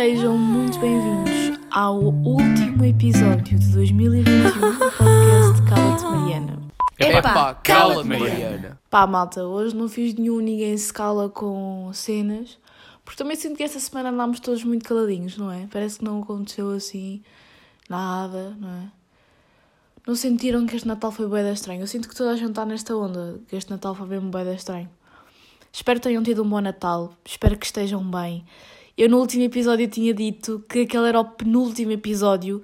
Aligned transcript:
Sejam 0.00 0.38
muito 0.38 0.78
bem-vindos 0.78 1.60
ao 1.70 1.98
último 1.98 2.86
episódio 2.86 3.58
de 3.58 3.68
2021 3.74 4.50
do 4.50 4.78
podcast 4.96 5.62
Cala-te 5.68 6.04
Mariana. 6.04 6.58
Epá, 6.98 7.54
cala-te, 7.56 8.08
Mariana. 8.08 8.80
Pá, 8.88 9.06
malta, 9.06 9.44
hoje 9.44 9.76
não 9.76 9.90
fiz 9.90 10.14
nenhum 10.14 10.40
ninguém 10.40 10.74
se 10.78 10.90
cala 10.90 11.28
com 11.28 11.90
cenas, 11.92 12.58
porque 13.04 13.22
também 13.22 13.36
sinto 13.36 13.58
que 13.58 13.62
esta 13.62 13.78
semana 13.78 14.08
andámos 14.08 14.40
todos 14.40 14.64
muito 14.64 14.88
caladinhos, 14.88 15.36
não 15.36 15.52
é? 15.52 15.68
Parece 15.70 15.98
que 15.98 16.04
não 16.06 16.22
aconteceu 16.22 16.70
assim 16.70 17.22
nada, 17.86 18.56
não 18.58 18.70
é? 18.70 18.88
Não 20.06 20.14
sentiram 20.14 20.66
que 20.66 20.76
este 20.76 20.88
Natal 20.88 21.12
foi 21.12 21.26
bué 21.26 21.42
da 21.42 21.52
estranho? 21.52 21.82
Eu 21.82 21.86
sinto 21.86 22.08
que 22.08 22.16
toda 22.16 22.30
a 22.30 22.36
gente 22.36 22.48
está 22.48 22.64
nesta 22.64 22.96
onda, 22.96 23.38
que 23.46 23.54
este 23.54 23.70
Natal 23.70 23.94
foi 23.94 24.06
mesmo 24.06 24.30
bué 24.30 24.46
da 24.46 24.54
estranho. 24.54 24.88
Espero 25.70 26.00
que 26.00 26.04
tenham 26.04 26.22
tido 26.22 26.42
um 26.42 26.48
bom 26.48 26.62
Natal, 26.62 27.12
espero 27.22 27.58
que 27.58 27.66
estejam 27.66 28.02
bem. 28.10 28.46
Eu 28.96 29.08
no 29.08 29.18
último 29.18 29.44
episódio 29.44 29.88
tinha 29.88 30.12
dito 30.12 30.64
que 30.68 30.80
aquele 30.80 31.08
era 31.08 31.20
o 31.20 31.24
penúltimo 31.24 31.92
episódio, 31.92 32.62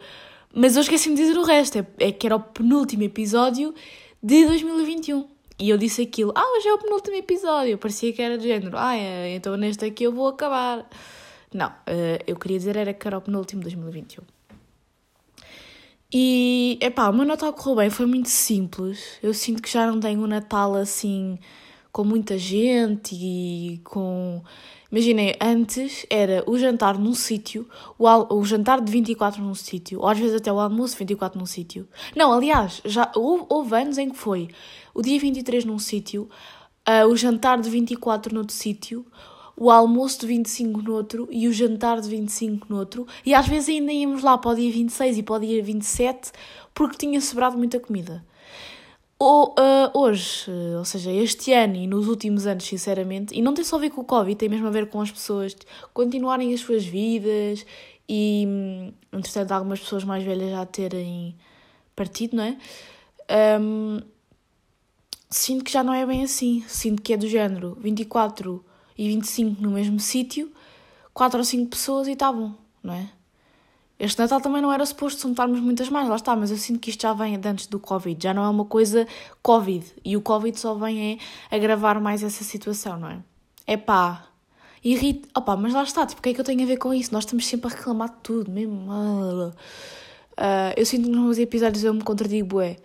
mas 0.55 0.77
eu 0.77 0.83
esqueci-me 0.83 1.15
de 1.17 1.23
dizer 1.23 1.39
o 1.39 1.45
resto, 1.45 1.79
é, 1.79 1.87
é 1.99 2.13
que 2.13 2.27
era 2.27 2.37
o 2.37 2.41
penúltimo 2.41 3.03
episódio 3.03 3.75
de 4.23 4.47
2021. 4.47 5.27
E 5.59 5.71
eu 5.71 5.79
disse 5.79 6.03
aquilo, 6.03 6.33
ah, 6.35 6.57
hoje 6.57 6.69
é 6.69 6.75
o 6.75 6.79
penúltimo 6.79 7.17
episódio, 7.17 7.79
parecia 7.79 8.13
que 8.13 8.21
era 8.21 8.37
de 8.37 8.45
género, 8.45 8.77
ah, 8.77 8.97
é, 8.97 9.35
então 9.35 9.57
neste 9.57 9.85
aqui 9.85 10.05
eu 10.05 10.13
vou 10.13 10.29
acabar. 10.29 10.89
Não, 11.53 11.69
uh, 11.69 12.23
eu 12.27 12.37
queria 12.37 12.59
dizer 12.59 12.77
era 12.77 12.93
que 12.93 13.07
era 13.07 13.17
o 13.17 13.21
penúltimo 13.21 13.63
de 13.63 13.71
2021. 13.71 14.23
E, 16.13 16.79
epá, 16.81 17.09
o 17.09 17.13
meu 17.13 17.25
Natal 17.25 17.53
correu 17.53 17.77
bem, 17.77 17.91
foi 17.91 18.07
muito 18.07 18.29
simples. 18.29 19.19
Eu 19.23 19.35
sinto 19.35 19.63
que 19.63 19.71
já 19.71 19.87
não 19.87 19.99
tenho 19.99 20.21
um 20.21 20.27
Natal 20.27 20.75
assim 20.75 21.39
com 21.91 22.05
muita 22.05 22.39
gente 22.39 23.15
e 23.15 23.81
com. 23.85 24.43
Imaginei, 24.97 25.37
antes 25.39 26.07
era 26.09 26.43
o 26.47 26.57
jantar 26.57 26.99
num 26.99 27.13
sítio, 27.13 27.69
o, 27.99 28.35
o 28.35 28.43
jantar 28.47 28.81
de 28.81 28.91
24 28.91 29.43
num 29.43 29.55
sítio, 29.55 30.01
ou 30.01 30.09
às 30.09 30.19
vezes 30.19 30.37
até 30.37 30.51
o 30.51 30.59
almoço 30.59 30.95
de 30.95 31.01
24 31.01 31.39
num 31.39 31.45
sítio. 31.45 31.87
Não, 32.17 32.33
aliás, 32.33 32.81
já 32.83 33.13
houve, 33.15 33.45
houve 33.51 33.77
anos 33.77 33.99
em 33.99 34.09
que 34.09 34.17
foi 34.17 34.49
o 34.95 35.03
dia 35.03 35.21
23 35.21 35.67
num 35.67 35.79
sítio, 35.79 36.31
uh, 36.89 37.07
o 37.09 37.15
jantar 37.15 37.61
de 37.61 37.69
24 37.69 38.35
noutro 38.35 38.55
sítio, 38.55 39.05
o 39.55 39.71
almoço 39.71 40.21
de 40.21 40.29
25 40.29 40.81
noutro 40.81 41.29
e 41.31 41.47
o 41.47 41.53
jantar 41.53 42.01
de 42.01 42.09
25 42.09 42.67
noutro, 42.71 43.07
e 43.23 43.35
às 43.35 43.47
vezes 43.47 43.69
ainda 43.69 43.93
íamos 43.93 44.23
lá 44.23 44.39
para 44.39 44.53
o 44.53 44.55
dia 44.55 44.73
26 44.73 45.19
e 45.19 45.23
para 45.23 45.35
o 45.35 45.41
dia 45.41 45.63
27 45.63 46.33
porque 46.73 46.97
tinha 46.97 47.21
sobrado 47.21 47.59
muita 47.59 47.79
comida. 47.79 48.25
Ou, 49.19 49.55
uh, 49.59 49.99
hoje, 49.99 50.51
ou 50.77 50.85
seja, 50.85 51.11
este 51.11 51.53
ano 51.53 51.77
e 51.77 51.87
nos 51.87 52.07
últimos 52.07 52.47
anos, 52.47 52.65
sinceramente, 52.65 53.35
e 53.35 53.41
não 53.41 53.55
tem 53.55 53.65
só 53.65 53.77
a 53.77 53.79
ver 53.79 53.91
com 53.91 54.03
o 54.03 54.05
Covid, 54.05 54.37
tem 54.37 54.49
mesmo 54.49 54.67
a 54.67 54.71
ver 54.71 54.91
com 54.91 55.01
as 55.01 55.11
pessoas 55.11 55.57
continuarem 55.95 56.53
as 56.53 56.61
suas 56.61 56.85
vidas 56.85 57.65
e, 58.07 58.45
hum, 58.47 58.93
entretanto, 59.13 59.53
algumas 59.53 59.81
pessoas 59.81 60.05
mais 60.05 60.23
velhas 60.23 60.51
já 60.51 60.67
terem 60.67 61.35
partido, 61.95 62.37
não 62.37 62.45
é? 62.45 62.59
Um, 63.61 64.01
sinto 65.31 65.65
que 65.65 65.73
já 65.73 65.83
não 65.83 65.95
é 65.95 66.05
bem 66.07 66.23
assim. 66.23 66.63
Sinto 66.69 67.03
que 67.03 67.13
é 67.13 67.17
do 67.17 67.27
género 67.27 67.77
24 67.81 68.65
e 68.99 69.09
25 69.09 69.63
no 69.63 69.71
mesmo 69.71 69.99
sítio, 69.99 70.53
4 71.15 71.39
ou 71.39 71.45
5 71.45 71.71
pessoas 71.71 72.09
e 72.09 72.13
está 72.13 72.33
bom, 72.33 72.55
não 72.83 72.95
é? 72.95 73.11
Este 73.99 74.19
Natal 74.21 74.41
também 74.41 74.61
não 74.61 74.71
era 74.71 74.85
suposto 74.85 75.23
juntarmos 75.23 75.59
muitas 75.59 75.89
mais, 75.89 76.07
lá 76.07 76.17
está, 76.17 76.37
mas 76.37 76.51
eu 76.51 76.59
sinto 76.59 76.79
que 76.81 76.91
isto 76.91 77.01
já 77.01 77.15
vem 77.15 77.35
antes 77.43 77.67
do 77.67 77.81
Covid, 77.81 78.23
já 78.23 78.35
não 78.35 78.45
é 78.45 78.49
uma 78.49 78.67
coisa 78.67 79.07
Covid. 79.43 79.87
E 80.05 80.17
o 80.17 80.21
Covid 80.21 80.59
só 80.59 80.75
vem 80.75 81.19
é 81.51 81.57
agravar 81.57 82.01
mais 82.01 82.23
essa 82.23 82.45
situação, 82.45 82.99
não 82.99 83.09
é? 83.09 83.19
É 83.67 83.77
pá, 83.77 84.27
irrita. 84.85 85.29
Opá, 85.37 85.57
mas 85.57 85.73
lá 85.73 85.83
está, 85.83 86.07
tipo, 86.07 86.21
o 86.21 86.23
que 86.23 86.29
é 86.31 86.35
que 86.35 86.41
eu 86.41 86.45
tenho 86.45 86.63
a 86.63 86.67
ver 86.67 86.77
com 86.77 86.93
isso? 86.93 87.13
Nós 87.13 87.25
estamos 87.25 87.47
sempre 87.47 87.73
a 87.73 87.77
reclamar 87.77 88.11
de 88.11 88.17
tudo, 88.23 88.51
mesmo. 88.51 88.93
Uh, 88.93 89.53
eu 90.77 90.85
sinto 90.85 91.05
que 91.05 91.11
nos 91.11 91.25
meus 91.25 91.39
episódios 91.39 91.83
eu 91.83 91.95
me 91.95 92.03
contradigo 92.03 92.47
bué. 92.47 92.77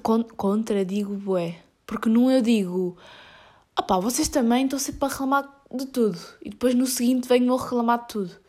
Con 0.00 0.22
contradigo 0.22 1.14
bué. 1.16 1.56
Porque 1.86 2.08
num 2.08 2.30
eu 2.30 2.40
digo, 2.40 2.96
opá, 3.78 3.98
vocês 3.98 4.28
também 4.28 4.64
estão 4.64 4.78
sempre 4.78 5.04
a 5.04 5.08
reclamar 5.08 5.44
de 5.74 5.86
tudo. 5.86 6.18
E 6.40 6.50
depois 6.50 6.74
no 6.74 6.86
seguinte 6.86 7.28
venho 7.28 7.52
a 7.52 7.60
reclamar 7.60 8.02
de 8.02 8.08
tudo. 8.08 8.41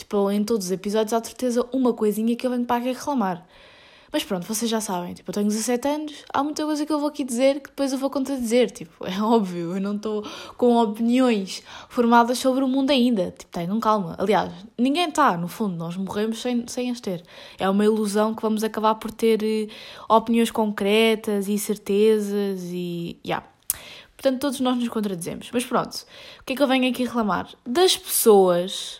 Tipo, 0.00 0.30
em 0.30 0.42
todos 0.42 0.66
os 0.66 0.72
episódios 0.72 1.12
há 1.12 1.22
certeza 1.22 1.66
uma 1.72 1.92
coisinha 1.92 2.34
que 2.34 2.46
eu 2.46 2.50
venho 2.50 2.64
para 2.64 2.76
aqui 2.76 2.88
reclamar. 2.88 3.46
Mas 4.10 4.24
pronto, 4.24 4.46
vocês 4.46 4.68
já 4.68 4.80
sabem, 4.80 5.12
tipo, 5.12 5.30
eu 5.30 5.34
tenho 5.34 5.46
17 5.46 5.86
anos, 5.86 6.24
há 6.32 6.42
muita 6.42 6.64
coisa 6.64 6.84
que 6.84 6.92
eu 6.92 6.98
vou 6.98 7.10
aqui 7.10 7.22
dizer 7.22 7.60
que 7.60 7.68
depois 7.68 7.92
eu 7.92 7.98
vou 7.98 8.10
contradizer, 8.10 8.70
tipo, 8.70 8.92
é 9.06 9.20
óbvio, 9.22 9.76
eu 9.76 9.80
não 9.80 9.94
estou 9.94 10.24
com 10.56 10.74
opiniões 10.78 11.62
formadas 11.88 12.38
sobre 12.38 12.64
o 12.64 12.66
mundo 12.66 12.90
ainda, 12.90 13.32
tipo, 13.38 13.52
tenham 13.52 13.78
calma. 13.78 14.16
Aliás, 14.18 14.52
ninguém 14.76 15.08
está, 15.08 15.36
no 15.36 15.46
fundo, 15.46 15.76
nós 15.76 15.96
morremos 15.96 16.40
sem, 16.40 16.66
sem 16.66 16.90
as 16.90 16.98
ter. 16.98 17.22
É 17.58 17.68
uma 17.68 17.84
ilusão 17.84 18.34
que 18.34 18.40
vamos 18.40 18.64
acabar 18.64 18.94
por 18.94 19.10
ter 19.10 19.42
uh, 19.42 20.14
opiniões 20.16 20.50
concretas 20.50 21.46
e 21.46 21.58
certezas 21.58 22.62
e, 22.64 23.20
yeah. 23.24 23.46
Portanto, 24.16 24.40
todos 24.40 24.60
nós 24.60 24.76
nos 24.76 24.88
contradizemos. 24.88 25.50
Mas 25.52 25.64
pronto, 25.64 25.94
o 26.40 26.44
que 26.44 26.54
é 26.54 26.56
que 26.56 26.62
eu 26.62 26.66
venho 26.66 26.90
aqui 26.90 27.04
reclamar? 27.04 27.48
Das 27.64 27.96
pessoas 27.96 28.99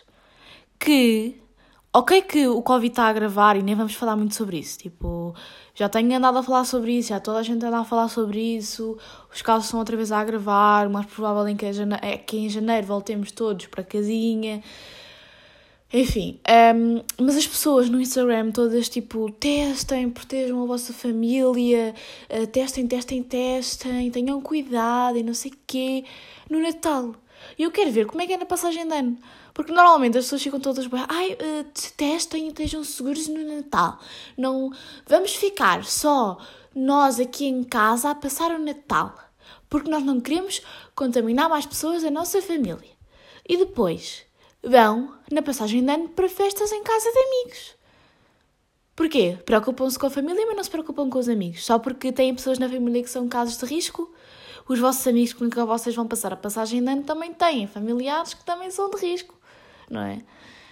que, 0.83 1.35
ok 1.93 2.21
que 2.23 2.47
o 2.47 2.61
Covid 2.61 2.91
está 2.91 3.07
a 3.07 3.13
gravar 3.13 3.55
e 3.55 3.61
nem 3.61 3.75
vamos 3.75 3.93
falar 3.93 4.15
muito 4.15 4.35
sobre 4.35 4.57
isso, 4.57 4.79
tipo, 4.79 5.35
já 5.75 5.87
tenho 5.87 6.15
andado 6.15 6.37
a 6.39 6.43
falar 6.43 6.65
sobre 6.65 6.97
isso, 6.97 7.09
já 7.09 7.19
toda 7.19 7.39
a 7.39 7.43
gente 7.43 7.63
anda 7.63 7.79
a 7.79 7.83
falar 7.83 8.07
sobre 8.07 8.39
isso, 8.57 8.97
os 9.33 9.41
casos 9.41 9.65
estão 9.65 9.79
outra 9.79 9.95
vez 9.95 10.11
a 10.11 10.23
gravar, 10.23 10.87
o 10.87 10.89
mais 10.91 11.05
provável 11.05 11.45
é 11.45 11.55
que, 11.55 11.65
é 12.01 12.17
que 12.17 12.37
em 12.37 12.49
janeiro 12.49 12.87
voltemos 12.87 13.31
todos 13.31 13.67
para 13.67 13.83
casinha, 13.83 14.63
enfim, 15.93 16.39
um, 16.75 17.03
mas 17.23 17.35
as 17.35 17.45
pessoas 17.45 17.89
no 17.89 17.99
Instagram 17.99 18.51
todas 18.51 18.87
tipo 18.87 19.29
testem, 19.31 20.09
protejam 20.09 20.63
a 20.63 20.65
vossa 20.65 20.93
família, 20.93 21.93
uh, 22.29 22.47
testem, 22.47 22.87
testem, 22.87 23.21
testem, 23.21 24.09
tenham 24.09 24.41
cuidado 24.41 25.17
e 25.17 25.23
não 25.23 25.33
sei 25.33 25.51
o 25.51 25.55
quê, 25.67 26.05
no 26.49 26.59
Natal. 26.61 27.13
E 27.57 27.63
eu 27.63 27.71
quero 27.71 27.91
ver 27.91 28.05
como 28.05 28.21
é 28.21 28.27
que 28.27 28.33
é 28.33 28.37
na 28.37 28.45
passagem 28.45 28.87
de 28.87 28.93
ano. 28.93 29.17
Porque 29.53 29.71
normalmente 29.71 30.17
as 30.17 30.25
pessoas 30.25 30.43
ficam 30.43 30.59
todas 30.59 30.87
bem, 30.87 31.03
ai, 31.07 31.33
uh, 31.33 31.65
testem 31.97 32.45
e 32.45 32.47
estejam 32.49 32.83
seguros 32.83 33.27
no 33.27 33.43
Natal. 33.43 33.99
Não 34.37 34.71
vamos 35.07 35.35
ficar 35.35 35.83
só 35.83 36.37
nós 36.73 37.19
aqui 37.19 37.45
em 37.45 37.63
casa 37.63 38.11
a 38.11 38.15
passar 38.15 38.51
o 38.51 38.59
Natal. 38.59 39.13
Porque 39.69 39.89
nós 39.89 40.03
não 40.03 40.19
queremos 40.19 40.61
contaminar 40.95 41.49
mais 41.49 41.65
pessoas 41.65 42.03
da 42.03 42.11
nossa 42.11 42.41
família. 42.41 42.89
E 43.47 43.57
depois 43.57 44.23
vão 44.63 45.13
na 45.31 45.41
passagem 45.41 45.83
de 45.83 45.91
ano 45.91 46.09
para 46.09 46.29
festas 46.29 46.71
em 46.71 46.83
casa 46.83 47.11
de 47.11 47.19
amigos. 47.19 47.75
Porquê? 48.95 49.37
Preocupam-se 49.45 49.97
com 49.97 50.05
a 50.05 50.09
família, 50.09 50.45
mas 50.45 50.55
não 50.55 50.63
se 50.63 50.69
preocupam 50.69 51.09
com 51.09 51.17
os 51.17 51.27
amigos. 51.27 51.65
Só 51.65 51.79
porque 51.79 52.11
têm 52.11 52.35
pessoas 52.35 52.59
na 52.59 52.69
família 52.69 53.01
que 53.01 53.09
são 53.09 53.27
casos 53.27 53.57
de 53.57 53.65
risco 53.65 54.11
os 54.67 54.79
vossos 54.79 55.05
amigos 55.05 55.33
com 55.33 55.49
quem 55.49 55.65
vocês 55.65 55.95
vão 55.95 56.07
passar 56.07 56.31
a 56.31 56.37
passagem 56.37 56.81
de 56.81 56.89
ano 56.89 57.03
também 57.03 57.33
têm 57.33 57.67
familiares 57.67 58.33
que 58.33 58.45
também 58.45 58.71
são 58.71 58.89
de 58.89 58.97
risco 59.01 59.37
não 59.91 60.01
é? 60.01 60.21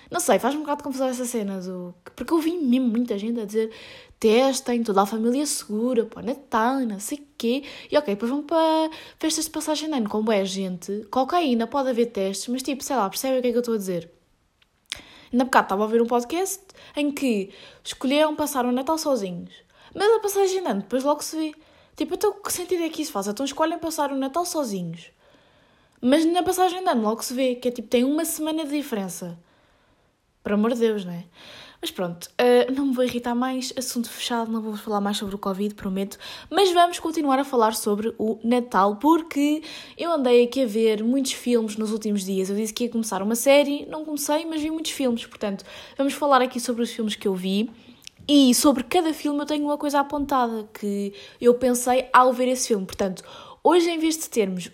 Não 0.09 0.19
sei, 0.19 0.39
faz-me 0.39 0.59
um 0.59 0.63
bocado 0.63 0.79
de 0.79 0.83
confusão 0.85 1.07
essa 1.07 1.25
cena 1.25 1.61
do. 1.61 1.93
Porque 2.15 2.33
eu 2.33 2.39
vi 2.39 2.57
mesmo 2.57 2.87
muita 2.87 3.17
gente 3.17 3.39
a 3.39 3.45
dizer 3.45 3.71
testem, 4.19 4.83
toda 4.83 5.01
a 5.01 5.05
família 5.05 5.45
segura, 5.45 6.05
para 6.05 6.21
Natal, 6.21 6.79
não 6.81 6.99
sei 6.99 7.19
o 7.19 7.27
quê. 7.37 7.63
E 7.89 7.97
ok, 7.97 8.15
depois 8.15 8.29
vão 8.29 8.43
para 8.43 8.89
festas 9.17 9.45
de 9.45 9.51
passagem 9.51 9.89
de 9.89 9.95
ano, 9.95 10.09
como 10.09 10.31
é 10.31 10.43
gente. 10.43 11.05
Cocaína, 11.09 11.67
pode 11.67 11.89
haver 11.89 12.07
testes, 12.07 12.47
mas 12.49 12.61
tipo, 12.61 12.83
sei 12.83 12.95
lá, 12.95 13.09
percebem 13.09 13.39
o 13.39 13.41
que 13.41 13.47
é 13.47 13.51
que 13.51 13.57
eu 13.57 13.61
estou 13.61 13.75
a 13.75 13.77
dizer? 13.77 14.11
Ainda 15.31 15.45
bocado 15.45 15.65
estava 15.65 15.83
a 15.83 15.85
ouvir 15.85 16.01
um 16.01 16.07
podcast 16.07 16.65
em 16.95 17.11
que 17.11 17.51
escolheram 17.83 18.35
passar 18.35 18.65
o 18.65 18.71
Natal 18.71 18.97
sozinhos. 18.97 19.53
Mas 19.93 20.11
a 20.11 20.19
passagem 20.19 20.61
de 20.61 20.67
ano, 20.67 20.81
depois 20.81 21.03
logo 21.03 21.23
se 21.23 21.37
vê. 21.37 21.55
Tipo, 21.95 22.15
então 22.15 22.33
que 22.33 22.51
sentido 22.51 22.83
é 22.83 22.89
que 22.89 23.01
isso 23.01 23.11
faz? 23.11 23.27
Então 23.27 23.45
escolhem 23.45 23.77
passar 23.77 24.11
o 24.11 24.15
Natal 24.15 24.45
sozinhos. 24.45 25.11
Mas 26.01 26.25
na 26.25 26.43
passagem 26.43 26.83
de 26.83 26.89
ano 26.89 27.01
logo 27.01 27.23
se 27.23 27.33
vê 27.33 27.55
que 27.55 27.67
é 27.67 27.71
tipo, 27.71 27.87
tem 27.87 28.03
uma 28.03 28.25
semana 28.25 28.63
de 28.63 28.71
diferença. 28.71 29.37
Por 30.43 30.53
amor 30.53 30.73
de 30.73 30.79
Deus, 30.79 31.03
não 31.03 31.13
é? 31.13 31.25
Mas 31.81 31.91
pronto, 31.91 32.25
uh, 32.25 32.73
não 32.73 32.87
me 32.87 32.93
vou 32.93 33.05
irritar 33.05 33.33
mais, 33.33 33.71
assunto 33.77 34.09
fechado, 34.09 34.51
não 34.51 34.61
vou 34.61 34.75
falar 34.75 34.99
mais 34.99 35.15
sobre 35.15 35.35
o 35.35 35.37
Covid, 35.37 35.73
prometo. 35.75 36.17
Mas 36.49 36.71
vamos 36.73 36.99
continuar 36.99 37.39
a 37.39 37.45
falar 37.45 37.73
sobre 37.73 38.13
o 38.17 38.37
Natal, 38.43 38.97
porque 38.97 39.63
eu 39.97 40.11
andei 40.11 40.43
aqui 40.43 40.63
a 40.63 40.65
ver 40.65 41.01
muitos 41.01 41.31
filmes 41.31 41.77
nos 41.77 41.93
últimos 41.93 42.25
dias. 42.25 42.49
Eu 42.49 42.57
disse 42.57 42.73
que 42.73 42.83
ia 42.83 42.89
começar 42.89 43.21
uma 43.21 43.35
série, 43.35 43.85
não 43.85 44.03
comecei, 44.03 44.45
mas 44.45 44.61
vi 44.61 44.69
muitos 44.69 44.91
filmes. 44.91 45.25
Portanto, 45.25 45.63
vamos 45.97 46.13
falar 46.13 46.41
aqui 46.41 46.59
sobre 46.59 46.83
os 46.83 46.91
filmes 46.91 47.15
que 47.15 47.27
eu 47.27 47.33
vi. 47.33 47.69
E 48.27 48.53
sobre 48.53 48.83
cada 48.83 49.13
filme 49.13 49.39
eu 49.39 49.45
tenho 49.45 49.63
uma 49.63 49.77
coisa 49.77 50.01
apontada 50.01 50.69
que 50.73 51.13
eu 51.41 51.53
pensei 51.55 52.09
ao 52.11 52.33
ver 52.33 52.49
esse 52.49 52.67
filme. 52.67 52.85
Portanto, 52.85 53.23
Hoje, 53.63 53.89
em 53.89 53.99
vez 53.99 54.17
de 54.17 54.29
termos 54.29 54.71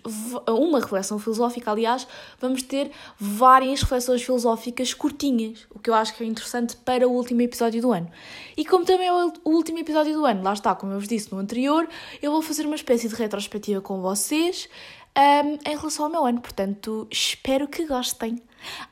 uma 0.48 0.80
reflexão 0.80 1.18
filosófica, 1.18 1.70
aliás, 1.70 2.06
vamos 2.40 2.62
ter 2.62 2.90
várias 3.18 3.82
reflexões 3.82 4.22
filosóficas 4.22 4.94
curtinhas, 4.94 5.66
o 5.70 5.78
que 5.78 5.90
eu 5.90 5.94
acho 5.94 6.14
que 6.14 6.22
é 6.22 6.26
interessante 6.26 6.76
para 6.76 7.06
o 7.08 7.12
último 7.12 7.42
episódio 7.42 7.82
do 7.82 7.92
ano. 7.92 8.10
E 8.56 8.64
como 8.64 8.84
também 8.84 9.08
é 9.08 9.12
o 9.12 9.32
último 9.44 9.78
episódio 9.78 10.14
do 10.14 10.24
ano, 10.24 10.42
lá 10.42 10.52
está, 10.52 10.74
como 10.74 10.92
eu 10.92 10.98
vos 10.98 11.08
disse 11.08 11.32
no 11.32 11.38
anterior, 11.38 11.88
eu 12.22 12.30
vou 12.30 12.42
fazer 12.42 12.64
uma 12.66 12.76
espécie 12.76 13.08
de 13.08 13.14
retrospectiva 13.14 13.80
com 13.80 14.00
vocês. 14.00 14.68
um, 15.16 15.70
em 15.70 15.76
relação 15.76 16.04
ao 16.04 16.10
meu 16.10 16.24
ano. 16.26 16.40
Portanto, 16.40 17.08
espero 17.10 17.66
que 17.66 17.86
gostem. 17.86 18.42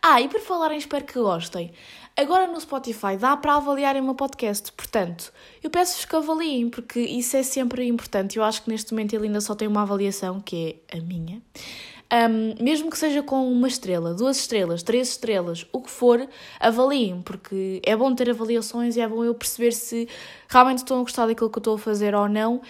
Ah, 0.00 0.20
e 0.20 0.29
por 0.29 0.41
falar 0.41 0.73
em 0.73 0.79
espero 0.79 1.05
que 1.05 1.19
gostem, 1.19 1.73
agora 2.16 2.46
no 2.46 2.61
Spotify 2.61 3.16
dá 3.19 3.37
para 3.37 3.55
avaliarem 3.56 4.00
o 4.00 4.05
meu 4.05 4.14
podcast. 4.14 4.72
Portanto, 4.72 5.32
eu 5.62 5.70
peço-vos 5.70 6.05
que 6.05 6.16
avaliem, 6.16 6.70
porque 6.70 7.00
isso 7.00 7.37
é 7.37 7.43
sempre 7.43 7.87
importante. 7.87 8.37
Eu 8.37 8.44
acho 8.44 8.62
que 8.62 8.70
neste 8.70 8.93
momento 8.93 9.14
ele 9.14 9.26
ainda 9.26 9.40
só 9.40 9.55
tem 9.55 9.69
uma 9.69 9.82
avaliação, 9.82 10.40
que 10.40 10.81
é 10.88 10.99
a 10.99 11.00
minha. 11.00 11.43
Um, 12.12 12.62
mesmo 12.62 12.90
que 12.90 12.99
seja 12.99 13.22
com 13.22 13.50
uma 13.50 13.66
estrela, 13.66 14.14
duas 14.14 14.37
estrelas, 14.37 14.82
três 14.82 15.08
estrelas, 15.08 15.66
o 15.72 15.81
que 15.81 15.90
for, 15.90 16.28
avaliem, 16.61 17.20
porque 17.22 17.81
é 17.84 17.96
bom 17.96 18.14
ter 18.14 18.31
avaliações 18.31 18.96
e 18.96 19.00
é 19.00 19.08
bom 19.08 19.25
eu 19.25 19.34
perceber 19.34 19.72
se 19.72 20.08
realmente 20.49 20.78
estão 20.78 21.00
a 21.00 21.02
gostar 21.02 21.26
daquilo 21.26 21.50
que 21.50 21.58
eu 21.58 21.60
estou 21.60 21.75
a 21.75 21.78
fazer 21.78 22.14
ou 22.14 22.28
não. 22.28 22.60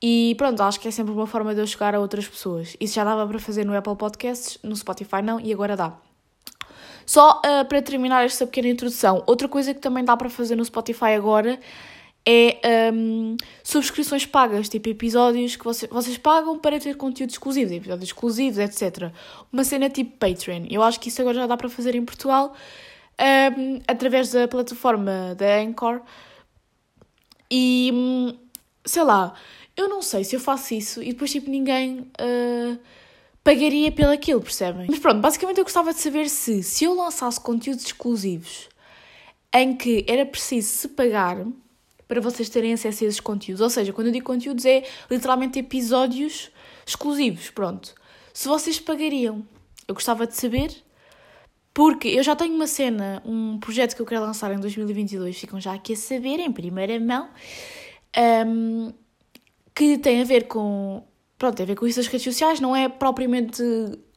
E 0.00 0.34
pronto, 0.36 0.62
acho 0.62 0.78
que 0.78 0.88
é 0.88 0.90
sempre 0.90 1.12
uma 1.12 1.26
forma 1.26 1.54
de 1.54 1.60
eu 1.60 1.66
chegar 1.66 1.94
a 1.94 2.00
outras 2.00 2.28
pessoas. 2.28 2.76
Isso 2.80 2.94
já 2.94 3.04
dava 3.04 3.26
para 3.26 3.38
fazer 3.38 3.64
no 3.64 3.76
Apple 3.76 3.96
Podcasts, 3.96 4.58
no 4.62 4.76
Spotify 4.76 5.22
não, 5.22 5.40
e 5.40 5.52
agora 5.52 5.76
dá. 5.76 5.96
Só 7.04 7.40
uh, 7.40 7.64
para 7.66 7.82
terminar 7.82 8.24
esta 8.24 8.46
pequena 8.46 8.68
introdução, 8.68 9.22
outra 9.26 9.48
coisa 9.48 9.74
que 9.74 9.80
também 9.80 10.04
dá 10.04 10.16
para 10.16 10.30
fazer 10.30 10.56
no 10.56 10.64
Spotify 10.64 11.14
agora 11.16 11.58
é 12.24 12.92
um, 12.94 13.36
subscrições 13.64 14.24
pagas, 14.24 14.68
tipo 14.68 14.88
episódios 14.88 15.56
que 15.56 15.64
vocês, 15.64 15.90
vocês 15.90 16.16
pagam 16.16 16.58
para 16.58 16.78
ter 16.78 16.96
conteúdo 16.96 17.30
exclusivo, 17.30 17.74
episódios 17.74 18.08
exclusivos, 18.10 18.58
etc. 18.58 19.10
Uma 19.52 19.64
cena 19.64 19.90
tipo 19.90 20.16
Patreon. 20.18 20.66
Eu 20.70 20.82
acho 20.82 21.00
que 21.00 21.08
isso 21.08 21.20
agora 21.20 21.36
já 21.36 21.46
dá 21.46 21.56
para 21.56 21.68
fazer 21.68 21.94
em 21.94 22.04
Portugal 22.04 22.54
um, 23.58 23.80
através 23.88 24.30
da 24.30 24.46
plataforma 24.46 25.34
da 25.36 25.58
Anchor. 25.60 26.00
E 27.50 27.90
hum, 27.92 28.36
sei 28.84 29.02
lá, 29.02 29.34
eu 29.76 29.88
não 29.88 30.00
sei 30.00 30.22
se 30.24 30.36
eu 30.36 30.40
faço 30.40 30.74
isso 30.74 31.02
e 31.02 31.12
depois 31.12 31.30
tipo 31.30 31.50
ninguém 31.50 32.00
uh, 32.20 32.78
pagaria 33.42 33.90
pelo 33.90 34.12
aquilo, 34.12 34.40
percebem? 34.40 34.86
Mas 34.88 34.98
pronto, 34.98 35.20
basicamente 35.20 35.58
eu 35.58 35.64
gostava 35.64 35.92
de 35.92 36.00
saber 36.00 36.28
se, 36.28 36.62
se 36.62 36.84
eu 36.84 36.94
lançasse 36.94 37.40
conteúdos 37.40 37.84
exclusivos 37.84 38.68
em 39.54 39.76
que 39.76 40.04
era 40.08 40.24
preciso 40.24 40.68
se 40.68 40.88
pagar 40.88 41.44
para 42.08 42.20
vocês 42.20 42.48
terem 42.48 42.72
acesso 42.72 43.04
a 43.04 43.06
esses 43.08 43.20
conteúdos. 43.20 43.60
Ou 43.60 43.70
seja, 43.70 43.92
quando 43.92 44.08
eu 44.08 44.12
digo 44.12 44.26
conteúdos 44.26 44.64
é 44.64 44.82
literalmente 45.10 45.58
episódios 45.58 46.50
exclusivos, 46.86 47.50
pronto. 47.50 47.94
Se 48.32 48.48
vocês 48.48 48.78
pagariam, 48.78 49.46
eu 49.86 49.94
gostava 49.94 50.26
de 50.26 50.36
saber, 50.36 50.74
porque 51.74 52.08
eu 52.08 52.22
já 52.22 52.36
tenho 52.36 52.54
uma 52.54 52.66
cena, 52.66 53.22
um 53.24 53.58
projeto 53.58 53.94
que 53.94 54.02
eu 54.02 54.06
quero 54.06 54.22
lançar 54.22 54.52
em 54.52 54.60
2022, 54.60 55.38
ficam 55.38 55.60
já 55.60 55.74
aqui 55.74 55.94
a 55.94 55.96
saber, 55.96 56.38
em 56.38 56.52
primeira 56.52 56.98
mão, 57.00 57.28
um, 58.46 58.92
que 59.74 59.98
tem 59.98 60.20
a 60.20 60.24
ver 60.24 60.46
com, 60.46 61.02
pronto, 61.42 61.56
tem 61.56 61.64
a 61.64 61.66
ver 61.66 61.74
com 61.74 61.88
isso 61.88 61.98
das 61.98 62.06
redes 62.06 62.22
sociais, 62.22 62.60
não 62.60 62.76
é 62.76 62.88
propriamente 62.88 63.64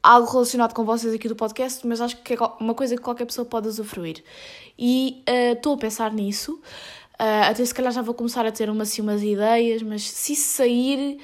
algo 0.03 0.31
relacionado 0.31 0.75
com 0.75 0.85
vocês 0.85 1.11
aqui 1.11 1.27
do 1.27 1.35
podcast, 1.35 1.85
mas 1.87 1.99
acho 1.99 2.17
que 2.17 2.35
é 2.35 2.37
uma 2.59 2.75
coisa 2.75 2.95
que 2.95 3.01
qualquer 3.01 3.25
pessoa 3.25 3.43
pode 3.43 3.67
usufruir. 3.67 4.23
E 4.77 5.23
uh, 5.27 5.53
estou 5.53 5.73
uh, 5.73 5.75
a 5.75 5.79
pensar 5.79 6.13
nisso. 6.13 6.53
Uh, 7.19 7.49
até 7.49 7.65
se 7.65 7.73
calhar 7.73 7.91
já 7.91 8.03
vou 8.03 8.13
começar 8.13 8.45
a 8.45 8.51
ter 8.51 8.69
umas, 8.69 8.89
assim, 8.91 9.01
umas 9.01 9.23
ideias, 9.23 9.81
mas 9.81 10.03
se 10.03 10.35
sair, 10.35 11.17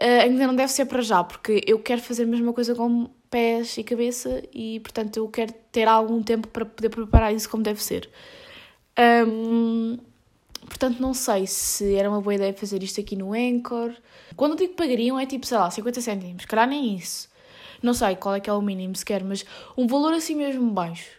uh, 0.00 0.22
ainda 0.22 0.46
não 0.46 0.54
deve 0.54 0.70
ser 0.70 0.84
para 0.84 1.02
já, 1.02 1.24
porque 1.24 1.60
eu 1.66 1.80
quero 1.80 2.00
fazer 2.00 2.22
a 2.22 2.26
mesma 2.26 2.52
coisa 2.52 2.72
com 2.76 3.10
pés 3.28 3.76
e 3.78 3.82
cabeça 3.82 4.44
e, 4.54 4.78
portanto, 4.78 5.16
eu 5.16 5.26
quero 5.26 5.52
ter 5.72 5.88
algum 5.88 6.22
tempo 6.22 6.46
para 6.46 6.64
poder 6.64 6.88
preparar 6.88 7.34
isso 7.34 7.50
como 7.50 7.64
deve 7.64 7.82
ser. 7.82 8.08
Um, 9.26 9.98
portanto, 10.66 11.00
não 11.00 11.14
sei 11.14 11.46
se 11.46 11.94
era 11.94 12.08
uma 12.08 12.20
boa 12.20 12.34
ideia 12.34 12.52
fazer 12.52 12.82
isto 12.82 13.00
aqui 13.00 13.16
no 13.16 13.32
Anchor. 13.32 13.92
Quando 14.36 14.52
eu 14.52 14.56
digo 14.58 14.70
que 14.70 14.76
pagariam, 14.76 15.18
é 15.18 15.26
tipo, 15.26 15.46
sei 15.46 15.58
lá, 15.58 15.70
50 15.70 16.00
cêntimos, 16.00 16.44
calhar 16.44 16.68
nem 16.68 16.96
isso. 16.96 17.28
Não 17.82 17.94
sei 17.94 18.16
qual 18.16 18.34
é 18.34 18.40
que 18.40 18.50
é 18.50 18.52
o 18.52 18.60
mínimo 18.60 18.96
sequer, 18.96 19.22
mas 19.22 19.44
um 19.76 19.86
valor 19.86 20.12
assim 20.12 20.34
mesmo 20.34 20.70
baixo. 20.70 21.10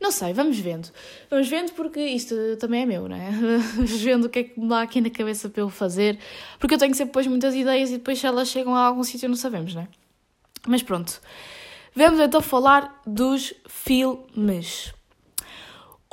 Não 0.00 0.10
sei, 0.10 0.32
vamos 0.32 0.58
vendo. 0.58 0.90
Vamos 1.30 1.48
vendo 1.48 1.72
porque 1.72 2.00
isto 2.00 2.34
também 2.58 2.82
é 2.82 2.86
meu, 2.86 3.08
não 3.08 3.16
é? 3.16 3.30
Vamos 3.74 4.02
vendo 4.02 4.24
o 4.26 4.28
que 4.28 4.38
é 4.40 4.44
que 4.44 4.60
me 4.60 4.68
dá 4.68 4.82
aqui 4.82 5.00
na 5.00 5.08
cabeça 5.08 5.48
para 5.48 5.62
eu 5.62 5.70
fazer. 5.70 6.18
Porque 6.58 6.74
eu 6.74 6.78
tenho 6.78 6.94
sempre 6.94 7.10
depois 7.10 7.26
muitas 7.26 7.54
ideias 7.54 7.90
e 7.90 7.94
depois 7.94 8.18
se 8.18 8.26
elas 8.26 8.48
chegam 8.48 8.74
a 8.74 8.80
algum 8.80 9.02
sítio 9.02 9.28
não 9.28 9.36
sabemos, 9.36 9.74
não 9.74 9.82
é? 9.82 9.88
Mas 10.66 10.82
pronto. 10.82 11.20
Vamos 11.94 12.20
então 12.20 12.40
falar 12.42 13.00
dos 13.06 13.54
filmes. 13.68 14.92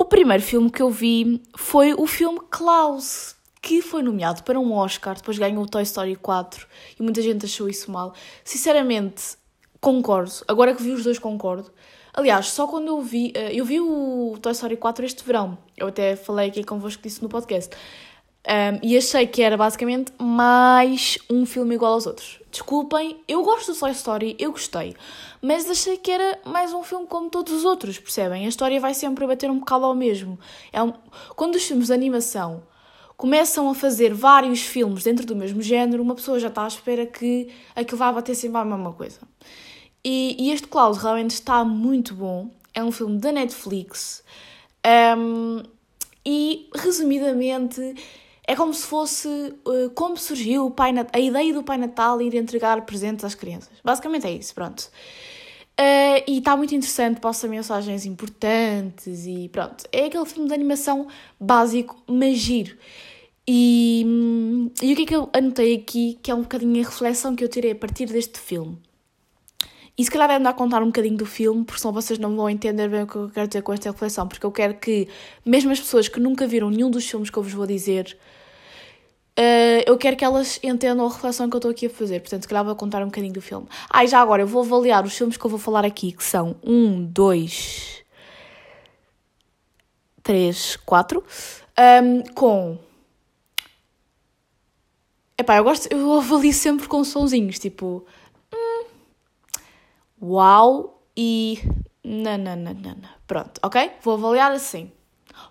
O 0.02 0.04
primeiro 0.04 0.42
filme 0.42 0.68
que 0.68 0.82
eu 0.82 0.90
vi 0.90 1.40
foi 1.56 1.94
o 1.94 2.08
filme 2.08 2.40
Klaus, 2.50 3.36
que 3.62 3.80
foi 3.80 4.02
nomeado 4.02 4.42
para 4.42 4.58
um 4.58 4.72
Oscar, 4.72 5.14
depois 5.14 5.38
ganhou 5.38 5.62
o 5.62 5.66
Toy 5.68 5.84
Story 5.84 6.16
4 6.16 6.66
e 6.98 7.02
muita 7.04 7.22
gente 7.22 7.46
achou 7.46 7.68
isso 7.68 7.88
mal. 7.88 8.12
Sinceramente, 8.42 9.36
concordo. 9.80 10.32
Agora 10.48 10.74
que 10.74 10.82
vi 10.82 10.90
os 10.90 11.04
dois, 11.04 11.20
concordo. 11.20 11.70
Aliás, 12.12 12.48
só 12.48 12.66
quando 12.66 12.88
eu 12.88 13.00
vi. 13.00 13.30
Eh, 13.32 13.54
eu 13.54 13.64
vi 13.64 13.78
o 13.78 14.36
Toy 14.42 14.50
Story 14.50 14.76
4 14.76 15.06
este 15.06 15.24
verão. 15.24 15.56
Eu 15.76 15.86
até 15.86 16.16
falei 16.16 16.48
aqui 16.48 16.64
convosco 16.64 17.00
disso 17.00 17.22
no 17.22 17.28
podcast. 17.28 17.72
Um, 18.44 18.80
e 18.82 18.96
achei 18.96 19.24
que 19.24 19.40
era 19.40 19.56
basicamente 19.56 20.12
mais 20.18 21.16
um 21.30 21.46
filme 21.46 21.76
igual 21.76 21.92
aos 21.92 22.06
outros. 22.06 22.40
Desculpem, 22.50 23.22
eu 23.28 23.42
gosto 23.44 23.72
do 23.72 23.78
Toy 23.78 23.92
Story, 23.92 24.36
eu 24.38 24.50
gostei. 24.50 24.96
Mas 25.40 25.70
achei 25.70 25.96
que 25.96 26.10
era 26.10 26.40
mais 26.44 26.72
um 26.72 26.82
filme 26.82 27.06
como 27.06 27.30
todos 27.30 27.52
os 27.52 27.64
outros, 27.64 27.98
percebem? 28.00 28.44
A 28.44 28.48
história 28.48 28.80
vai 28.80 28.94
sempre 28.94 29.26
bater 29.26 29.48
um 29.48 29.60
bocado 29.60 29.84
ao 29.84 29.94
mesmo. 29.94 30.38
É 30.72 30.82
um... 30.82 30.92
Quando 31.36 31.54
os 31.54 31.62
filmes 31.62 31.86
de 31.86 31.92
animação 31.92 32.64
começam 33.16 33.70
a 33.70 33.74
fazer 33.74 34.12
vários 34.12 34.60
filmes 34.62 35.04
dentro 35.04 35.24
do 35.24 35.36
mesmo 35.36 35.62
género, 35.62 36.02
uma 36.02 36.16
pessoa 36.16 36.40
já 36.40 36.48
está 36.48 36.64
à 36.64 36.68
espera 36.68 37.06
que 37.06 37.48
aquilo 37.76 37.98
vá 37.98 38.10
bater 38.10 38.34
sempre 38.34 38.58
a 38.58 38.64
mesma 38.64 38.92
coisa. 38.92 39.20
E, 40.04 40.36
e 40.36 40.50
este 40.50 40.66
Klaus 40.66 40.98
realmente 40.98 41.30
está 41.30 41.64
muito 41.64 42.12
bom. 42.12 42.50
É 42.74 42.82
um 42.82 42.90
filme 42.90 43.18
da 43.18 43.30
Netflix. 43.30 44.24
Um, 45.16 45.62
e, 46.26 46.68
resumidamente, 46.74 47.94
é 48.46 48.56
como 48.56 48.74
se 48.74 48.86
fosse 48.86 49.28
uh, 49.28 49.90
como 49.94 50.16
surgiu 50.16 50.66
o 50.66 50.70
pai 50.70 50.92
a 51.12 51.20
ideia 51.20 51.54
do 51.54 51.62
Pai 51.62 51.78
Natal 51.78 52.20
ir 52.20 52.34
entregar 52.34 52.84
presentes 52.84 53.24
às 53.24 53.34
crianças. 53.34 53.70
Basicamente 53.84 54.26
é 54.26 54.32
isso, 54.32 54.54
pronto. 54.54 54.90
Uh, 55.80 56.22
e 56.26 56.38
está 56.38 56.56
muito 56.56 56.74
interessante, 56.74 57.20
passa 57.20 57.48
mensagens 57.48 58.04
importantes 58.04 59.26
e 59.26 59.48
pronto. 59.48 59.84
É 59.92 60.06
aquele 60.06 60.26
filme 60.26 60.48
de 60.48 60.54
animação 60.54 61.06
básico, 61.40 61.96
mas 62.06 62.38
giro. 62.38 62.76
E, 63.46 64.04
hum, 64.06 64.70
e 64.82 64.92
o 64.92 64.96
que 64.96 65.02
é 65.02 65.06
que 65.06 65.16
eu 65.16 65.30
anotei 65.32 65.74
aqui, 65.74 66.18
que 66.22 66.30
é 66.30 66.34
um 66.34 66.42
bocadinho 66.42 66.84
a 66.84 66.88
reflexão 66.88 67.34
que 67.34 67.42
eu 67.42 67.48
tirei 67.48 67.72
a 67.72 67.76
partir 67.76 68.06
deste 68.06 68.38
filme. 68.38 68.78
E 69.96 70.04
se 70.04 70.10
calhar 70.10 70.30
é 70.30 70.36
andar 70.36 70.50
a 70.50 70.54
contar 70.54 70.82
um 70.82 70.86
bocadinho 70.86 71.18
do 71.18 71.26
filme, 71.26 71.64
porque 71.64 71.80
senão 71.80 71.92
vocês 71.92 72.18
não 72.18 72.34
vão 72.34 72.48
entender 72.48 72.88
bem 72.88 73.02
o 73.02 73.06
que 73.06 73.16
eu 73.16 73.28
quero 73.28 73.46
dizer 73.46 73.62
com 73.62 73.72
esta 73.74 73.90
reflexão, 73.90 74.26
porque 74.26 74.44
eu 74.44 74.50
quero 74.50 74.74
que, 74.74 75.06
mesmo 75.44 75.70
as 75.70 75.80
pessoas 75.80 76.08
que 76.08 76.18
nunca 76.18 76.46
viram 76.46 76.70
nenhum 76.70 76.90
dos 76.90 77.08
filmes 77.08 77.28
que 77.28 77.36
eu 77.36 77.42
vos 77.42 77.52
vou 77.52 77.66
dizer, 77.66 78.16
uh, 79.38 79.82
eu 79.86 79.98
quero 79.98 80.16
que 80.16 80.24
elas 80.24 80.58
entendam 80.62 81.04
a 81.04 81.10
reflexão 81.10 81.48
que 81.50 81.56
eu 81.56 81.58
estou 81.58 81.70
aqui 81.70 81.86
a 81.86 81.90
fazer. 81.90 82.20
Portanto, 82.20 82.42
se 82.42 82.48
calhar 82.48 82.64
vou 82.64 82.74
contar 82.74 83.02
um 83.02 83.06
bocadinho 83.06 83.34
do 83.34 83.42
filme. 83.42 83.66
Ah, 83.90 84.02
e 84.02 84.06
já 84.06 84.20
agora, 84.20 84.42
eu 84.42 84.46
vou 84.46 84.62
avaliar 84.62 85.04
os 85.04 85.16
filmes 85.16 85.36
que 85.36 85.44
eu 85.44 85.50
vou 85.50 85.58
falar 85.58 85.84
aqui, 85.84 86.12
que 86.12 86.24
são 86.24 86.56
um, 86.64 87.04
dois, 87.04 88.02
três, 90.22 90.76
quatro, 90.76 91.22
um, 92.02 92.22
com... 92.34 92.78
Epá, 95.36 95.56
eu 95.56 95.64
gosto, 95.64 95.92
eu 95.92 96.12
avalio 96.16 96.52
sempre 96.52 96.88
com 96.88 97.04
sonzinhos, 97.04 97.58
tipo 97.58 98.06
uau 100.22 101.02
e 101.16 101.58
não. 102.04 103.08
Pronto, 103.26 103.60
ok? 103.62 103.92
Vou 104.02 104.14
avaliar 104.14 104.52
assim. 104.52 104.90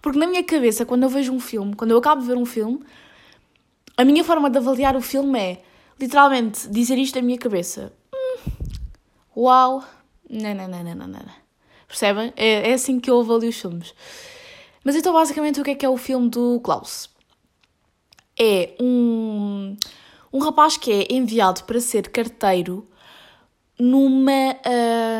Porque 0.01 0.17
na 0.17 0.27
minha 0.27 0.43
cabeça, 0.43 0.85
quando 0.85 1.03
eu 1.03 1.09
vejo 1.09 1.33
um 1.33 1.39
filme, 1.39 1.75
quando 1.75 1.91
eu 1.91 1.97
acabo 1.97 2.21
de 2.21 2.27
ver 2.27 2.37
um 2.37 2.45
filme, 2.45 2.79
a 3.97 4.05
minha 4.05 4.23
forma 4.23 4.49
de 4.49 4.57
avaliar 4.57 4.95
o 4.95 5.01
filme 5.01 5.39
é 5.39 5.61
literalmente 5.99 6.67
dizer 6.69 6.97
isto 6.97 7.15
na 7.15 7.21
minha 7.21 7.37
cabeça. 7.37 7.93
Hum, 8.13 8.51
uau, 9.37 9.83
não. 11.07 11.41
Percebem? 11.87 12.33
É, 12.37 12.69
é 12.69 12.73
assim 12.73 12.99
que 12.99 13.11
eu 13.11 13.19
avalio 13.19 13.49
os 13.49 13.59
filmes. 13.59 13.93
Mas 14.83 14.95
então, 14.95 15.13
basicamente, 15.13 15.59
o 15.59 15.63
que 15.63 15.71
é 15.71 15.75
que 15.75 15.85
é 15.85 15.89
o 15.89 15.97
filme 15.97 16.29
do 16.29 16.59
Klaus? 16.61 17.09
É 18.39 18.73
um, 18.79 19.75
um 20.33 20.39
rapaz 20.39 20.77
que 20.77 20.91
é 20.91 21.13
enviado 21.13 21.63
para 21.65 21.79
ser 21.79 22.09
carteiro 22.09 22.87
numa 23.81 24.55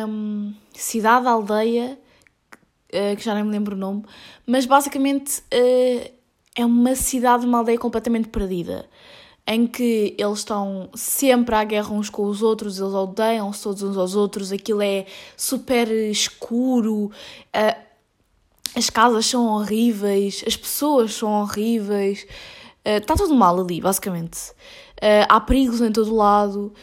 um, 0.08 0.54
cidade, 0.72 1.26
aldeia, 1.28 1.98
uh, 2.94 3.16
que 3.16 3.24
já 3.24 3.34
nem 3.34 3.44
me 3.44 3.50
lembro 3.50 3.76
o 3.76 3.80
nome, 3.80 4.04
mas 4.46 4.68
basicamente 4.68 5.40
uh, 5.40 6.12
é 6.56 6.64
uma 6.64 6.96
cidade, 6.96 7.44
uma 7.44 7.58
aldeia 7.58 7.80
completamente 7.80 8.30
perdida, 8.30 8.88
em 9.48 9.66
que 9.66 10.16
eles 10.16 10.40
estão 10.40 10.92
sempre 10.94 11.56
à 11.56 11.64
guerra 11.64 11.92
uns 11.92 12.08
com 12.08 12.26
os 12.26 12.44
outros, 12.44 12.80
eles 12.80 12.94
odeiam-se 12.94 13.64
todos 13.64 13.82
uns 13.82 13.98
aos 13.98 14.16
outros, 14.16 14.52
aquilo 14.52 14.84
é 14.84 15.08
super 15.36 15.90
escuro, 15.90 17.06
uh, 17.06 17.82
as 18.76 18.92
casas 18.92 19.26
são 19.26 19.48
horríveis, 19.48 20.44
as 20.46 20.56
pessoas 20.56 21.16
são 21.16 21.42
horríveis, 21.42 22.28
está 22.86 23.16
tudo 23.16 23.34
mal 23.34 23.60
ali, 23.60 23.82
basicamente. 23.82 24.54
há 25.28 25.42
perigos 25.42 25.82
em 25.82 25.92
todo 25.92 26.16
lado 26.16 26.74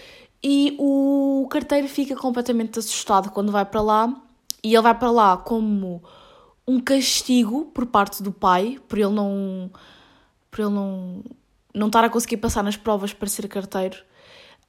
E 0.42 0.76
o 0.78 1.46
carteiro 1.50 1.88
fica 1.88 2.14
completamente 2.14 2.78
assustado 2.78 3.30
quando 3.30 3.50
vai 3.50 3.64
para 3.64 3.80
lá. 3.80 4.22
E 4.62 4.74
ele 4.74 4.82
vai 4.82 4.94
para 4.94 5.10
lá 5.10 5.36
como 5.36 6.02
um 6.66 6.80
castigo 6.80 7.66
por 7.66 7.86
parte 7.86 8.22
do 8.22 8.32
pai, 8.32 8.78
por 8.88 8.98
ele 8.98 9.10
não. 9.10 9.70
por 10.50 10.60
ele 10.60 10.70
não. 10.70 11.22
não 11.74 11.86
estar 11.86 12.04
a 12.04 12.10
conseguir 12.10 12.36
passar 12.36 12.62
nas 12.62 12.76
provas 12.76 13.12
para 13.12 13.28
ser 13.28 13.48
carteiro. 13.48 13.96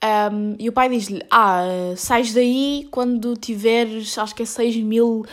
Um, 0.01 0.55
e 0.57 0.69
o 0.69 0.71
pai 0.71 0.89
diz-lhe: 0.89 1.21
Ah, 1.29 1.63
sais 1.97 2.33
daí 2.33 2.88
quando 2.89 3.35
tiveres, 3.35 4.17
acho 4.17 4.33
que 4.33 4.43
é 4.43 4.45
6 4.45 4.77
mil 4.77 5.25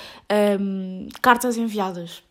um, 0.61 1.09
cartas 1.23 1.57
enviadas. 1.57 2.26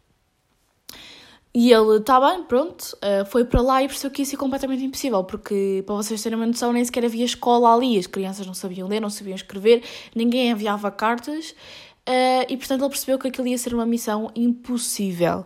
E 1.57 1.71
ele, 1.71 1.99
está 1.99 2.19
bem, 2.19 2.43
pronto, 2.43 2.97
uh, 2.97 3.25
foi 3.27 3.45
para 3.45 3.61
lá 3.61 3.81
e 3.81 3.87
percebeu 3.87 4.11
que 4.11 4.23
isso 4.23 4.35
é 4.35 4.37
completamente 4.37 4.83
impossível, 4.83 5.23
porque, 5.23 5.81
para 5.85 5.95
vocês 5.95 6.21
terem 6.21 6.37
uma 6.37 6.45
noção, 6.45 6.73
nem 6.73 6.83
sequer 6.83 7.05
havia 7.05 7.23
escola 7.23 7.73
ali, 7.73 7.97
as 7.97 8.05
crianças 8.05 8.45
não 8.45 8.53
sabiam 8.53 8.89
ler, 8.89 8.99
não 8.99 9.09
sabiam 9.09 9.35
escrever, 9.35 9.81
ninguém 10.13 10.49
enviava 10.49 10.91
cartas, 10.91 11.51
uh, 11.51 12.45
e 12.49 12.57
portanto 12.57 12.81
ele 12.81 12.89
percebeu 12.89 13.17
que 13.17 13.29
aquilo 13.29 13.47
ia 13.47 13.57
ser 13.57 13.73
uma 13.73 13.85
missão 13.85 14.29
impossível. 14.35 15.45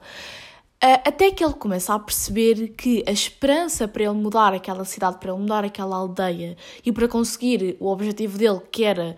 Uh, 0.83 0.97
até 1.05 1.29
que 1.29 1.43
ele 1.43 1.53
começa 1.53 1.93
a 1.93 1.99
perceber 1.99 2.69
que 2.69 3.03
a 3.07 3.11
esperança 3.11 3.87
para 3.87 4.05
ele 4.05 4.13
mudar 4.13 4.51
aquela 4.51 4.85
cidade, 4.85 5.19
para 5.19 5.31
ele 5.31 5.41
mudar 5.41 5.63
aquela 5.63 5.95
aldeia 5.95 6.57
e 6.83 6.91
para 6.91 7.07
conseguir 7.07 7.77
o 7.79 7.85
objetivo 7.85 8.35
dele, 8.35 8.61
que 8.71 8.83
era 8.83 9.15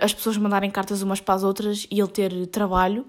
as 0.00 0.12
pessoas 0.12 0.36
mandarem 0.36 0.68
cartas 0.68 1.02
umas 1.02 1.20
para 1.20 1.34
as 1.34 1.44
outras 1.44 1.86
e 1.88 2.00
ele 2.00 2.08
ter 2.08 2.46
trabalho, 2.48 3.06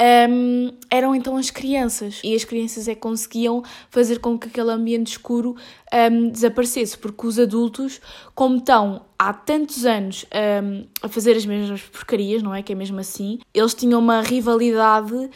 um, 0.00 0.72
eram 0.90 1.14
então 1.14 1.36
as 1.36 1.50
crianças. 1.50 2.20
E 2.24 2.34
as 2.34 2.44
crianças 2.44 2.88
é 2.88 2.94
que 2.94 3.00
conseguiam 3.00 3.62
fazer 3.90 4.18
com 4.18 4.38
que 4.38 4.48
aquele 4.48 4.70
ambiente 4.70 5.08
escuro 5.08 5.56
um, 5.92 6.28
desaparecesse, 6.28 6.98
porque 6.98 7.26
os 7.26 7.38
adultos, 7.38 8.00
como 8.34 8.56
estão 8.56 9.04
há 9.18 9.32
tantos 9.32 9.86
anos 9.86 10.26
um, 10.62 10.86
a 11.02 11.08
fazer 11.08 11.36
as 11.36 11.46
mesmas 11.46 11.80
porcarias, 11.82 12.42
não 12.42 12.54
é? 12.54 12.62
Que 12.62 12.72
é 12.72 12.76
mesmo 12.76 12.98
assim, 12.98 13.38
eles 13.52 13.74
tinham 13.74 14.00
uma 14.00 14.20
rivalidade 14.20 15.14
uh, 15.14 15.30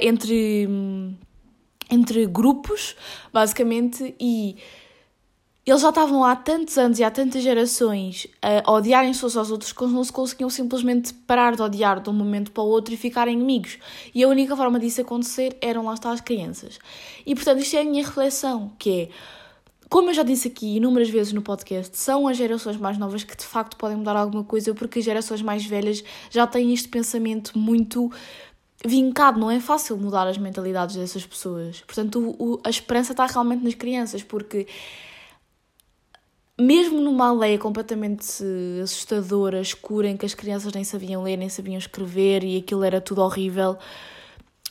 entre, 0.00 0.68
entre 1.90 2.26
grupos, 2.26 2.96
basicamente, 3.32 4.14
e 4.20 4.56
eles 5.66 5.82
já 5.82 5.88
estavam 5.88 6.24
há 6.24 6.36
tantos 6.36 6.78
anos 6.78 7.00
e 7.00 7.04
há 7.04 7.10
tantas 7.10 7.42
gerações 7.42 8.28
a 8.40 8.70
odiarem-se 8.70 9.26
uns 9.26 9.36
aos 9.36 9.50
outros 9.50 9.72
que 9.72 9.84
não 9.84 10.04
se 10.04 10.12
conseguiam 10.12 10.48
simplesmente 10.48 11.12
parar 11.12 11.56
de 11.56 11.62
odiar 11.62 12.00
de 12.00 12.08
um 12.08 12.12
momento 12.12 12.52
para 12.52 12.62
o 12.62 12.68
outro 12.68 12.94
e 12.94 12.96
ficarem 12.96 13.34
inimigos. 13.34 13.76
E 14.14 14.22
a 14.22 14.28
única 14.28 14.56
forma 14.56 14.78
disso 14.78 15.00
acontecer 15.00 15.56
eram 15.60 15.86
lá 15.86 15.94
estar 15.94 16.12
as 16.12 16.20
crianças. 16.20 16.78
E 17.26 17.34
portanto, 17.34 17.58
isto 17.58 17.74
é 17.74 17.80
a 17.80 17.84
minha 17.84 18.04
reflexão, 18.04 18.70
que 18.78 18.90
é, 18.90 19.08
como 19.90 20.10
eu 20.10 20.14
já 20.14 20.22
disse 20.22 20.46
aqui 20.46 20.76
inúmeras 20.76 21.10
vezes 21.10 21.32
no 21.32 21.42
podcast, 21.42 21.98
são 21.98 22.28
as 22.28 22.36
gerações 22.36 22.76
mais 22.76 22.96
novas 22.96 23.24
que 23.24 23.36
de 23.36 23.44
facto 23.44 23.76
podem 23.76 23.96
mudar 23.96 24.14
alguma 24.14 24.44
coisa, 24.44 24.72
porque 24.72 25.00
as 25.00 25.04
gerações 25.04 25.42
mais 25.42 25.66
velhas 25.66 26.04
já 26.30 26.46
têm 26.46 26.72
este 26.72 26.86
pensamento 26.86 27.58
muito 27.58 28.08
vincado, 28.84 29.40
não 29.40 29.50
é 29.50 29.58
fácil 29.58 29.96
mudar 29.96 30.28
as 30.28 30.38
mentalidades 30.38 30.94
dessas 30.94 31.26
pessoas. 31.26 31.80
Portanto, 31.80 32.20
o, 32.20 32.52
o, 32.52 32.60
a 32.62 32.70
esperança 32.70 33.12
está 33.12 33.26
realmente 33.26 33.64
nas 33.64 33.74
crianças, 33.74 34.22
porque 34.22 34.68
mesmo 36.58 37.00
numa 37.00 37.28
aldeia 37.28 37.58
completamente 37.58 38.42
assustadora, 38.82 39.60
escura, 39.60 40.08
em 40.08 40.16
que 40.16 40.26
as 40.26 40.34
crianças 40.34 40.72
nem 40.72 40.84
sabiam 40.84 41.22
ler, 41.22 41.36
nem 41.36 41.48
sabiam 41.48 41.78
escrever 41.78 42.42
e 42.42 42.58
aquilo 42.58 42.84
era 42.84 43.00
tudo 43.00 43.22
horrível, 43.22 43.76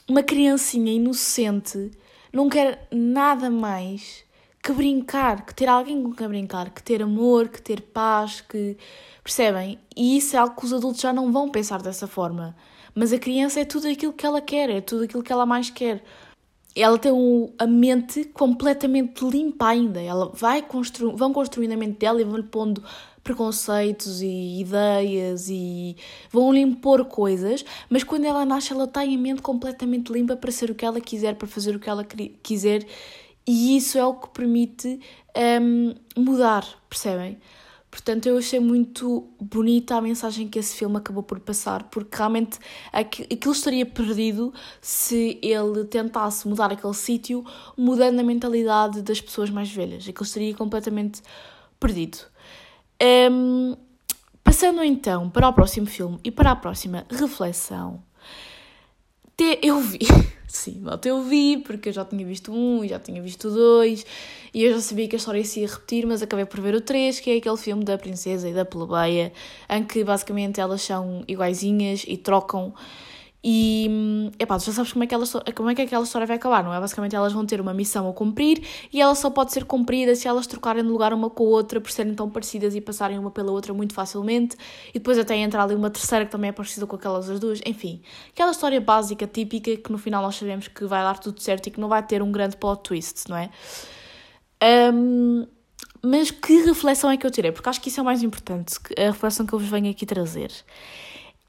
uma 0.07 0.23
criancinha 0.23 0.91
inocente 0.91 1.91
não 2.33 2.49
quer 2.49 2.87
nada 2.91 3.49
mais 3.49 4.25
que 4.61 4.73
brincar, 4.73 5.45
que 5.45 5.53
ter 5.53 5.67
alguém 5.69 6.01
com 6.01 6.11
quem 6.11 6.27
brincar, 6.27 6.71
que 6.71 6.81
ter 6.81 7.01
amor, 7.03 7.49
que 7.49 7.61
ter 7.61 7.81
paz, 7.81 8.41
que. 8.41 8.77
Percebem? 9.23 9.79
E 9.95 10.17
isso 10.17 10.35
é 10.35 10.39
algo 10.39 10.55
que 10.55 10.65
os 10.65 10.73
adultos 10.73 11.01
já 11.01 11.13
não 11.13 11.31
vão 11.31 11.49
pensar 11.49 11.81
dessa 11.81 12.07
forma. 12.07 12.55
Mas 12.93 13.13
a 13.13 13.19
criança 13.19 13.59
é 13.59 13.65
tudo 13.65 13.87
aquilo 13.87 14.13
que 14.13 14.25
ela 14.25 14.41
quer, 14.41 14.69
é 14.69 14.81
tudo 14.81 15.03
aquilo 15.03 15.23
que 15.23 15.31
ela 15.31 15.45
mais 15.45 15.69
quer 15.69 16.03
ela 16.75 17.00
tem 17.00 17.12
um, 17.12 17.53
a 17.58 17.65
mente 17.65 18.25
completamente 18.25 19.24
limpa 19.25 19.67
ainda. 19.67 20.01
Ela 20.01 20.29
vai 20.34 20.62
constru, 20.62 21.15
vão 21.15 21.32
construindo 21.32 21.72
a 21.72 21.77
mente 21.77 22.00
dela 22.00 22.20
e 22.22 22.24
vão-lhe 22.24 22.44
pondo 22.44 22.84
preconceitos 23.24 24.22
e 24.22 24.60
ideias 24.60 25.50
e 25.50 25.98
vão 26.29 26.53
lhe 26.53 26.60
impor 26.60 27.05
coisas, 27.05 27.65
mas 27.89 28.03
quando 28.03 28.25
ela 28.25 28.46
nasce 28.46 28.72
ela 28.72 28.86
tem 28.86 29.15
a 29.15 29.17
mente 29.17 29.41
completamente 29.41 30.13
limpa 30.13 30.36
para 30.36 30.51
ser 30.51 30.70
o 30.70 30.75
que 30.75 30.86
ela 30.86 31.01
quiser, 31.01 31.34
para 31.34 31.48
fazer 31.48 31.75
o 31.75 31.79
que 31.79 31.89
ela 31.89 32.05
quiser 32.44 32.86
e 33.48 33.75
isso 33.77 33.98
é 33.98 34.05
o 34.05 34.13
que 34.13 34.29
permite 34.29 35.00
um, 35.62 35.96
mudar, 36.15 36.65
percebem? 36.88 37.39
Portanto, 37.95 38.25
eu 38.25 38.37
achei 38.37 38.59
muito 38.59 39.25
bonita 39.39 39.95
a 39.95 40.01
mensagem 40.01 40.49
que 40.49 40.59
esse 40.59 40.75
filme 40.75 40.97
acabou 40.97 41.23
por 41.23 41.39
passar, 41.39 41.83
porque 41.83 42.17
realmente 42.17 42.59
aquilo 42.91 43.53
estaria 43.53 43.85
perdido 43.85 44.53
se 44.81 45.39
ele 45.41 45.85
tentasse 45.85 46.45
mudar 46.45 46.73
aquele 46.73 46.93
sítio, 46.93 47.45
mudando 47.77 48.19
a 48.19 48.23
mentalidade 48.23 49.01
das 49.01 49.21
pessoas 49.21 49.49
mais 49.49 49.71
velhas. 49.71 50.05
Aquilo 50.09 50.25
estaria 50.25 50.53
completamente 50.53 51.21
perdido. 51.79 52.17
Um, 53.31 53.77
passando 54.43 54.83
então 54.83 55.29
para 55.29 55.47
o 55.47 55.53
próximo 55.53 55.87
filme 55.87 56.19
e 56.21 56.29
para 56.29 56.51
a 56.51 56.55
próxima 56.57 57.05
reflexão, 57.09 58.03
eu 59.43 59.79
vi. 59.79 59.99
Sim, 60.47 60.79
malta, 60.79 61.09
eu 61.09 61.21
vi, 61.21 61.57
porque 61.57 61.89
eu 61.89 61.93
já 61.93 62.05
tinha 62.05 62.25
visto 62.25 62.53
um 62.53 62.81
e 62.83 62.87
já 62.87 62.97
tinha 62.97 63.21
visto 63.21 63.49
dois, 63.49 64.05
e 64.53 64.63
eu 64.63 64.73
já 64.73 64.79
sabia 64.79 65.05
que 65.05 65.15
a 65.15 65.17
história 65.17 65.43
se 65.43 65.59
ia 65.59 65.67
repetir, 65.67 66.05
mas 66.05 66.21
acabei 66.21 66.45
por 66.45 66.61
ver 66.61 66.73
o 66.75 66.79
3, 66.79 67.19
que 67.19 67.29
é 67.29 67.37
aquele 67.37 67.57
filme 67.57 67.83
da 67.83 67.97
princesa 67.97 68.47
e 68.47 68.53
da 68.53 68.63
plebeia, 68.63 69.33
em 69.69 69.83
que 69.83 70.01
basicamente 70.01 70.61
elas 70.61 70.81
são 70.81 71.25
iguaizinhas 71.27 72.05
e 72.07 72.15
trocam 72.15 72.73
e, 73.47 74.31
epá, 74.39 74.57
tu 74.57 74.65
já 74.65 74.71
sabes 74.71 74.91
como 74.91 75.03
é, 75.03 75.07
que 75.07 75.13
ela, 75.13 75.23
como 75.53 75.69
é 75.69 75.75
que 75.75 75.83
aquela 75.83 76.03
história 76.03 76.25
vai 76.25 76.37
acabar, 76.37 76.63
não 76.63 76.73
é? 76.73 76.79
Basicamente 76.79 77.15
elas 77.15 77.31
vão 77.31 77.45
ter 77.45 77.61
uma 77.61 77.75
missão 77.75 78.09
a 78.09 78.11
cumprir 78.13 78.63
e 78.91 78.99
ela 78.99 79.13
só 79.13 79.29
pode 79.29 79.53
ser 79.53 79.65
cumprida 79.65 80.15
se 80.15 80.27
elas 80.27 80.47
trocarem 80.47 80.81
de 80.81 80.89
lugar 80.89 81.13
uma 81.13 81.29
com 81.29 81.43
a 81.43 81.49
outra 81.49 81.79
por 81.79 81.91
serem 81.91 82.15
tão 82.15 82.27
parecidas 82.27 82.73
e 82.73 82.81
passarem 82.81 83.19
uma 83.19 83.29
pela 83.29 83.51
outra 83.51 83.71
muito 83.71 83.93
facilmente. 83.93 84.57
E 84.89 84.93
depois 84.93 85.19
até 85.19 85.35
entra 85.35 85.61
ali 85.61 85.75
uma 85.75 85.91
terceira 85.91 86.25
que 86.25 86.31
também 86.31 86.49
é 86.49 86.51
parecida 86.51 86.87
com 86.87 86.95
aquelas 86.95 87.29
as 87.29 87.39
duas. 87.39 87.61
Enfim, 87.67 88.01
aquela 88.31 88.49
história 88.49 88.81
básica, 88.81 89.27
típica, 89.27 89.77
que 89.77 89.91
no 89.91 89.99
final 89.99 90.23
nós 90.23 90.35
sabemos 90.37 90.67
que 90.67 90.83
vai 90.85 91.03
dar 91.03 91.19
tudo 91.19 91.39
certo 91.39 91.67
e 91.67 91.69
que 91.69 91.79
não 91.79 91.87
vai 91.87 92.01
ter 92.01 92.23
um 92.23 92.31
grande 92.31 92.57
plot 92.57 92.81
twist, 92.81 93.29
não 93.29 93.37
é? 93.37 93.51
Um, 94.91 95.45
mas 96.01 96.31
que 96.31 96.63
reflexão 96.63 97.11
é 97.11 97.17
que 97.17 97.27
eu 97.27 97.29
tirei? 97.29 97.51
Porque 97.51 97.69
acho 97.69 97.79
que 97.79 97.89
isso 97.89 97.99
é 97.99 98.01
o 98.01 98.05
mais 98.05 98.23
importante, 98.23 98.73
a 98.97 99.11
reflexão 99.11 99.45
que 99.45 99.53
eu 99.53 99.59
vos 99.59 99.69
venho 99.69 99.91
aqui 99.91 100.03
trazer. 100.03 100.51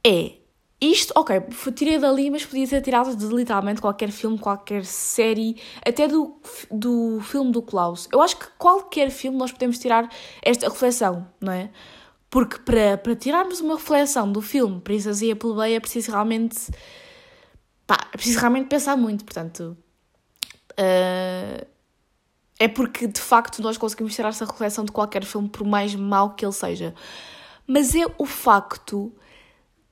É 0.06 0.32
isto, 0.80 1.12
ok, 1.16 1.40
tirei 1.74 1.98
dali, 1.98 2.30
mas 2.30 2.44
podia 2.44 2.68
ter 2.68 2.82
tirado 2.82 3.16
de 3.16 3.26
literalmente 3.26 3.80
qualquer 3.80 4.10
filme, 4.10 4.38
qualquer 4.38 4.84
série, 4.84 5.56
até 5.84 6.06
do, 6.06 6.38
do 6.70 7.18
filme 7.22 7.50
do 7.50 7.62
Klaus. 7.62 8.06
Eu 8.12 8.20
acho 8.20 8.36
que 8.36 8.46
qualquer 8.58 9.10
filme 9.10 9.38
nós 9.38 9.50
podemos 9.50 9.78
tirar 9.78 10.10
esta 10.42 10.68
reflexão, 10.68 11.26
não 11.40 11.52
é? 11.52 11.70
Porque 12.28 12.58
para, 12.58 12.98
para 12.98 13.16
tirarmos 13.16 13.60
uma 13.60 13.76
reflexão 13.76 14.30
do 14.30 14.42
filme 14.42 14.78
Princesa 14.82 15.24
e 15.24 15.30
a 15.30 15.36
Plebeia 15.36 15.76
é 15.76 15.80
preciso 15.80 16.10
realmente. 16.10 16.70
pá, 17.86 17.96
é 18.12 18.16
preciso 18.16 18.38
realmente 18.40 18.68
pensar 18.68 18.96
muito, 18.98 19.24
portanto. 19.24 19.76
Uh, 20.72 21.66
é 22.58 22.68
porque 22.68 23.06
de 23.06 23.20
facto 23.20 23.62
nós 23.62 23.78
conseguimos 23.78 24.14
tirar 24.14 24.28
essa 24.28 24.44
reflexão 24.44 24.84
de 24.84 24.92
qualquer 24.92 25.24
filme, 25.24 25.48
por 25.48 25.66
mais 25.66 25.94
mau 25.94 26.34
que 26.34 26.44
ele 26.44 26.52
seja. 26.52 26.94
Mas 27.66 27.94
é 27.94 28.04
o 28.18 28.26
facto 28.26 29.10